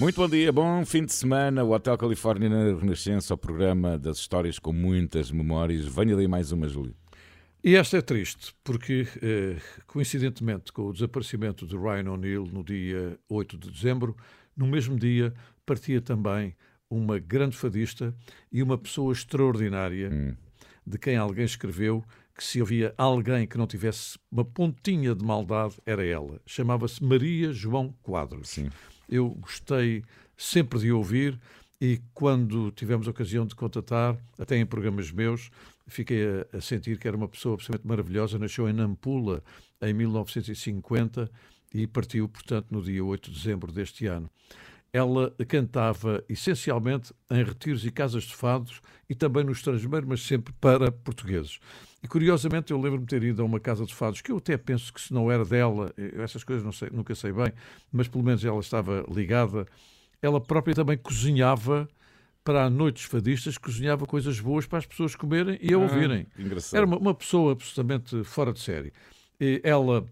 Muito 0.00 0.16
bom 0.16 0.28
dia, 0.28 0.50
bom 0.50 0.84
fim 0.84 1.04
de 1.04 1.12
semana. 1.12 1.62
O 1.62 1.70
Hotel 1.70 1.96
Califórnia 1.96 2.48
na 2.48 2.76
Renascença, 2.76 3.32
o 3.32 3.38
programa 3.38 3.96
das 3.96 4.18
histórias 4.18 4.58
com 4.58 4.72
muitas 4.72 5.30
memórias. 5.30 5.86
Venha 5.86 6.16
daí 6.16 6.26
mais 6.26 6.50
uma, 6.50 6.66
Júlio. 6.66 6.92
E 7.62 7.76
esta 7.76 7.98
é 7.98 8.02
triste, 8.02 8.52
porque, 8.64 9.06
eh, 9.22 9.58
coincidentemente 9.86 10.72
com 10.72 10.82
o 10.82 10.92
desaparecimento 10.92 11.68
de 11.68 11.76
Ryan 11.76 12.10
O'Neill 12.10 12.48
no 12.52 12.64
dia 12.64 13.16
8 13.28 13.56
de 13.56 13.70
dezembro, 13.70 14.16
no 14.56 14.66
mesmo 14.66 14.98
dia 14.98 15.32
partia 15.64 16.00
também 16.00 16.56
uma 16.90 17.20
grande 17.20 17.56
fadista 17.56 18.12
e 18.50 18.60
uma 18.60 18.76
pessoa 18.76 19.12
extraordinária, 19.12 20.36
de 20.84 20.98
quem 20.98 21.16
alguém 21.16 21.44
escreveu 21.44 22.04
que 22.34 22.42
se 22.42 22.60
havia 22.60 22.92
alguém 22.98 23.46
que 23.46 23.56
não 23.56 23.66
tivesse 23.66 24.18
uma 24.30 24.44
pontinha 24.44 25.14
de 25.14 25.24
maldade, 25.24 25.76
era 25.86 26.04
ela. 26.04 26.40
Chamava-se 26.44 27.02
Maria 27.02 27.52
João 27.52 27.94
Quadros. 28.02 28.58
Eu 29.08 29.30
gostei 29.30 30.02
sempre 30.36 30.80
de 30.80 30.90
ouvir 30.90 31.40
e 31.80 32.00
quando 32.12 32.70
tivemos 32.72 33.06
a 33.06 33.10
ocasião 33.10 33.46
de 33.46 33.54
contatar, 33.54 34.16
até 34.38 34.56
em 34.56 34.66
programas 34.66 35.10
meus, 35.12 35.50
fiquei 35.86 36.24
a, 36.24 36.56
a 36.56 36.60
sentir 36.60 36.98
que 36.98 37.06
era 37.06 37.16
uma 37.16 37.28
pessoa 37.28 37.54
absolutamente 37.54 37.86
maravilhosa. 37.86 38.38
Nasceu 38.38 38.68
em 38.68 38.72
Nampula 38.72 39.42
em 39.80 39.92
1950 39.92 41.30
e 41.72 41.86
partiu, 41.86 42.28
portanto, 42.28 42.68
no 42.70 42.82
dia 42.82 43.04
8 43.04 43.30
de 43.30 43.36
dezembro 43.36 43.72
deste 43.72 44.06
ano. 44.06 44.30
Ela 44.92 45.34
cantava 45.48 46.24
essencialmente 46.28 47.12
em 47.28 47.42
retiros 47.42 47.84
e 47.84 47.90
casas 47.90 48.22
de 48.24 48.34
fados 48.34 48.80
e 49.10 49.14
também 49.14 49.42
no 49.42 49.50
estrangeiro, 49.50 50.06
mas 50.06 50.22
sempre 50.22 50.54
para 50.60 50.92
portugueses. 50.92 51.58
E 52.04 52.06
curiosamente 52.06 52.70
eu 52.70 52.78
lembro-me 52.78 53.06
de 53.06 53.18
ter 53.18 53.22
ido 53.24 53.40
a 53.40 53.46
uma 53.46 53.58
casa 53.58 53.86
de 53.86 53.94
fados 53.94 54.20
que 54.20 54.30
eu 54.30 54.36
até 54.36 54.58
penso 54.58 54.92
que 54.92 55.00
se 55.00 55.10
não 55.10 55.32
era 55.32 55.42
dela, 55.42 55.90
eu 55.96 56.22
essas 56.22 56.44
coisas 56.44 56.62
não 56.62 56.70
sei, 56.70 56.90
nunca 56.92 57.14
sei 57.14 57.32
bem, 57.32 57.50
mas 57.90 58.06
pelo 58.06 58.22
menos 58.22 58.44
ela 58.44 58.60
estava 58.60 59.06
ligada. 59.10 59.66
Ela 60.20 60.38
própria 60.38 60.74
também 60.74 60.98
cozinhava 60.98 61.88
para 62.44 62.64
a 62.66 62.68
noite 62.70 62.96
dos 62.96 63.04
fadistas, 63.04 63.56
cozinhava 63.56 64.04
coisas 64.04 64.38
boas 64.38 64.66
para 64.66 64.80
as 64.80 64.84
pessoas 64.84 65.16
comerem 65.16 65.58
e 65.62 65.72
a 65.72 65.78
Ah, 65.78 65.80
ouvirem. 65.80 66.26
engraçado. 66.38 66.76
Era 66.76 66.84
uma, 66.84 66.98
uma 66.98 67.14
pessoa 67.14 67.52
absolutamente 67.52 68.22
fora 68.22 68.52
de 68.52 68.60
série. 68.60 68.92
E 69.40 69.62
ela 69.64 70.04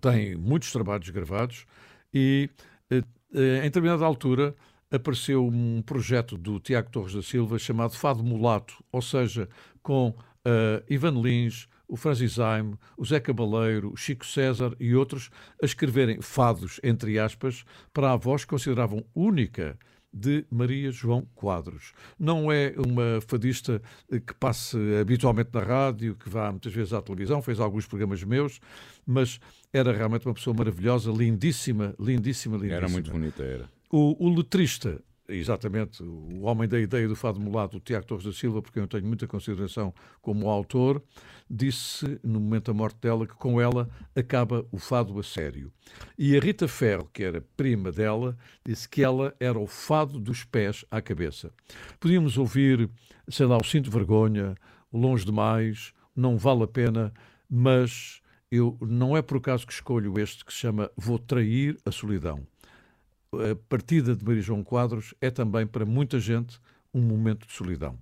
tem 0.00 0.34
muitos 0.36 0.72
trabalhos 0.72 1.10
gravados 1.10 1.66
e 2.14 2.48
eh, 2.90 3.02
eh, 3.34 3.58
em 3.58 3.62
determinada 3.64 4.06
altura 4.06 4.54
apareceu 4.90 5.46
um 5.46 5.82
projeto 5.82 6.38
do 6.38 6.58
Tiago 6.58 6.88
Torres 6.90 7.12
da 7.12 7.22
Silva 7.22 7.58
chamado 7.58 7.92
Fado 7.94 8.24
Mulato, 8.24 8.82
ou 8.90 9.02
seja, 9.02 9.48
com 9.82 10.14
eh, 10.44 10.82
Ivan 10.88 11.20
Lins, 11.20 11.68
o 11.86 11.96
Francis 11.96 12.34
Zaime, 12.34 12.76
o 12.96 13.04
Zé 13.04 13.18
Cabaleiro, 13.20 13.92
o 13.92 13.96
Chico 13.96 14.24
César 14.24 14.74
e 14.78 14.94
outros 14.94 15.30
a 15.62 15.66
escreverem 15.66 16.20
fados, 16.20 16.80
entre 16.82 17.18
aspas, 17.18 17.64
para 17.92 18.12
a 18.12 18.16
voz 18.16 18.44
que 18.44 18.50
consideravam 18.50 19.04
única 19.14 19.76
de 20.12 20.44
Maria 20.50 20.90
João 20.90 21.26
Quadros. 21.34 21.92
Não 22.18 22.50
é 22.50 22.74
uma 22.76 23.20
fadista 23.26 23.80
eh, 24.10 24.18
que 24.18 24.34
passe 24.34 24.76
habitualmente 25.00 25.50
na 25.52 25.60
rádio, 25.60 26.16
que 26.16 26.28
vá 26.28 26.50
muitas 26.50 26.72
vezes 26.72 26.92
à 26.92 27.00
televisão, 27.00 27.40
fez 27.42 27.60
alguns 27.60 27.86
programas 27.86 28.22
meus, 28.24 28.60
mas 29.06 29.38
era 29.72 29.92
realmente 29.92 30.26
uma 30.26 30.34
pessoa 30.34 30.54
maravilhosa, 30.56 31.12
lindíssima, 31.12 31.94
lindíssima, 31.98 32.56
lindíssima. 32.56 32.76
Era 32.76 32.88
muito 32.88 33.10
bonita, 33.10 33.42
era. 33.42 33.70
O, 33.90 34.26
o 34.26 34.34
letrista 34.34 35.00
exatamente 35.30 36.02
o 36.02 36.42
homem 36.42 36.68
da 36.68 36.78
ideia 36.78 37.06
do 37.08 37.16
fado 37.16 37.40
mulato, 37.40 37.76
o 37.76 37.80
Tiago 37.80 38.06
Torres 38.06 38.24
da 38.24 38.32
Silva, 38.32 38.60
porque 38.60 38.78
eu 38.78 38.86
tenho 38.86 39.06
muita 39.06 39.26
consideração 39.26 39.94
como 40.20 40.48
autor, 40.48 41.02
disse 41.48 42.18
no 42.22 42.40
momento 42.40 42.66
da 42.66 42.74
morte 42.74 42.98
dela 43.00 43.26
que 43.26 43.34
com 43.34 43.60
ela 43.60 43.88
acaba 44.14 44.66
o 44.70 44.78
fado 44.78 45.18
a 45.18 45.22
sério. 45.22 45.72
E 46.18 46.36
a 46.36 46.40
Rita 46.40 46.68
Ferro, 46.68 47.08
que 47.12 47.22
era 47.22 47.40
prima 47.56 47.90
dela, 47.90 48.36
disse 48.64 48.88
que 48.88 49.02
ela 49.02 49.34
era 49.40 49.58
o 49.58 49.66
fado 49.66 50.18
dos 50.18 50.44
pés 50.44 50.84
à 50.90 51.00
cabeça. 51.00 51.52
Podíamos 51.98 52.36
ouvir, 52.36 52.88
sei 53.28 53.46
lá, 53.46 53.56
o 53.56 53.64
Sinto 53.64 53.90
Vergonha, 53.90 54.54
Longe 54.92 55.24
Demais, 55.24 55.92
Não 56.14 56.36
Vale 56.36 56.64
a 56.64 56.68
Pena, 56.68 57.12
mas 57.48 58.20
eu 58.50 58.76
não 58.80 59.16
é 59.16 59.22
por 59.22 59.38
acaso 59.38 59.66
que 59.66 59.72
escolho 59.72 60.18
este 60.18 60.44
que 60.44 60.52
se 60.52 60.60
chama 60.60 60.90
Vou 60.96 61.18
Trair 61.18 61.76
a 61.84 61.90
Solidão 61.90 62.46
a 63.32 63.54
partida 63.68 64.14
de 64.16 64.24
Maria 64.24 64.42
João 64.42 64.62
Quadros 64.64 65.14
é 65.20 65.30
também 65.30 65.66
para 65.66 65.84
muita 65.86 66.18
gente 66.18 66.58
um 66.92 67.00
momento 67.00 67.46
de 67.46 67.52
solidão. 67.52 67.96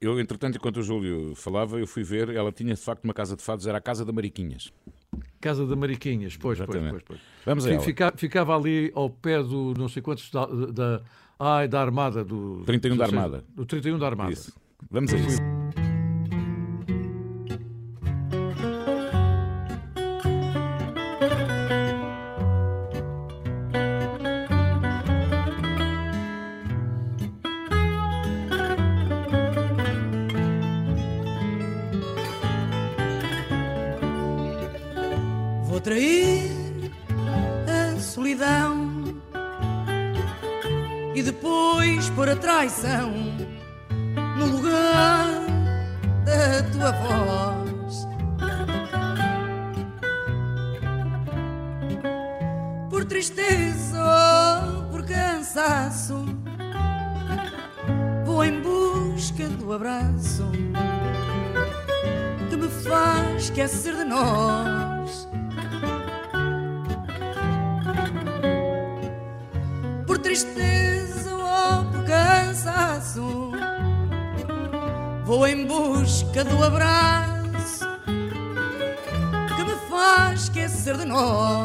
Eu, 0.00 0.18
entretanto, 0.20 0.56
enquanto 0.56 0.78
o 0.78 0.82
Júlio 0.82 1.34
falava, 1.34 1.78
eu 1.78 1.86
fui 1.86 2.02
ver, 2.02 2.28
ela 2.30 2.52
tinha 2.52 2.74
de 2.74 2.80
facto 2.80 3.04
uma 3.04 3.14
casa 3.14 3.36
de 3.36 3.42
fados, 3.42 3.66
era 3.66 3.78
a 3.78 3.80
Casa 3.80 4.04
da 4.04 4.12
Mariquinhas. 4.12 4.72
Casa 5.40 5.66
da 5.66 5.74
Mariquinhas, 5.76 6.36
pois, 6.36 6.58
pois, 6.58 6.68
Exatamente. 6.70 6.90
pois, 6.90 7.02
pois. 7.04 7.20
Vamos 7.44 7.64
a 7.64 7.68
Fi- 7.68 7.74
ela. 7.74 7.82
fica- 7.84 8.12
ficava 8.16 8.56
ali 8.56 8.90
ao 8.94 9.08
pé 9.08 9.42
do 9.42 9.74
não 9.76 9.88
sei 9.88 10.02
quantos 10.02 10.30
da, 10.30 10.44
da, 10.46 11.02
ai, 11.38 11.68
da 11.68 11.80
Armada 11.80 12.24
do 12.24 12.62
31 12.66 12.96
da 12.96 13.04
Armada. 13.04 13.44
Do 13.54 13.64
31 13.64 13.98
da 13.98 14.06
Armada. 14.06 14.32
Isso. 14.32 14.52
Vamos 14.90 15.12
a 15.12 15.16
isso. 15.16 15.38
Depois 41.26 42.08
pôr 42.10 42.28
a 42.28 42.36
traição 42.36 43.10
no 44.38 44.46
lugar 44.46 45.26
da 46.24 46.62
tua 46.70 46.92
voz. 46.92 48.06
Por 52.88 53.04
tristeza 53.06 53.98
ou 54.76 54.84
por 54.84 55.04
cansaço, 55.04 56.24
vou 58.24 58.44
em 58.44 58.60
busca 58.60 59.48
do 59.48 59.72
abraço 59.72 60.48
que 62.48 62.56
me 62.56 62.68
faz 62.68 63.46
esquecer 63.46 63.96
de 63.96 64.04
nós. 64.04 64.75
Do 76.44 76.62
abraço 76.62 77.86
que 79.56 79.64
me 79.64 79.74
faz 79.88 80.42
esquecer 80.42 80.96
de 80.98 81.06
nós. 81.06 81.55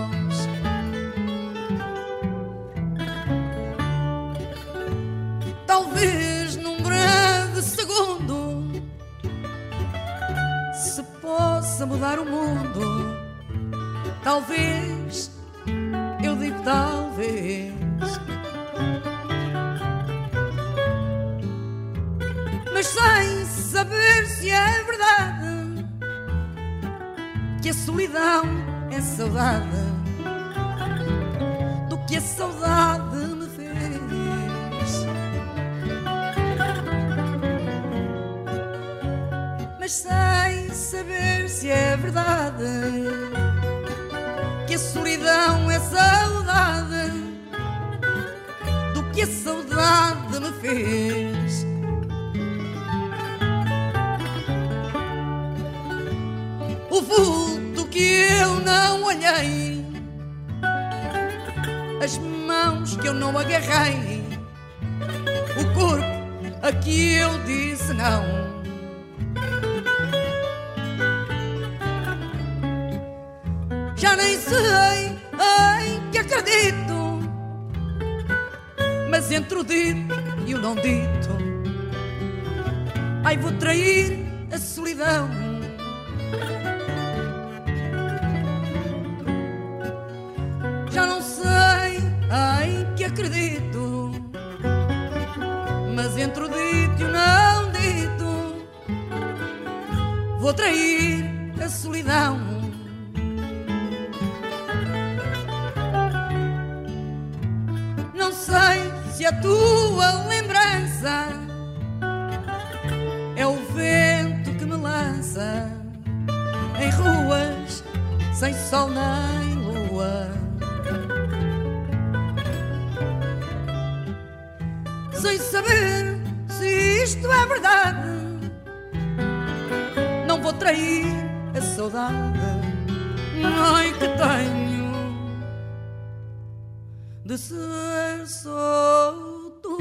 Só 138.25 139.13
tua. 139.61 139.79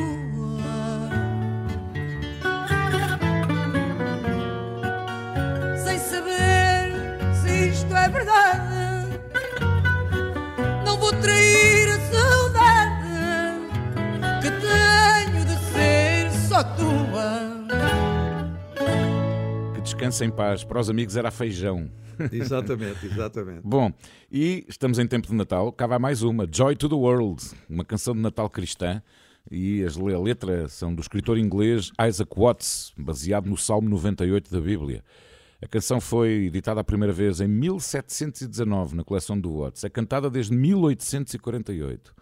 Sem 5.85 5.99
saber 5.99 6.93
se 7.35 7.69
isto 7.69 7.95
é 7.95 8.09
verdade, 8.09 9.21
não 10.85 10.97
vou 10.99 11.13
trair 11.13 11.89
a 11.89 12.01
saudade 12.13 13.11
que 14.43 14.51
tenho 14.51 15.45
de 15.45 15.57
ser 15.73 16.31
só 16.49 16.63
tua. 16.63 17.40
Descansa 20.01 20.25
em 20.25 20.31
paz. 20.31 20.65
Para 20.65 20.81
os 20.81 20.89
amigos 20.89 21.15
era 21.15 21.31
feijão. 21.31 21.91
Exatamente, 22.33 23.05
exatamente. 23.07 23.61
Bom, 23.63 23.93
e 24.33 24.65
estamos 24.67 24.99
em 24.99 25.07
tempo 25.07 25.27
de 25.29 25.35
Natal. 25.35 25.71
Cá 25.73 25.87
vai 25.87 25.99
mais 25.99 26.23
uma, 26.23 26.47
Joy 26.51 26.75
to 26.77 26.89
the 26.89 26.95
World, 26.95 27.43
uma 27.69 27.85
canção 27.85 28.15
de 28.15 28.21
Natal 28.21 28.49
cristã. 28.49 29.03
E 29.51 29.83
as- 29.85 29.97
a 29.99 30.19
letra 30.19 30.69
são 30.69 30.95
do 30.95 31.01
escritor 31.03 31.37
inglês 31.39 31.91
Isaac 32.09 32.31
Watts, 32.35 32.93
baseado 32.97 33.47
no 33.47 33.57
Salmo 33.59 33.89
98 33.91 34.51
da 34.51 34.61
Bíblia. 34.61 35.03
A 35.63 35.67
canção 35.67 36.01
foi 36.01 36.47
editada 36.47 36.81
a 36.81 36.85
primeira 36.85 37.13
vez 37.13 37.41
em 37.43 37.49
1719 37.49 38.97
na 38.97 39.05
coleção 39.05 39.39
do 39.39 39.59
Watts. 39.59 39.85
É 39.85 39.89
cantada 39.91 40.31
desde 40.31 40.55
1848. 40.57 42.15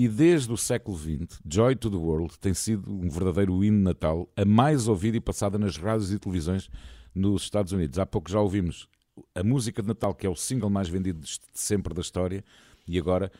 E 0.00 0.08
desde 0.08 0.50
o 0.50 0.56
século 0.56 0.96
XX, 0.96 1.42
Joy 1.46 1.76
to 1.76 1.90
the 1.90 1.96
World 1.98 2.38
tem 2.38 2.54
sido 2.54 2.90
um 2.90 3.10
verdadeiro 3.10 3.62
hino 3.62 3.82
Natal, 3.82 4.26
a 4.34 4.46
mais 4.46 4.88
ouvida 4.88 5.18
e 5.18 5.20
passada 5.20 5.58
nas 5.58 5.76
rádios 5.76 6.10
e 6.10 6.18
televisões 6.18 6.70
nos 7.14 7.42
Estados 7.42 7.70
Unidos. 7.70 7.98
Há 7.98 8.06
pouco 8.06 8.30
já 8.30 8.40
ouvimos 8.40 8.88
a 9.34 9.44
música 9.44 9.82
de 9.82 9.88
Natal, 9.88 10.14
que 10.14 10.26
é 10.26 10.30
o 10.30 10.34
single 10.34 10.70
mais 10.70 10.88
vendido 10.88 11.20
de 11.20 11.38
sempre 11.52 11.92
da 11.92 12.00
história, 12.00 12.42
e 12.88 12.98
agora 12.98 13.30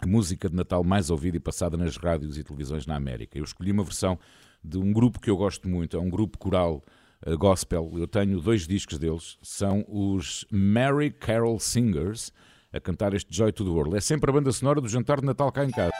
a 0.00 0.06
música 0.06 0.48
de 0.48 0.56
Natal 0.56 0.82
mais 0.82 1.10
ouvida 1.10 1.36
e 1.36 1.40
passada 1.40 1.76
nas 1.76 1.98
rádios 1.98 2.38
e 2.38 2.42
televisões 2.42 2.86
na 2.86 2.96
América. 2.96 3.36
Eu 3.36 3.44
escolhi 3.44 3.70
uma 3.70 3.84
versão 3.84 4.18
de 4.64 4.78
um 4.78 4.94
grupo 4.94 5.20
que 5.20 5.28
eu 5.28 5.36
gosto 5.36 5.68
muito, 5.68 5.98
é 5.98 6.00
um 6.00 6.08
grupo 6.08 6.38
coral 6.38 6.82
uh, 7.26 7.36
gospel. 7.36 7.92
Eu 7.98 8.08
tenho 8.08 8.40
dois 8.40 8.66
discos 8.66 8.98
deles, 8.98 9.36
são 9.42 9.84
os 9.86 10.46
Mary 10.50 11.10
Carol 11.10 11.60
Singers 11.60 12.32
a 12.72 12.80
cantar 12.80 13.14
este 13.14 13.34
Joy 13.34 13.52
to 13.52 13.64
the 13.64 13.70
World. 13.70 13.96
É 13.96 14.00
sempre 14.00 14.30
a 14.30 14.32
banda 14.32 14.50
sonora 14.52 14.80
do 14.80 14.88
jantar 14.88 15.20
de 15.20 15.26
Natal 15.26 15.52
cá 15.52 15.64
em 15.64 15.70
casa. 15.70 15.92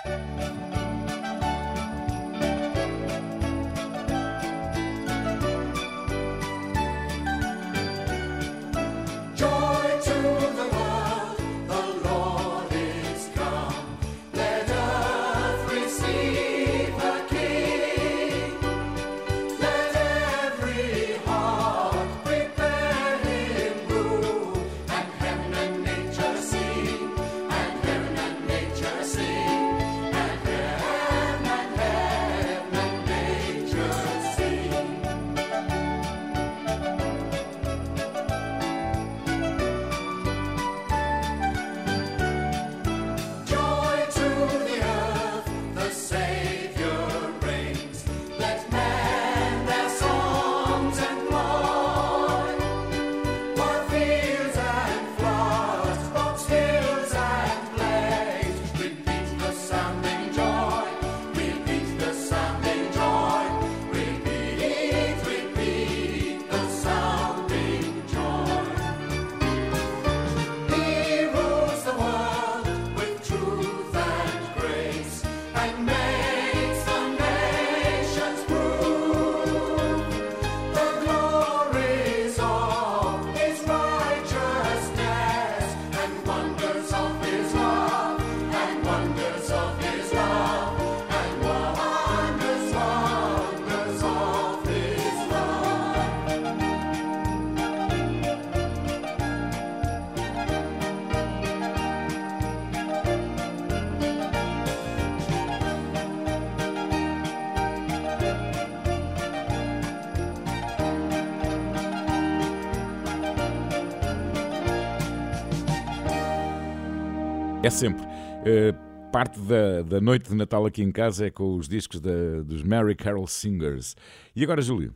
É 117.62 117.70
sempre. 117.70 118.02
Eh, 118.44 118.74
parte 119.12 119.38
da, 119.38 119.82
da 119.82 120.00
noite 120.00 120.28
de 120.28 120.34
Natal 120.34 120.66
aqui 120.66 120.82
em 120.82 120.90
casa 120.90 121.26
é 121.26 121.30
com 121.30 121.54
os 121.54 121.68
discos 121.68 122.00
dos 122.44 122.62
Mary 122.64 122.96
Carol 122.96 123.24
Singers. 123.28 123.94
E 124.34 124.42
agora, 124.42 124.60
Júlio? 124.60 124.92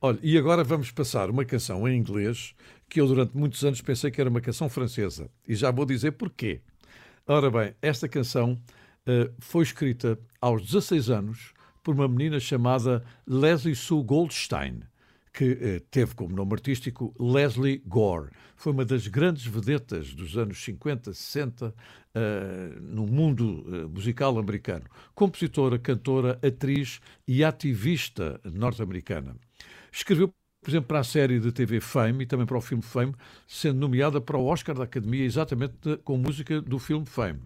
Olha, 0.00 0.18
e 0.20 0.36
agora 0.36 0.64
vamos 0.64 0.90
passar 0.90 1.30
uma 1.30 1.44
canção 1.44 1.86
em 1.86 1.96
inglês 1.96 2.54
que 2.88 3.00
eu 3.00 3.06
durante 3.06 3.36
muitos 3.36 3.64
anos 3.64 3.80
pensei 3.80 4.10
que 4.10 4.20
era 4.20 4.28
uma 4.28 4.40
canção 4.40 4.68
francesa. 4.68 5.30
E 5.46 5.54
já 5.54 5.70
vou 5.70 5.86
dizer 5.86 6.12
porquê. 6.12 6.60
Ora 7.24 7.50
bem, 7.52 7.72
esta 7.80 8.08
canção 8.08 8.60
eh, 9.06 9.30
foi 9.38 9.62
escrita 9.62 10.18
aos 10.40 10.62
16 10.62 11.08
anos 11.08 11.52
por 11.84 11.94
uma 11.94 12.08
menina 12.08 12.40
chamada 12.40 13.04
Leslie 13.24 13.76
Sue 13.76 14.02
Goldstein, 14.02 14.80
que 15.36 15.58
eh, 15.60 15.82
teve 15.90 16.14
como 16.14 16.34
nome 16.34 16.54
artístico 16.54 17.14
Leslie 17.20 17.82
Gore. 17.86 18.30
Foi 18.56 18.72
uma 18.72 18.86
das 18.86 19.06
grandes 19.06 19.44
vedetas 19.44 20.14
dos 20.14 20.34
anos 20.38 20.64
50, 20.64 21.12
60 21.12 21.74
eh, 22.14 22.70
no 22.80 23.06
mundo 23.06 23.62
eh, 23.68 23.86
musical 23.86 24.38
americano. 24.38 24.86
Compositora, 25.14 25.78
cantora, 25.78 26.40
atriz 26.42 27.00
e 27.28 27.44
ativista 27.44 28.40
norte-americana. 28.44 29.36
Escreveu, 29.92 30.32
por 30.64 30.70
exemplo, 30.70 30.88
para 30.88 31.00
a 31.00 31.04
série 31.04 31.38
de 31.38 31.52
TV 31.52 31.82
Fame 31.82 32.24
e 32.24 32.26
também 32.26 32.46
para 32.46 32.56
o 32.56 32.62
filme 32.62 32.82
Fame, 32.82 33.14
sendo 33.46 33.78
nomeada 33.78 34.22
para 34.22 34.38
o 34.38 34.46
Oscar 34.46 34.74
da 34.74 34.84
Academia 34.84 35.22
exatamente 35.22 35.98
com 36.02 36.16
música 36.16 36.62
do 36.62 36.78
filme 36.78 37.04
Fame. 37.04 37.42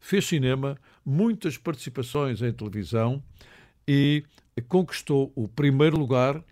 Fez 0.00 0.24
cinema, 0.24 0.78
muitas 1.04 1.58
participações 1.58 2.40
em 2.40 2.54
televisão 2.54 3.22
e 3.86 4.24
conquistou 4.66 5.30
o 5.36 5.46
primeiro 5.46 5.98
lugar 5.98 6.42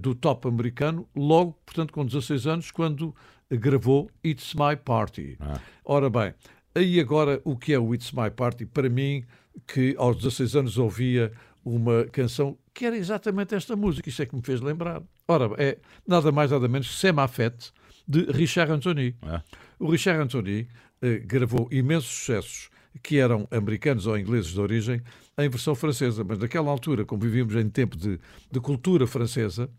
do 0.00 0.14
top 0.14 0.48
americano 0.48 1.08
logo, 1.14 1.58
portanto, 1.64 1.92
com 1.92 2.04
16 2.04 2.46
anos, 2.46 2.70
quando 2.70 3.14
gravou 3.50 4.10
It's 4.24 4.54
My 4.54 4.76
Party. 4.76 5.38
Ora 5.84 6.08
bem, 6.08 6.34
aí 6.74 7.00
agora 7.00 7.40
o 7.44 7.56
que 7.56 7.72
é 7.72 7.78
o 7.78 7.94
It's 7.94 8.12
My 8.12 8.30
Party? 8.30 8.66
Para 8.66 8.88
mim, 8.88 9.24
que 9.66 9.94
aos 9.98 10.16
16 10.16 10.56
anos 10.56 10.78
ouvia 10.78 11.32
uma 11.64 12.04
canção 12.04 12.56
que 12.74 12.86
era 12.86 12.96
exatamente 12.96 13.54
esta 13.54 13.76
música, 13.76 14.08
isso 14.08 14.22
é 14.22 14.26
que 14.26 14.34
me 14.34 14.42
fez 14.42 14.60
lembrar. 14.60 15.02
Ora, 15.28 15.50
é 15.58 15.78
nada 16.06 16.32
mais 16.32 16.50
nada 16.50 16.66
menos 16.68 16.88
que 16.88 17.28
Fete, 17.28 17.72
de 18.06 18.24
Richard 18.32 18.72
Anthony. 18.72 19.14
O 19.78 19.90
Richard 19.90 20.20
Anthony 20.20 20.68
eh, 21.00 21.18
gravou 21.18 21.68
imensos 21.70 22.10
sucessos 22.10 22.70
que 23.02 23.18
eram 23.18 23.46
americanos 23.50 24.06
ou 24.06 24.18
ingleses 24.18 24.52
de 24.52 24.60
origem 24.60 25.02
em 25.38 25.48
versão 25.48 25.74
francesa, 25.74 26.24
mas 26.24 26.38
naquela 26.38 26.70
altura, 26.70 27.04
como 27.04 27.22
vivíamos 27.22 27.54
em 27.54 27.68
tempo 27.68 27.96
de, 27.96 28.18
de 28.50 28.60
cultura 28.60 29.06
francesa, 29.06 29.70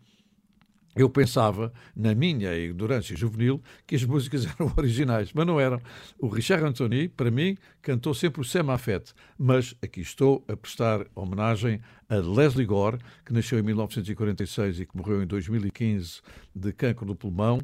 eu 0.96 1.10
pensava, 1.10 1.72
na 1.96 2.14
minha 2.14 2.54
ignorância 2.56 3.16
juvenil, 3.16 3.60
que 3.84 3.96
as 3.96 4.04
músicas 4.04 4.46
eram 4.58 4.72
originais, 4.76 5.32
mas 5.32 5.46
não 5.46 5.58
eram. 5.58 5.80
O 6.18 6.28
Richard 6.28 6.64
Anthony, 6.64 7.08
para 7.08 7.30
mim, 7.30 7.56
cantou 7.82 8.14
sempre 8.14 8.40
o 8.40 8.44
Sema 8.44 8.78
Fete, 8.78 9.12
mas 9.36 9.74
aqui 9.82 10.00
estou 10.00 10.44
a 10.46 10.56
prestar 10.56 11.04
homenagem 11.14 11.80
a 12.08 12.16
Leslie 12.16 12.66
Gore, 12.66 12.98
que 13.24 13.32
nasceu 13.32 13.58
em 13.58 13.62
1946 13.62 14.80
e 14.80 14.86
que 14.86 14.96
morreu 14.96 15.22
em 15.22 15.26
2015 15.26 16.20
de 16.54 16.72
cancro 16.72 17.04
do 17.04 17.16
pulmão. 17.16 17.58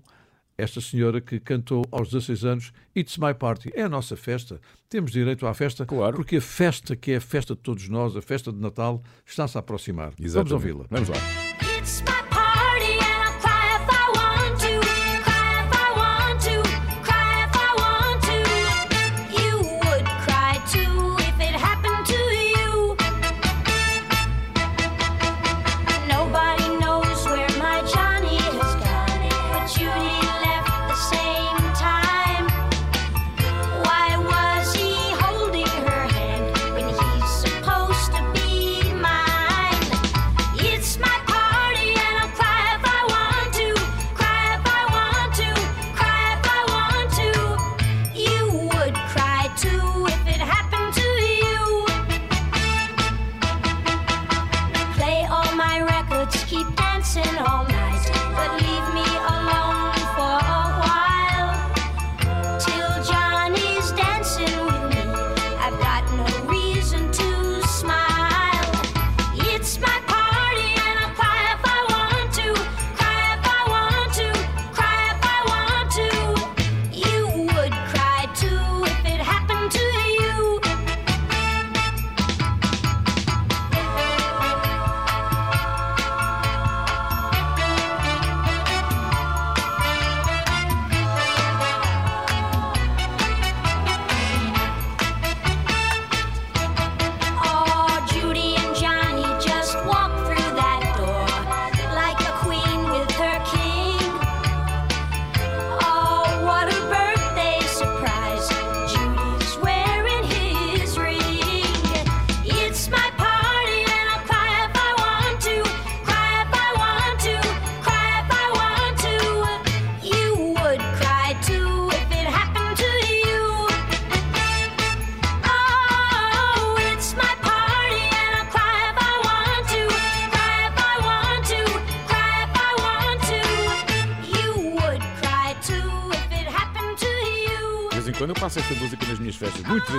Esta 0.60 0.80
senhora 0.80 1.20
que 1.20 1.40
cantou 1.40 1.84
aos 1.90 2.10
16 2.10 2.44
anos 2.44 2.72
It's 2.94 3.16
My 3.18 3.34
Party. 3.34 3.70
É 3.74 3.82
a 3.82 3.88
nossa 3.88 4.16
festa. 4.16 4.60
Temos 4.88 5.10
direito 5.12 5.46
à 5.46 5.54
festa, 5.54 5.86
claro. 5.86 6.16
porque 6.16 6.36
a 6.36 6.40
festa 6.40 6.94
que 6.94 7.12
é 7.12 7.16
a 7.16 7.20
festa 7.20 7.54
de 7.54 7.60
todos 7.60 7.88
nós, 7.88 8.16
a 8.16 8.22
festa 8.22 8.52
de 8.52 8.58
Natal, 8.58 9.02
está-se 9.24 9.56
a 9.56 9.60
aproximar. 9.60 10.10
Vamos 10.10 10.24
Exatamente. 10.24 10.54
ouvi-la. 10.54 10.86
Vamos 10.90 11.08
lá. 11.08 12.19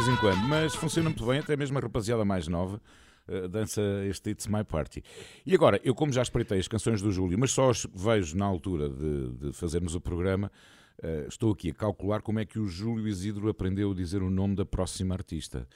Vez 0.02 0.08
em 0.08 0.16
quando, 0.20 0.42
mas 0.48 0.74
funciona 0.76 1.10
muito 1.10 1.26
bem, 1.26 1.40
até 1.40 1.56
mesmo 1.56 1.78
a 1.78 1.82
rapaziada 1.82 2.24
mais 2.26 2.48
nova. 2.48 2.82
eh, 3.28 3.48
dança 3.48 3.82
este 4.10 4.32
It's 4.32 4.48
My 4.48 4.64
Party. 4.64 5.04
E 5.46 5.54
agora, 5.54 5.80
eu 5.84 5.94
como 5.94 6.12
já 6.12 6.22
espreitei 6.24 6.60
as 6.60 6.68
canções 6.68 7.02
do 7.02 7.12
Júlio, 7.12 7.38
mas 7.38 7.52
só 7.52 7.70
as 7.70 7.86
vejo 7.94 8.36
na 8.36 8.46
altura 8.46 8.90
de, 8.90 9.30
de 9.34 9.54
fazermos 9.54 9.94
o 9.96 10.02
programa, 10.02 10.52
eh, 11.02 11.26
estou 11.30 11.52
aqui 11.54 11.70
a 11.70 11.74
calcular 11.74 12.22
como 12.22 12.40
é 12.40 12.46
que 12.46 12.58
o 12.60 12.68
Júlio 12.68 13.08
Isidro 13.08 13.48
aprendeu 13.48 13.92
a 13.92 13.96
dizer 13.96 14.24
o 14.24 14.30
nome 14.30 14.56
da 14.56 14.66
próxima 14.66 15.14
artista. 15.14 15.68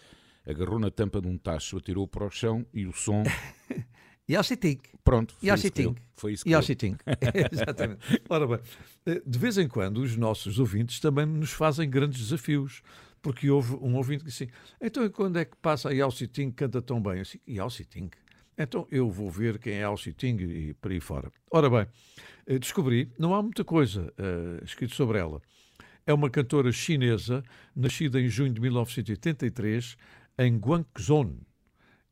Agarrou 0.45 0.79
na 0.79 0.89
tampa 0.89 1.21
de 1.21 1.27
um 1.27 1.37
tacho, 1.37 1.77
atirou 1.77 2.07
para 2.07 2.25
o 2.25 2.29
chão 2.31 2.65
e 2.73 2.85
o 2.87 2.93
som. 2.93 3.23
Tink. 4.59 4.89
Pronto, 5.03 5.35
foi 5.35 5.49
Yossi 5.49 5.67
isso 5.67 5.73
que 5.73 5.83
Tink. 5.83 6.01
foi 6.15 6.33
isso 6.33 6.43
que 6.43 6.51
ele- 6.51 6.75
Tink. 6.75 6.97
Exatamente. 7.51 8.21
Ora 8.27 8.47
bem, 8.47 8.59
eh, 9.05 9.21
de 9.25 9.37
vez 9.39 9.55
em 9.59 9.67
quando 9.67 9.99
os 9.99 10.17
nossos 10.17 10.57
ouvintes 10.57 10.99
também 10.99 11.27
nos 11.27 11.51
fazem 11.51 11.87
grandes 11.87 12.19
desafios. 12.23 12.81
Porque 13.25 13.49
houve 13.49 13.73
um 13.81 13.95
ouvinte 13.95 14.23
que 14.23 14.29
disse 14.29 14.43
assim, 14.43 14.53
então 14.79 15.03
e 15.03 15.09
quando 15.09 15.39
é 15.39 15.45
que 15.45 15.57
passa 15.57 15.89
a 15.89 15.91
Yossi 15.91 16.27
Tink 16.27 16.53
canta 16.55 16.79
tão 16.79 17.01
bem? 17.01 17.17
Eu 17.17 17.23
disse, 17.23 17.41
Yossi 17.49 17.83
Tink? 17.83 18.15
Então 18.55 18.87
eu 18.91 19.09
vou 19.09 19.31
ver 19.31 19.57
quem 19.57 19.73
é 19.73 19.81
Yossi 19.81 20.13
Tink 20.13 20.43
e 20.43 20.75
por 20.75 20.91
aí 20.91 20.99
fora. 20.99 21.31
Ora 21.49 21.67
bem, 21.67 21.87
eh, 22.45 22.59
descobri, 22.59 23.11
não 23.17 23.33
há 23.33 23.41
muita 23.41 23.63
coisa 23.63 24.13
eh, 24.15 24.63
escrito 24.63 24.93
sobre 24.93 25.17
ela. 25.17 25.41
É 26.05 26.13
uma 26.13 26.29
cantora 26.29 26.71
chinesa, 26.71 27.43
nascida 27.75 28.21
em 28.21 28.29
junho 28.29 28.53
de 28.53 28.61
1983, 28.61 29.97
em 30.37 30.59
Guangzhou, 30.59 31.35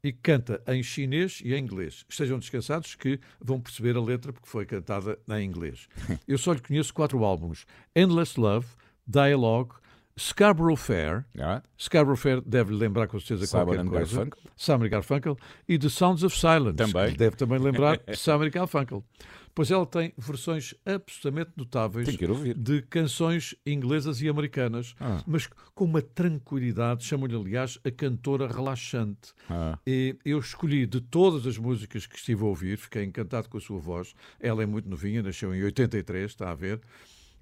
e 0.04 0.12
canta 0.12 0.64
em 0.66 0.82
chinês 0.82 1.42
e 1.46 1.54
em 1.54 1.60
inglês. 1.60 2.04
Estejam 2.10 2.40
descansados 2.40 2.96
que 2.96 3.20
vão 3.40 3.62
perceber 3.62 3.96
a 3.96 4.02
letra 4.02 4.34
porque 4.34 4.50
foi 4.50 4.66
cantada 4.66 5.20
em 5.30 5.46
inglês. 5.46 5.88
Eu 6.28 6.40
só 6.40 6.54
lhe 6.54 6.60
conheço 6.60 6.92
quatro 6.92 7.24
álbuns: 7.24 7.68
Endless 7.96 8.40
Love, 8.40 8.66
Dialogue, 9.06 9.76
Scarborough 10.18 10.76
Fair. 10.78 11.26
Scarborough 11.78 12.18
Fair 12.18 12.42
deve 12.42 12.74
lembrar 12.74 13.08
com 13.08 13.20
certeza 13.20 13.48
Simon 13.48 13.66
qualquer 13.66 13.86
coisa. 13.86 14.16
Garfunkel. 14.18 14.52
Simon 14.56 14.90
Garfunkel 14.90 15.38
e 15.68 15.78
The 15.80 15.90
Sounds 15.90 16.24
of 16.24 16.38
Silence. 16.38 16.76
Também. 16.76 17.12
que 17.12 17.18
Deve 17.18 17.36
também 17.36 17.60
lembrar 17.60 18.00
Simon 18.16 18.50
Garfunkel. 18.50 19.04
Pois 19.56 19.70
ela 19.70 19.86
tem 19.86 20.12
versões 20.18 20.74
absolutamente 20.84 21.52
notáveis 21.56 22.08
de 22.58 22.82
canções 22.82 23.54
inglesas 23.68 24.20
e 24.20 24.28
americanas, 24.28 24.96
Ah. 25.00 25.22
mas 25.28 25.48
com 25.76 25.86
uma 25.86 26.02
tranquilidade, 26.02 27.04
chamam-lhe 27.06 27.36
aliás 27.36 27.78
a 27.86 27.92
cantora 27.92 28.48
relaxante. 28.48 29.32
Ah. 29.48 29.78
E 29.86 30.18
eu 30.26 30.40
escolhi 30.40 30.88
de 30.88 31.00
todas 31.00 31.46
as 31.46 31.60
músicas 31.60 32.08
que 32.08 32.16
estive 32.16 32.42
a 32.42 32.46
ouvir, 32.48 32.78
fiquei 32.80 33.04
encantado 33.04 33.48
com 33.48 33.60
a 33.60 33.62
sua 33.62 33.78
voz. 33.80 34.16
Ela 34.40 34.64
é 34.64 34.66
muito 34.66 34.90
novinha, 34.90 35.22
nasceu 35.22 35.54
em 35.54 35.64
83, 35.64 36.32
está 36.32 36.50
a 36.50 36.56
ver. 36.56 36.82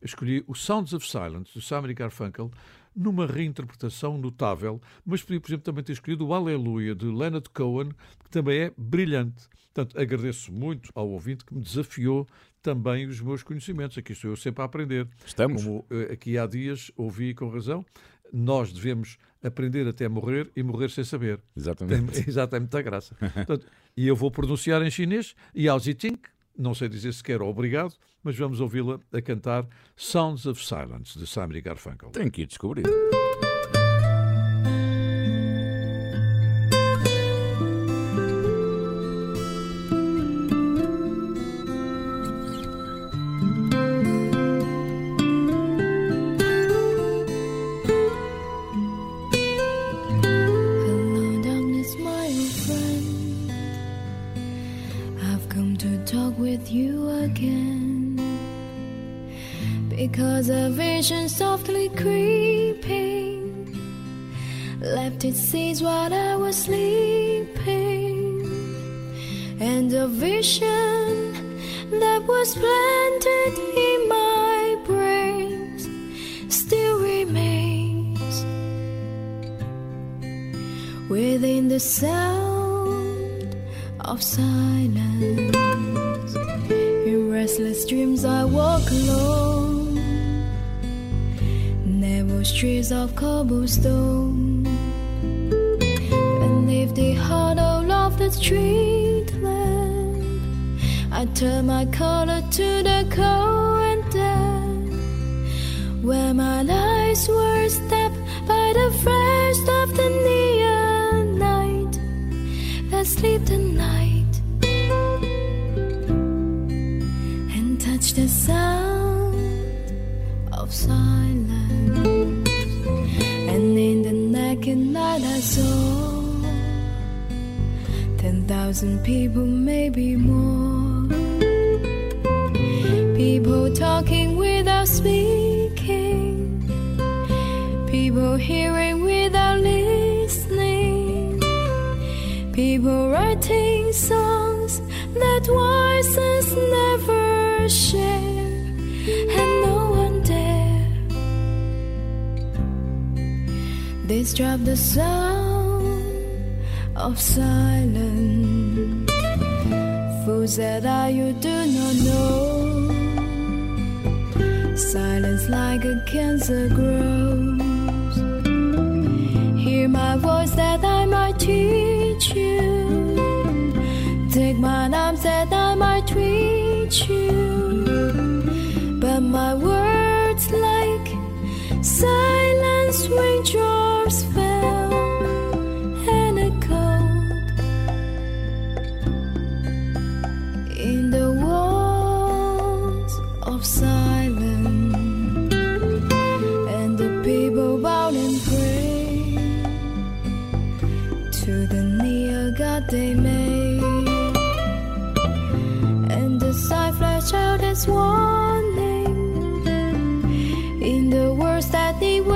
Escolhi 0.01 0.43
o 0.47 0.55
Sounds 0.55 0.93
of 0.93 1.07
Silence, 1.07 1.53
do 1.53 1.61
Simon 1.61 1.93
Garfunkel, 1.93 2.51
numa 2.95 3.25
reinterpretação 3.25 4.17
notável, 4.17 4.81
mas 5.05 5.21
podia, 5.21 5.39
por 5.39 5.49
exemplo, 5.49 5.63
também 5.63 5.83
ter 5.83 5.93
escolhido 5.93 6.27
o 6.27 6.33
Aleluia, 6.33 6.93
de 6.93 7.05
Leonard 7.05 7.49
Cohen, 7.49 7.89
que 8.23 8.29
também 8.29 8.59
é 8.59 8.73
brilhante. 8.77 9.47
Portanto, 9.73 9.99
agradeço 9.99 10.51
muito 10.51 10.89
ao 10.93 11.09
ouvinte 11.09 11.45
que 11.45 11.53
me 11.53 11.61
desafiou 11.61 12.27
também 12.61 13.07
os 13.07 13.21
meus 13.21 13.41
conhecimentos. 13.41 13.97
Aqui 13.97 14.11
estou 14.11 14.31
eu 14.31 14.35
sempre 14.35 14.61
a 14.61 14.65
aprender. 14.65 15.07
Estamos. 15.25 15.63
Como 15.63 15.85
eh, 15.89 16.13
aqui 16.13 16.37
há 16.37 16.45
dias 16.45 16.91
ouvi 16.97 17.33
com 17.33 17.49
razão, 17.49 17.85
nós 18.33 18.73
devemos 18.73 19.17
aprender 19.41 19.87
até 19.87 20.07
morrer 20.09 20.51
e 20.55 20.61
morrer 20.61 20.89
sem 20.89 21.03
saber. 21.03 21.39
Exatamente. 21.55 22.11
Tem, 22.11 22.23
exato, 22.27 22.51
tem 22.51 22.59
muita 22.59 22.81
graça. 22.81 23.15
Portanto, 23.15 23.65
e 23.95 24.07
eu 24.07 24.15
vou 24.15 24.29
pronunciar 24.29 24.81
em 24.81 24.91
chinês, 24.91 25.35
Yao 25.55 25.79
Zitink, 25.79 26.29
não 26.57 26.73
sei 26.73 26.89
dizer 26.89 27.13
sequer 27.13 27.41
obrigado, 27.41 27.95
mas 28.23 28.38
vamos 28.38 28.60
ouvi-la 28.61 28.99
a 29.11 29.22
cantar 29.22 29.68
Sounds 29.95 30.45
of 30.45 30.64
Silence, 30.64 31.18
de 31.18 31.26
Simon 31.26 31.61
Garfunkel. 31.61 32.10
Tenho 32.11 32.31
que 32.31 32.41
ir 32.43 32.48
descobrir. 32.48 32.85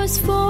was 0.06 0.18
for 0.20 0.45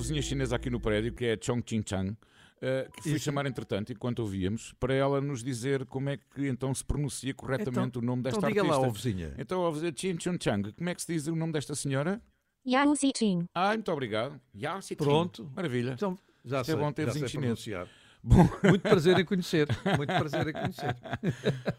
vizinha 0.00 0.22
chinesa 0.22 0.56
aqui 0.56 0.68
no 0.70 0.80
prédio 0.80 1.12
que 1.12 1.24
é 1.26 1.36
Chong 1.36 1.62
Chin 1.66 1.82
Chang. 1.86 2.16
eh, 2.62 2.86
que 2.94 3.08
fui 3.08 3.18
chamar 3.18 3.46
entretanto, 3.46 3.90
enquanto 3.90 4.18
ouvíamos, 4.18 4.74
para 4.78 4.92
ela 4.92 5.18
nos 5.18 5.42
dizer 5.42 5.86
como 5.86 6.10
é 6.10 6.18
que 6.18 6.46
então 6.46 6.74
se 6.74 6.84
pronuncia 6.84 7.32
corretamente 7.32 7.88
Então- 7.88 8.02
o 8.02 8.04
nome 8.04 8.22
desta 8.22 8.36
então 8.38 8.48
diga 8.50 8.62
lá, 8.62 8.74
artista. 8.74 8.88
ó 8.88 8.92
vizinha. 8.92 9.34
Então, 9.38 9.60
ó 9.60 9.70
vizinha, 9.70 9.92
Chin 9.96 10.18
Chun 10.20 10.36
Chang, 10.38 10.70
como 10.74 10.90
é 10.90 10.94
que 10.94 11.00
se 11.00 11.10
diz 11.12 11.26
o 11.26 11.34
nome 11.34 11.52
desta 11.54 11.74
senhora? 11.74 12.20
Yang 12.66 12.96
Xiqing. 13.00 13.46
Ah, 13.54 13.68
muito 13.68 13.90
obrigado. 13.90 14.38
Yao 14.54 14.82
Xi 14.82 14.94
Qing. 14.94 15.04
Pronto. 15.04 15.50
Maravilha. 15.56 15.92
Então, 15.94 16.18
já 16.44 16.60
Isto 16.60 16.72
é 16.72 16.74
sei, 16.74 16.84
bom 16.84 16.92
ter 16.92 17.02
já 17.06 17.12
vizinhos 17.12 17.30
sei 17.30 17.40
chineses. 17.40 17.64
pronunciar. 17.64 17.88
Bom. 18.22 18.46
Muito 18.64 18.82
prazer 18.82 19.18
em 19.18 19.24
conhecer. 19.24 19.66
Muito 19.96 20.12
prazer 20.14 20.46
em 20.48 20.52
conhecer. 20.52 20.94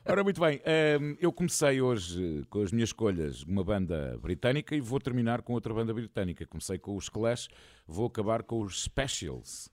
Ora, 0.05 0.23
muito 0.23 0.41
bem. 0.41 0.59
ehm, 0.65 1.15
eu 1.19 1.31
comecei 1.31 1.81
hoje 1.81 2.43
com 2.49 2.61
as 2.61 2.71
minhas 2.71 2.89
escolhas 2.89 3.43
uma 3.43 3.63
banda 3.63 4.17
britânica 4.21 4.75
e 4.75 4.81
vou 4.81 4.99
terminar 4.99 5.41
com 5.43 5.53
outra 5.53 5.73
banda 5.73 5.93
britânica. 5.93 6.45
Comecei 6.47 6.79
com 6.79 6.95
os 6.95 7.09
Clash, 7.09 7.47
vou 7.87 8.07
acabar 8.07 8.41
com 8.43 8.61
os 8.61 8.83
Specials. 8.83 9.69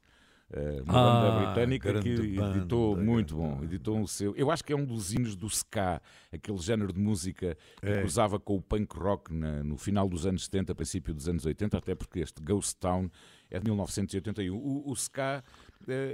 Eh, 0.51 0.81
uma 0.83 0.95
Ah, 0.99 1.21
banda 1.31 1.45
britânica 1.47 1.93
que 2.01 2.15
grande 2.15 2.37
banda, 2.37 2.57
editou 2.57 2.97
muito 2.97 3.37
bom, 3.37 3.61
editou 3.63 4.01
o 4.01 4.09
seu. 4.09 4.35
Eu 4.35 4.51
acho 4.51 4.65
que 4.65 4.73
é 4.73 4.77
um 4.77 4.85
dos 4.85 5.13
hinos 5.13 5.37
do 5.37 5.47
ska, 5.47 6.01
aquele 6.33 6.57
género 6.57 6.91
de 6.91 6.99
música 6.99 7.55
que 7.83 7.87
É. 7.87 8.01
cruzava 8.01 8.41
com 8.41 8.57
o 8.57 8.63
punk 8.63 8.95
rock 8.99 9.31
na- 9.33 9.63
no 9.63 9.77
final 9.77 10.09
dos 10.09 10.25
anos 10.25 10.45
70, 10.47 10.75
princípio 10.75 11.13
dos 11.13 11.29
anos 11.29 11.45
80, 11.45 11.77
até 11.77 11.95
porque 11.95 12.21
este 12.21 12.43
Ghost 12.43 12.77
Town 12.77 13.11
é 13.51 13.59
de 13.59 13.65
1981. 13.67 14.57
O, 14.57 14.91
o 14.91 14.93
ska 14.97 15.45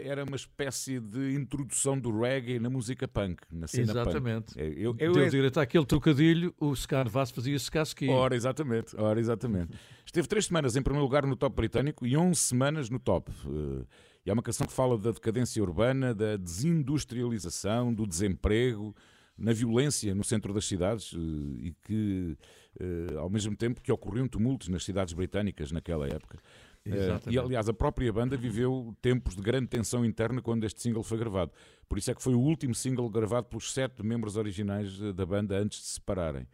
era 0.05 0.25
uma 0.25 0.37
espécie 0.37 1.01
de 1.01 1.35
introdução 1.35 1.99
do 1.99 2.21
reggae 2.21 2.59
na 2.59 2.71
música 2.71 3.09
punk, 3.09 3.43
na 3.51 3.67
cena 3.67 3.93
Exatamente. 3.93 4.55
punk. 4.55 4.61
Eu, 4.61 4.95
eu, 4.99 5.13
Deu 5.13 5.29
direito 5.29 5.59
àquele 5.59 5.87
trocadilho, 5.87 6.55
o 6.61 6.75
Scar 6.75 7.09
Vass 7.09 7.31
fazia 7.31 7.57
Skaski. 7.57 8.09
Ora, 8.09 8.37
exatamente, 8.37 8.95
ora, 8.97 9.19
exatamente. 9.19 9.73
Esteve 10.07 10.29
três 10.29 10.47
semanas 10.47 10.77
em 10.77 10.83
primeiro 10.83 11.05
lugar 11.05 11.27
no 11.27 11.35
top 11.35 11.57
britânico 11.57 12.07
e 12.07 12.17
11 12.17 12.39
semanas 12.39 12.91
no 12.91 12.99
top. 12.99 13.33
Eh, 13.47 13.85
e 14.27 14.31
é 14.31 14.33
uma 14.33 14.43
canção 14.43 14.67
que 14.67 14.73
fala 14.73 14.97
da 14.97 15.11
decadência 15.11 15.63
urbana, 15.63 16.15
da 16.15 16.37
desindustrialização, 16.37 17.93
do 17.93 18.07
desemprego, 18.07 18.95
na 19.37 19.53
violência 19.53 20.15
no 20.15 20.25
centro 20.25 20.55
das 20.55 20.65
cidades 20.65 21.13
eh, 21.15 21.67
e 21.67 21.75
que, 21.83 22.39
eh, 22.79 23.17
ao 23.17 23.29
mesmo 23.29 23.57
tempo, 23.57 23.81
que 23.83 23.91
ocorriam 23.91 24.29
tumultos 24.29 24.69
nas 24.69 24.85
cidades 24.85 25.13
britânicas 25.13 25.73
naquela 25.73 26.07
época. 26.07 26.39
E, 26.87 26.93
Exatamente. 26.93 27.39
aliás, 27.39 27.69
a 27.69 27.73
própria 27.73 28.13
banda 28.13 28.37
viveu 28.37 28.95
tempos 29.01 29.35
de 29.35 29.41
grande 29.41 29.69
tensão 29.69 30.05
interna 30.05 30.43
quando 30.43 30.65
este 30.65 30.83
single 30.83 31.03
foi 31.03 31.17
gravado. 31.17 31.51
Por 31.89 31.97
isso 31.97 32.11
é 32.11 32.15
que 32.15 32.23
foi 32.23 32.35
o 32.35 32.41
último 32.41 32.75
single 32.75 33.09
gravado 33.09 33.47
pelos 33.47 33.73
sete 33.73 34.03
membros 34.03 34.37
originais 34.37 35.01
eh, 35.01 35.13
da 35.13 35.25
banda 35.25 35.57
antes 35.57 35.79
de 35.79 35.87
se 35.87 35.95
separarem. 35.95 36.47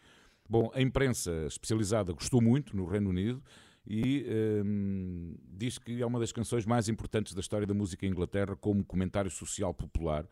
Bom, 0.48 0.70
a 0.74 0.80
imprensa 0.80 1.46
especializada 1.46 2.12
gostou 2.12 2.40
muito 2.40 2.76
no 2.76 2.84
Reino 2.84 3.10
Unido 3.10 3.42
e 3.86 4.26
hum, 4.64 5.34
diz 5.48 5.78
que 5.78 6.00
é 6.02 6.06
uma 6.06 6.20
das 6.20 6.32
canções 6.32 6.66
mais 6.66 6.88
importantes 6.88 7.34
da 7.34 7.40
história 7.40 7.66
da 7.66 7.74
música 7.74 8.06
em 8.06 8.10
Inglaterra 8.10 8.54
como 8.56 8.84
comentário 8.84 9.30
social 9.30 9.72
popular 9.72 10.26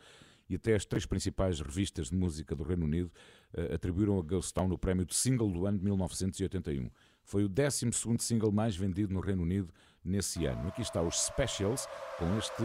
e 0.48 0.54
até 0.54 0.74
as 0.74 0.84
três 0.84 1.04
principais 1.04 1.60
revistas 1.60 2.08
de 2.08 2.16
música 2.16 2.54
do 2.54 2.62
Reino 2.62 2.84
Unido 2.84 3.12
eh, 3.52 3.74
atribuíram 3.74 4.18
a 4.18 4.22
Ghost 4.22 4.54
Town 4.54 4.70
o 4.70 4.78
prémio 4.78 5.04
de 5.04 5.14
single 5.14 5.50
do 5.50 5.66
ano 5.66 5.78
de 5.78 5.84
1981. 5.84 6.90
Foi 7.22 7.44
o 7.44 7.48
12 7.48 7.90
single 8.18 8.50
mais 8.50 8.74
vendido 8.74 9.12
no 9.12 9.20
Reino 9.20 9.42
Unido 9.42 9.72
nesse 10.04 10.46
ano. 10.46 10.68
Aqui 10.68 10.82
está 10.82 11.02
os 11.02 11.20
Specials 11.20 11.88
com 12.18 12.38
este 12.38 12.64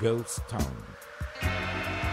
Ghost 0.00 0.40
Town. 0.48 2.11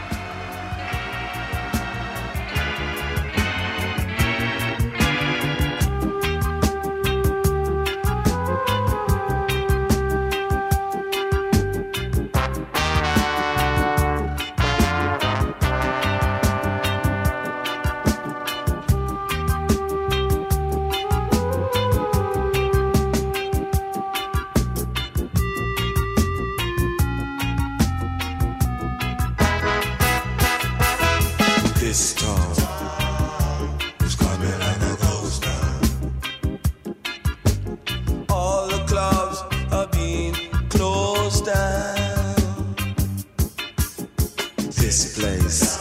this 44.89 45.13
place. 45.13 45.78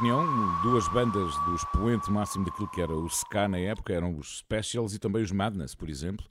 Opinião, 0.00 0.62
duas 0.62 0.88
bandas 0.88 1.34
do 1.44 1.54
expoente 1.54 2.10
máximo 2.10 2.44
daquilo 2.46 2.68
que 2.70 2.80
era 2.80 2.90
o 2.92 3.06
ska 3.06 3.46
na 3.46 3.58
época 3.58 3.92
eram 3.92 4.16
os 4.16 4.38
Specials 4.38 4.94
e 4.94 4.98
também 4.98 5.22
os 5.22 5.30
Madness, 5.30 5.74
por 5.74 5.90
exemplo. 5.90 6.24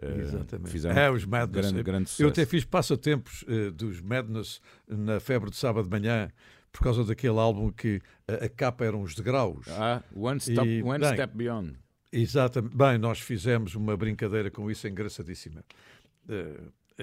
Eh, 0.00 0.18
Exatamente. 0.20 0.70
Fizeram 0.70 0.96
é, 1.00 1.10
os 1.10 1.24
Madness. 1.24 1.66
Grande, 1.66 1.82
grande 1.82 2.02
Eu 2.04 2.08
sucesso. 2.08 2.28
até 2.30 2.46
fiz 2.46 2.64
passatempos 2.64 3.44
eh, 3.48 3.70
dos 3.72 4.00
Madness 4.00 4.60
na 4.86 5.18
febre 5.18 5.50
de 5.50 5.56
sábado 5.56 5.88
de 5.88 5.90
manhã 5.90 6.30
por 6.70 6.80
causa 6.82 7.04
daquele 7.04 7.38
álbum 7.40 7.72
que 7.72 8.00
a, 8.28 8.44
a 8.44 8.48
capa 8.48 8.84
eram 8.84 9.02
os 9.02 9.16
degraus. 9.16 9.66
Ah, 9.68 10.00
One 10.14 10.38
Step- 10.38 10.82
One 10.84 11.04
Step 11.04 11.36
Beyond. 11.36 11.74
Exatamente. 12.12 12.76
Bem, 12.76 12.98
nós 12.98 13.18
fizemos 13.18 13.74
uma 13.74 13.96
brincadeira 13.96 14.48
com 14.48 14.70
isso 14.70 14.86
engraçadíssima. 14.86 15.64
Eh, 16.28 16.60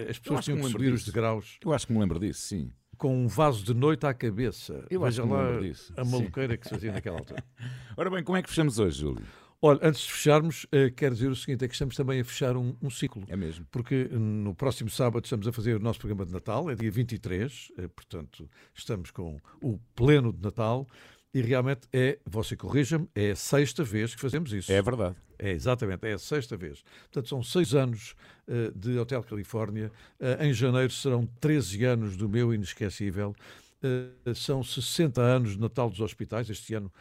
as 0.09 0.15
Eu 0.17 0.21
pessoas 0.21 0.45
tinham 0.45 0.59
que 0.61 0.69
subir 0.71 0.93
os 0.93 1.01
disso. 1.01 1.11
degraus 1.11 1.57
Eu 1.63 1.73
acho 1.73 1.85
que 1.87 1.91
me 1.93 1.99
lembro 1.99 2.19
disso, 2.19 2.39
sim. 2.41 2.71
Com 2.97 3.15
um 3.15 3.27
vaso 3.27 3.63
de 3.63 3.73
noite 3.73 4.05
à 4.05 4.13
cabeça. 4.13 4.85
Eu 4.89 5.01
Veja 5.01 5.25
lá 5.25 5.59
disso, 5.59 5.93
a 5.95 6.03
sim. 6.03 6.11
maluqueira 6.11 6.57
que 6.57 6.67
se 6.67 6.73
fazia 6.73 6.91
naquela 6.91 7.19
altura. 7.19 7.43
Ora 7.97 8.09
bem, 8.09 8.23
como 8.23 8.37
é 8.37 8.41
que 8.41 8.49
fechamos 8.49 8.79
hoje, 8.79 9.01
Júlio? 9.01 9.23
Olha, 9.61 9.79
antes 9.81 10.01
de 10.01 10.11
fecharmos, 10.11 10.67
eh, 10.71 10.91
quero 10.95 11.15
dizer 11.15 11.29
o 11.29 11.35
seguinte: 11.35 11.65
é 11.65 11.67
que 11.67 11.73
estamos 11.73 11.95
também 11.95 12.19
a 12.19 12.25
fechar 12.25 12.55
um, 12.55 12.75
um 12.81 12.89
ciclo. 12.89 13.23
É 13.27 13.35
mesmo. 13.35 13.65
Porque 13.71 14.09
no 14.11 14.53
próximo 14.53 14.89
sábado 14.89 15.23
estamos 15.23 15.47
a 15.47 15.51
fazer 15.51 15.75
o 15.75 15.79
nosso 15.79 15.99
programa 15.99 16.25
de 16.25 16.31
Natal, 16.31 16.69
é 16.69 16.75
dia 16.75 16.91
23, 16.91 17.71
eh, 17.77 17.87
portanto, 17.87 18.49
estamos 18.73 19.11
com 19.11 19.39
o 19.61 19.79
pleno 19.95 20.31
de 20.31 20.41
Natal. 20.41 20.87
E 21.33 21.41
realmente 21.41 21.81
é, 21.91 22.17
você 22.25 22.55
corrija-me, 22.55 23.09
é 23.13 23.31
a 23.31 23.35
sexta 23.35 23.83
vez 23.83 24.15
que 24.15 24.21
fazemos 24.21 24.53
isso. 24.53 24.71
É 24.71 24.81
verdade. 24.81 25.17
É, 25.37 25.51
exatamente, 25.51 26.05
é 26.07 26.13
a 26.13 26.17
sexta 26.17 26.55
vez. 26.55 26.83
Portanto, 27.03 27.29
são 27.29 27.43
seis 27.43 27.73
anos 27.73 28.15
eh, 28.47 28.71
de 28.75 28.97
Hotel 28.97 29.23
Califórnia. 29.23 29.91
Eh, 30.19 30.47
em 30.47 30.53
janeiro 30.53 30.91
serão 30.91 31.25
13 31.39 31.83
anos 31.85 32.17
do 32.17 32.29
meu 32.29 32.53
inesquecível. 32.53 33.35
Eh, 33.81 34.33
são 34.33 34.63
60 34.63 35.21
anos 35.21 35.51
de 35.51 35.59
Natal 35.59 35.89
dos 35.89 35.99
Hospitais. 35.99 36.49
Este 36.49 36.73
ano, 36.73 36.91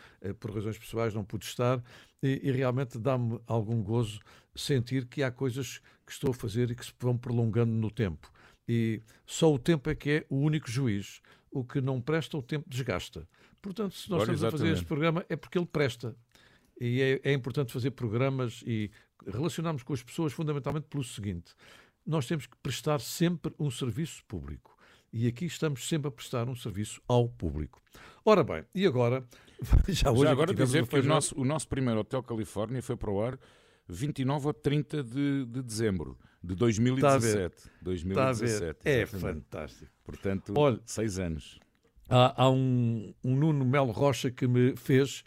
por 0.41 0.55
razões 0.55 0.79
pessoais, 0.79 1.15
não 1.15 1.25
pude 1.25 1.45
estar. 1.45 1.83
E, 2.23 2.41
e 2.43 2.51
realmente 2.51 2.99
dá-me 2.99 3.39
algum 3.47 3.83
gozo 3.83 4.21
sentir 4.55 5.07
que 5.07 5.23
há 5.23 5.31
coisas 5.31 5.81
que 6.07 6.13
estou 6.13 6.31
a 6.31 6.35
fazer 6.35 6.71
e 6.71 6.75
que 6.75 6.85
se 6.85 6.93
vão 6.99 7.17
prolongando 7.17 7.73
no 7.73 7.91
tempo. 7.91 8.33
E 8.69 9.03
só 9.27 9.53
o 9.53 9.59
tempo 9.59 9.91
é 9.91 9.95
que 9.95 10.11
é 10.11 10.27
o 10.29 10.37
único 10.37 10.71
juiz. 10.71 11.21
O 11.51 11.65
que 11.65 11.81
não 11.81 12.01
presta, 12.01 12.37
o 12.37 12.43
tempo 12.43 12.69
desgasta. 12.69 13.29
Portanto, 13.63 13.95
se 13.95 14.11
nós 14.11 14.23
Ora, 14.23 14.33
estamos 14.33 14.45
a 14.45 14.51
fazer 14.51 14.65
exatamente. 14.65 14.75
este 14.75 14.87
programa, 14.87 15.25
é 15.29 15.37
porque 15.37 15.57
ele 15.57 15.67
presta. 15.67 16.17
E 16.81 17.01
é, 17.01 17.31
é 17.31 17.33
importante 17.33 17.73
fazer 17.73 17.93
programas 17.93 18.63
e 18.67 18.91
relacionarmos 19.27 19.83
com 19.83 19.93
as 19.93 20.03
pessoas 20.03 20.33
fundamentalmente 20.33 20.87
pelo 20.89 21.05
seguinte: 21.05 21.55
nós 22.07 22.27
temos 22.27 22.47
que 22.47 22.57
prestar 22.63 23.01
sempre 23.01 23.55
um 23.59 23.71
serviço 23.71 24.25
público. 24.27 24.77
E 25.13 25.29
aqui 25.29 25.45
estamos 25.45 25.87
sempre 25.89 26.09
a 26.09 26.11
prestar 26.11 26.49
um 26.49 26.57
serviço 26.57 27.01
ao 27.07 27.29
público. 27.29 27.81
Ora 28.25 28.43
bem, 28.43 28.65
e 28.75 28.85
agora? 28.85 29.25
Já 29.89 30.11
hoje 30.11 30.23
Já 30.25 30.33
agora 30.33 30.53
dizer 30.53 30.87
que 30.89 30.99
o 30.99 31.03
nosso, 31.05 31.41
o 31.41 31.45
nosso 31.45 31.69
primeiro 31.69 32.01
Hotel 32.01 32.23
Califórnia 32.23 32.83
foi 32.83 32.97
para 32.97 33.11
o 33.11 33.23
ar 33.23 33.39
29 33.89 34.49
a 34.49 34.53
30 34.53 35.05
de, 35.05 35.47
de 35.47 35.63
dezembro 35.63 36.19
de 36.43 36.55
2017. 36.55 36.97
Está 36.97 37.15
a 37.15 37.19
ver. 37.19 37.53
2017 37.83 38.79
É 38.85 39.03
exatamente. 39.03 39.43
fantástico. 39.45 39.93
Portanto, 40.05 40.55
Olha, 40.57 40.81
seis 40.85 41.19
anos. 41.19 41.59
Há, 42.09 42.43
há 42.43 42.51
um, 42.51 43.15
um 43.23 43.37
Nuno 43.37 43.65
Melo 43.65 43.93
Rocha 43.93 44.31
que 44.31 44.47
me 44.47 44.77
fez, 44.77 45.23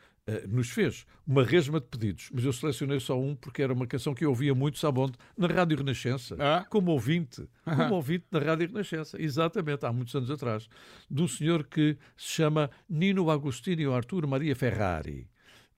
nos 0.48 0.70
fez, 0.70 1.06
uma 1.26 1.44
resma 1.44 1.80
de 1.80 1.88
pedidos, 1.88 2.30
mas 2.34 2.44
eu 2.44 2.52
selecionei 2.52 2.99
só 2.99 3.20
um 3.20 3.36
porque 3.36 3.62
era 3.62 3.74
uma 3.74 3.88
canção 3.88 4.14
que 4.14 4.26
eu 4.26 4.30
ouvia 4.30 4.54
muito, 4.54 4.78
sabe 4.78 4.99
onde? 4.99 5.14
Na 5.38 5.48
Rádio 5.48 5.78
Renascença, 5.78 6.36
como 6.70 6.91
ouvinte, 6.91 7.48
como 7.64 7.95
ouvinte 7.95 8.26
na 8.30 8.40
Rádio 8.40 8.68
Renascença, 8.68 9.22
exatamente, 9.22 9.86
há 9.86 9.94
muitos 9.94 10.14
anos 10.16 10.30
atrás, 10.30 10.68
de 11.10 11.22
um 11.22 11.28
senhor 11.28 11.64
que 11.66 11.98
se 12.18 12.34
chama 12.34 12.70
Nino 12.90 13.30
Agostinho 13.30 13.94
Arturo 13.94 14.28
Maria 14.28 14.56
Ferrari. 14.56 15.30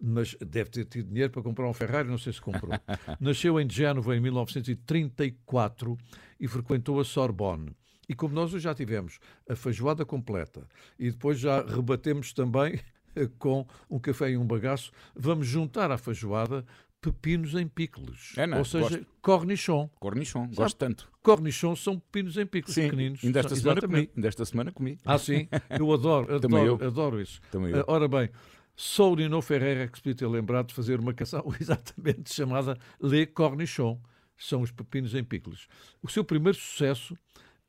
Mas 0.02 0.36
deve 0.40 0.70
ter 0.70 0.86
tido 0.86 1.10
dinheiro 1.10 1.32
para 1.32 1.44
comprar 1.44 1.68
um 1.70 1.74
Ferrari, 1.74 2.08
não 2.08 2.18
sei 2.18 2.32
se 2.32 2.40
comprou. 2.40 2.72
Nasceu 3.20 3.60
em 3.60 3.70
Génova 3.70 4.16
em 4.16 4.22
1934 4.22 5.98
e 6.40 6.48
frequentou 6.48 7.02
a 7.02 7.04
Sorbonne. 7.04 7.76
E 8.08 8.16
como 8.16 8.34
nós 8.34 8.50
já 8.52 8.74
tivemos 8.74 9.20
a 9.48 9.56
feijoada 9.56 10.06
completa 10.06 10.66
e 10.98 11.12
depois 11.12 11.38
já 11.38 11.62
rebatemos 11.62 12.34
também 12.34 12.80
com 13.38 13.66
um 13.90 14.00
café 14.00 14.32
e 14.32 14.38
um 14.38 14.46
bagaço, 14.46 14.92
vamos 15.16 15.48
juntar 15.48 15.92
à 15.92 15.98
feijoada 15.98 16.66
pepinos 17.02 17.54
em 17.56 17.68
picles. 17.68 18.34
É, 18.36 18.46
não, 18.46 18.58
Ou 18.60 18.66
seja, 18.66 18.90
gosto. 18.90 19.06
cornichon. 19.22 19.90
Cornichon, 20.00 20.44
Sabe? 20.46 20.56
gosto 20.56 20.78
tanto. 20.78 21.12
Cornichon 21.24 21.76
são 21.76 21.98
pepinos 22.00 22.38
em 22.38 22.46
picles 22.46 22.76
Sim, 22.76 22.84
pequeninos. 22.84 23.24
ainda 23.24 23.40
esta 23.40 23.56
semana 23.56 23.80
Exatamente. 23.80 24.08
comi. 24.08 24.16
Ainda 24.18 24.28
esta 24.28 24.46
semana 24.46 24.72
comi. 24.72 24.98
Ah, 25.06 25.18
sim? 25.18 25.48
Eu 25.70 25.94
adoro, 25.94 26.28
adoro, 26.36 26.66
eu. 26.82 26.88
adoro 26.88 27.22
isso. 27.22 27.40
Também 27.52 27.72
eu. 27.72 27.82
Ah, 27.82 27.86
ora 27.88 28.08
bem, 28.08 28.30
só 28.76 29.12
o 29.12 29.16
Nino 29.16 29.42
Ferreira 29.42 29.88
que 29.88 29.98
se 29.98 30.04
podia 30.04 30.16
ter 30.16 30.28
lembrado 30.28 30.68
de 30.68 30.74
fazer 30.74 31.00
uma 31.00 31.14
canção 31.14 31.44
exatamente 31.60 32.34
chamada 32.34 32.78
Les 33.02 33.28
Cornichons. 33.34 33.98
São 34.38 34.62
os 34.62 34.72
pepinos 34.72 35.14
em 35.16 35.24
picles. 35.24 35.68
O 36.02 36.10
seu 36.10 36.24
primeiro 36.24 36.58
sucesso, 36.58 37.18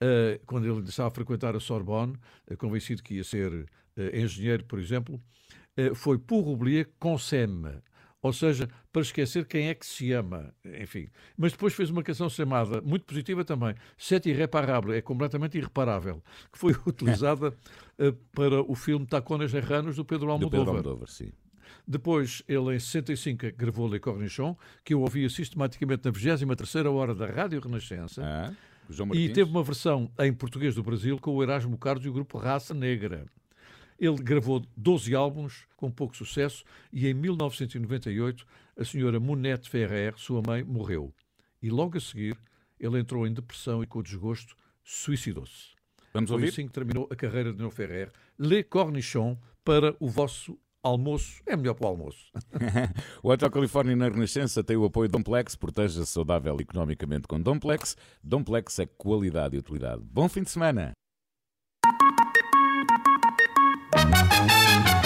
ah, 0.01 0.41
quando 0.47 0.67
ele 0.67 0.89
estava 0.89 1.09
a 1.09 1.11
frequentar 1.13 1.55
a 1.55 1.61
Sorbonne, 1.61 2.17
ah, 2.51 2.57
convencido 2.57 3.03
que 3.03 3.15
ia 3.15 3.25
ser 3.25 3.67
engenheiro, 4.13 4.65
por 4.65 4.79
exemplo, 4.79 5.21
ah, 5.77 5.95
foi 5.95 6.19
Pour 6.19 6.49
oublier 6.49 6.87
qu'on 6.99 7.19
s'aime. 7.19 7.83
Ou 8.23 8.35
seja, 8.35 8.69
para 8.93 9.01
esquecer 9.01 9.47
quem 9.47 9.69
é 9.69 9.75
que 9.75 9.87
se 9.87 10.13
ama, 10.13 10.55
enfim. 10.79 11.09
Mas 11.39 11.53
depois 11.53 11.73
fez 11.73 11.89
uma 11.89 12.03
canção 12.03 12.29
chamada, 12.29 12.83
muito 12.83 13.07
positiva 13.07 13.45
também, 13.45 13.75
C'est 13.97 14.27
irréparable, 14.27 14.95
é 14.95 15.01
completamente 15.01 15.57
irreparável, 15.57 16.23
que 16.53 16.59
foi 16.59 16.73
utilizada 16.87 17.57
eh, 17.99 18.13
para 18.33 18.61
o 18.61 18.75
filme 18.75 19.07
Tacones 19.07 19.55
Erranos 19.55 19.97
do 19.97 20.05
Pedro 20.05 20.27
Do 20.27 20.33
Almodóvar. 20.33 20.67
Pedro 20.67 20.71
Almodóvar, 20.71 21.09
sim. 21.09 21.33
Depois, 21.89 22.43
ele 22.47 22.75
em 22.75 22.79
65 22.79 23.53
gravou 23.57 23.89
Le 23.89 23.99
Cornichon, 23.99 24.55
que 24.85 24.93
eu 24.93 25.01
ouvia 25.01 25.31
sistematicamente 25.31 26.05
na 26.05 26.13
23ª 26.13 26.93
hora 26.93 27.15
da 27.15 27.27
Rádio 27.27 27.61
Renascença. 27.61 28.23
Ah, 28.23 28.53
e 29.15 29.29
teve 29.31 29.51
uma 29.51 29.63
versão 29.63 30.11
em 30.19 30.33
português 30.33 30.75
do 30.75 30.83
Brasil 30.83 31.19
com 31.19 31.35
o 31.35 31.43
Erasmo 31.43 31.79
Carlos 31.79 32.05
e 32.05 32.09
o 32.09 32.13
grupo 32.13 32.37
Raça 32.37 32.75
Negra. 32.75 33.25
Ele 34.01 34.17
gravou 34.17 34.65
12 34.77 35.15
álbuns 35.15 35.67
com 35.77 35.91
pouco 35.91 36.17
sucesso 36.17 36.65
e 36.91 37.07
em 37.07 37.13
1998 37.13 38.47
a 38.77 38.85
senhora 38.85 39.21
Monette 39.21 39.69
Ferrer, 39.69 40.15
sua 40.17 40.41
mãe, 40.45 40.65
morreu. 40.65 41.13
E 41.63 41.69
logo 41.69 41.99
a 41.99 42.01
seguir 42.01 42.39
ele 42.81 42.99
entrou 42.99 43.27
em 43.27 43.33
depressão 43.33 43.83
e 43.83 43.87
com 43.87 44.03
desgosto 44.03 44.57
suicidou-se. 44.83 45.75
Vamos 46.15 46.31
Foi 46.31 46.39
ouvir? 46.39 46.49
assim 46.49 46.67
que 46.67 46.73
terminou 46.73 47.07
a 47.11 47.15
carreira 47.15 47.53
de 47.53 47.59
Nino 47.59 47.71
Ferrer. 47.71 48.11
Le 48.39 48.65
Cornichon 48.65 49.39
para 49.63 49.95
o 50.01 50.09
vosso 50.09 50.59
almoço. 50.83 51.43
É 51.47 51.55
melhor 51.57 51.75
para 51.75 51.87
o 51.87 51.91
almoço. 51.91 52.33
o 53.23 53.31
Hotel 53.31 53.51
Califórnia 53.51 53.95
na 53.95 54.09
Renascença 54.09 54.65
tem 54.65 54.77
o 54.77 54.85
apoio 54.85 55.09
de 55.09 55.13
Domplex, 55.13 55.55
proteja-se 55.55 56.11
saudável 56.11 56.57
economicamente 56.59 57.29
com 57.29 57.41
Domplex. 57.41 57.97
Domplex 58.25 58.79
é 58.79 58.87
qualidade 58.87 59.57
e 59.57 59.59
utilidade. 59.59 60.03
Bom 60.03 60.29
fim 60.29 60.43
de 60.43 60.51
semana! 60.51 60.93
Thank 64.13 64.89
you. 64.95 65.00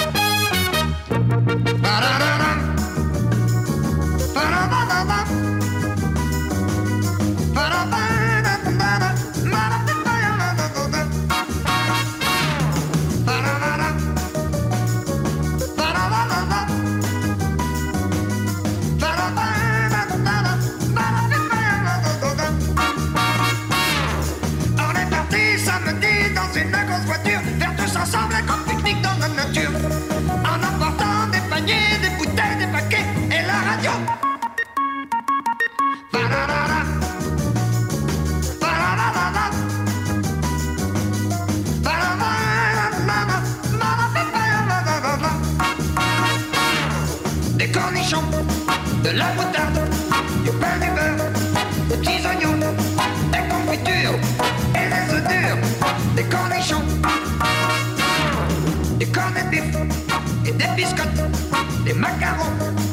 de 49.05 49.11
la 49.11 49.27
moutarde, 49.35 49.81
du 50.45 50.51
pain 50.53 50.77
du 50.81 50.91
beurre, 50.97 51.29
des 51.91 51.97
petits 51.97 52.27
oignons, 52.27 52.59
des 53.33 53.45
confitures 53.53 54.19
et 54.75 54.89
des 54.93 55.15
œufs 55.15 55.29
durs, 55.29 55.59
des 56.17 56.25
cornichons, 56.25 56.83
du 58.99 59.07
cornet 59.09 59.45
bif 59.51 59.65
et 60.47 60.53
des 60.53 60.69
biscottes, 60.75 61.23
des 61.85 61.93
macarons. 61.93 62.84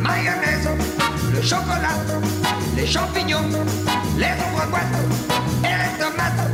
mayonnaise, 0.00 0.68
le 1.32 1.42
chocolat, 1.42 1.98
les 2.76 2.86
champignons, 2.86 3.48
les 4.16 4.26
ombres 4.26 4.66
boîtes 4.70 4.84
et 5.64 5.68
les 5.68 5.98
tomates, 5.98 6.50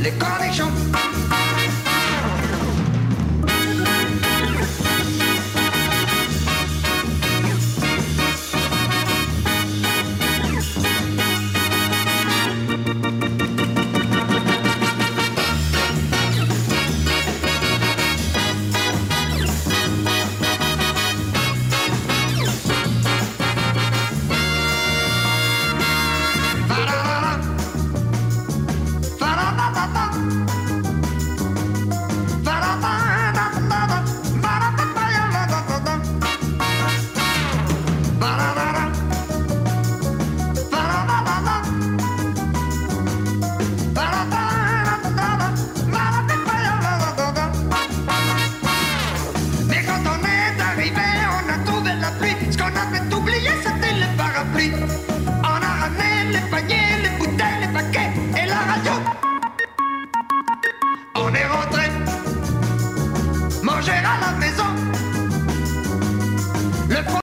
les 0.00 0.12
cornichons. 0.12 1.43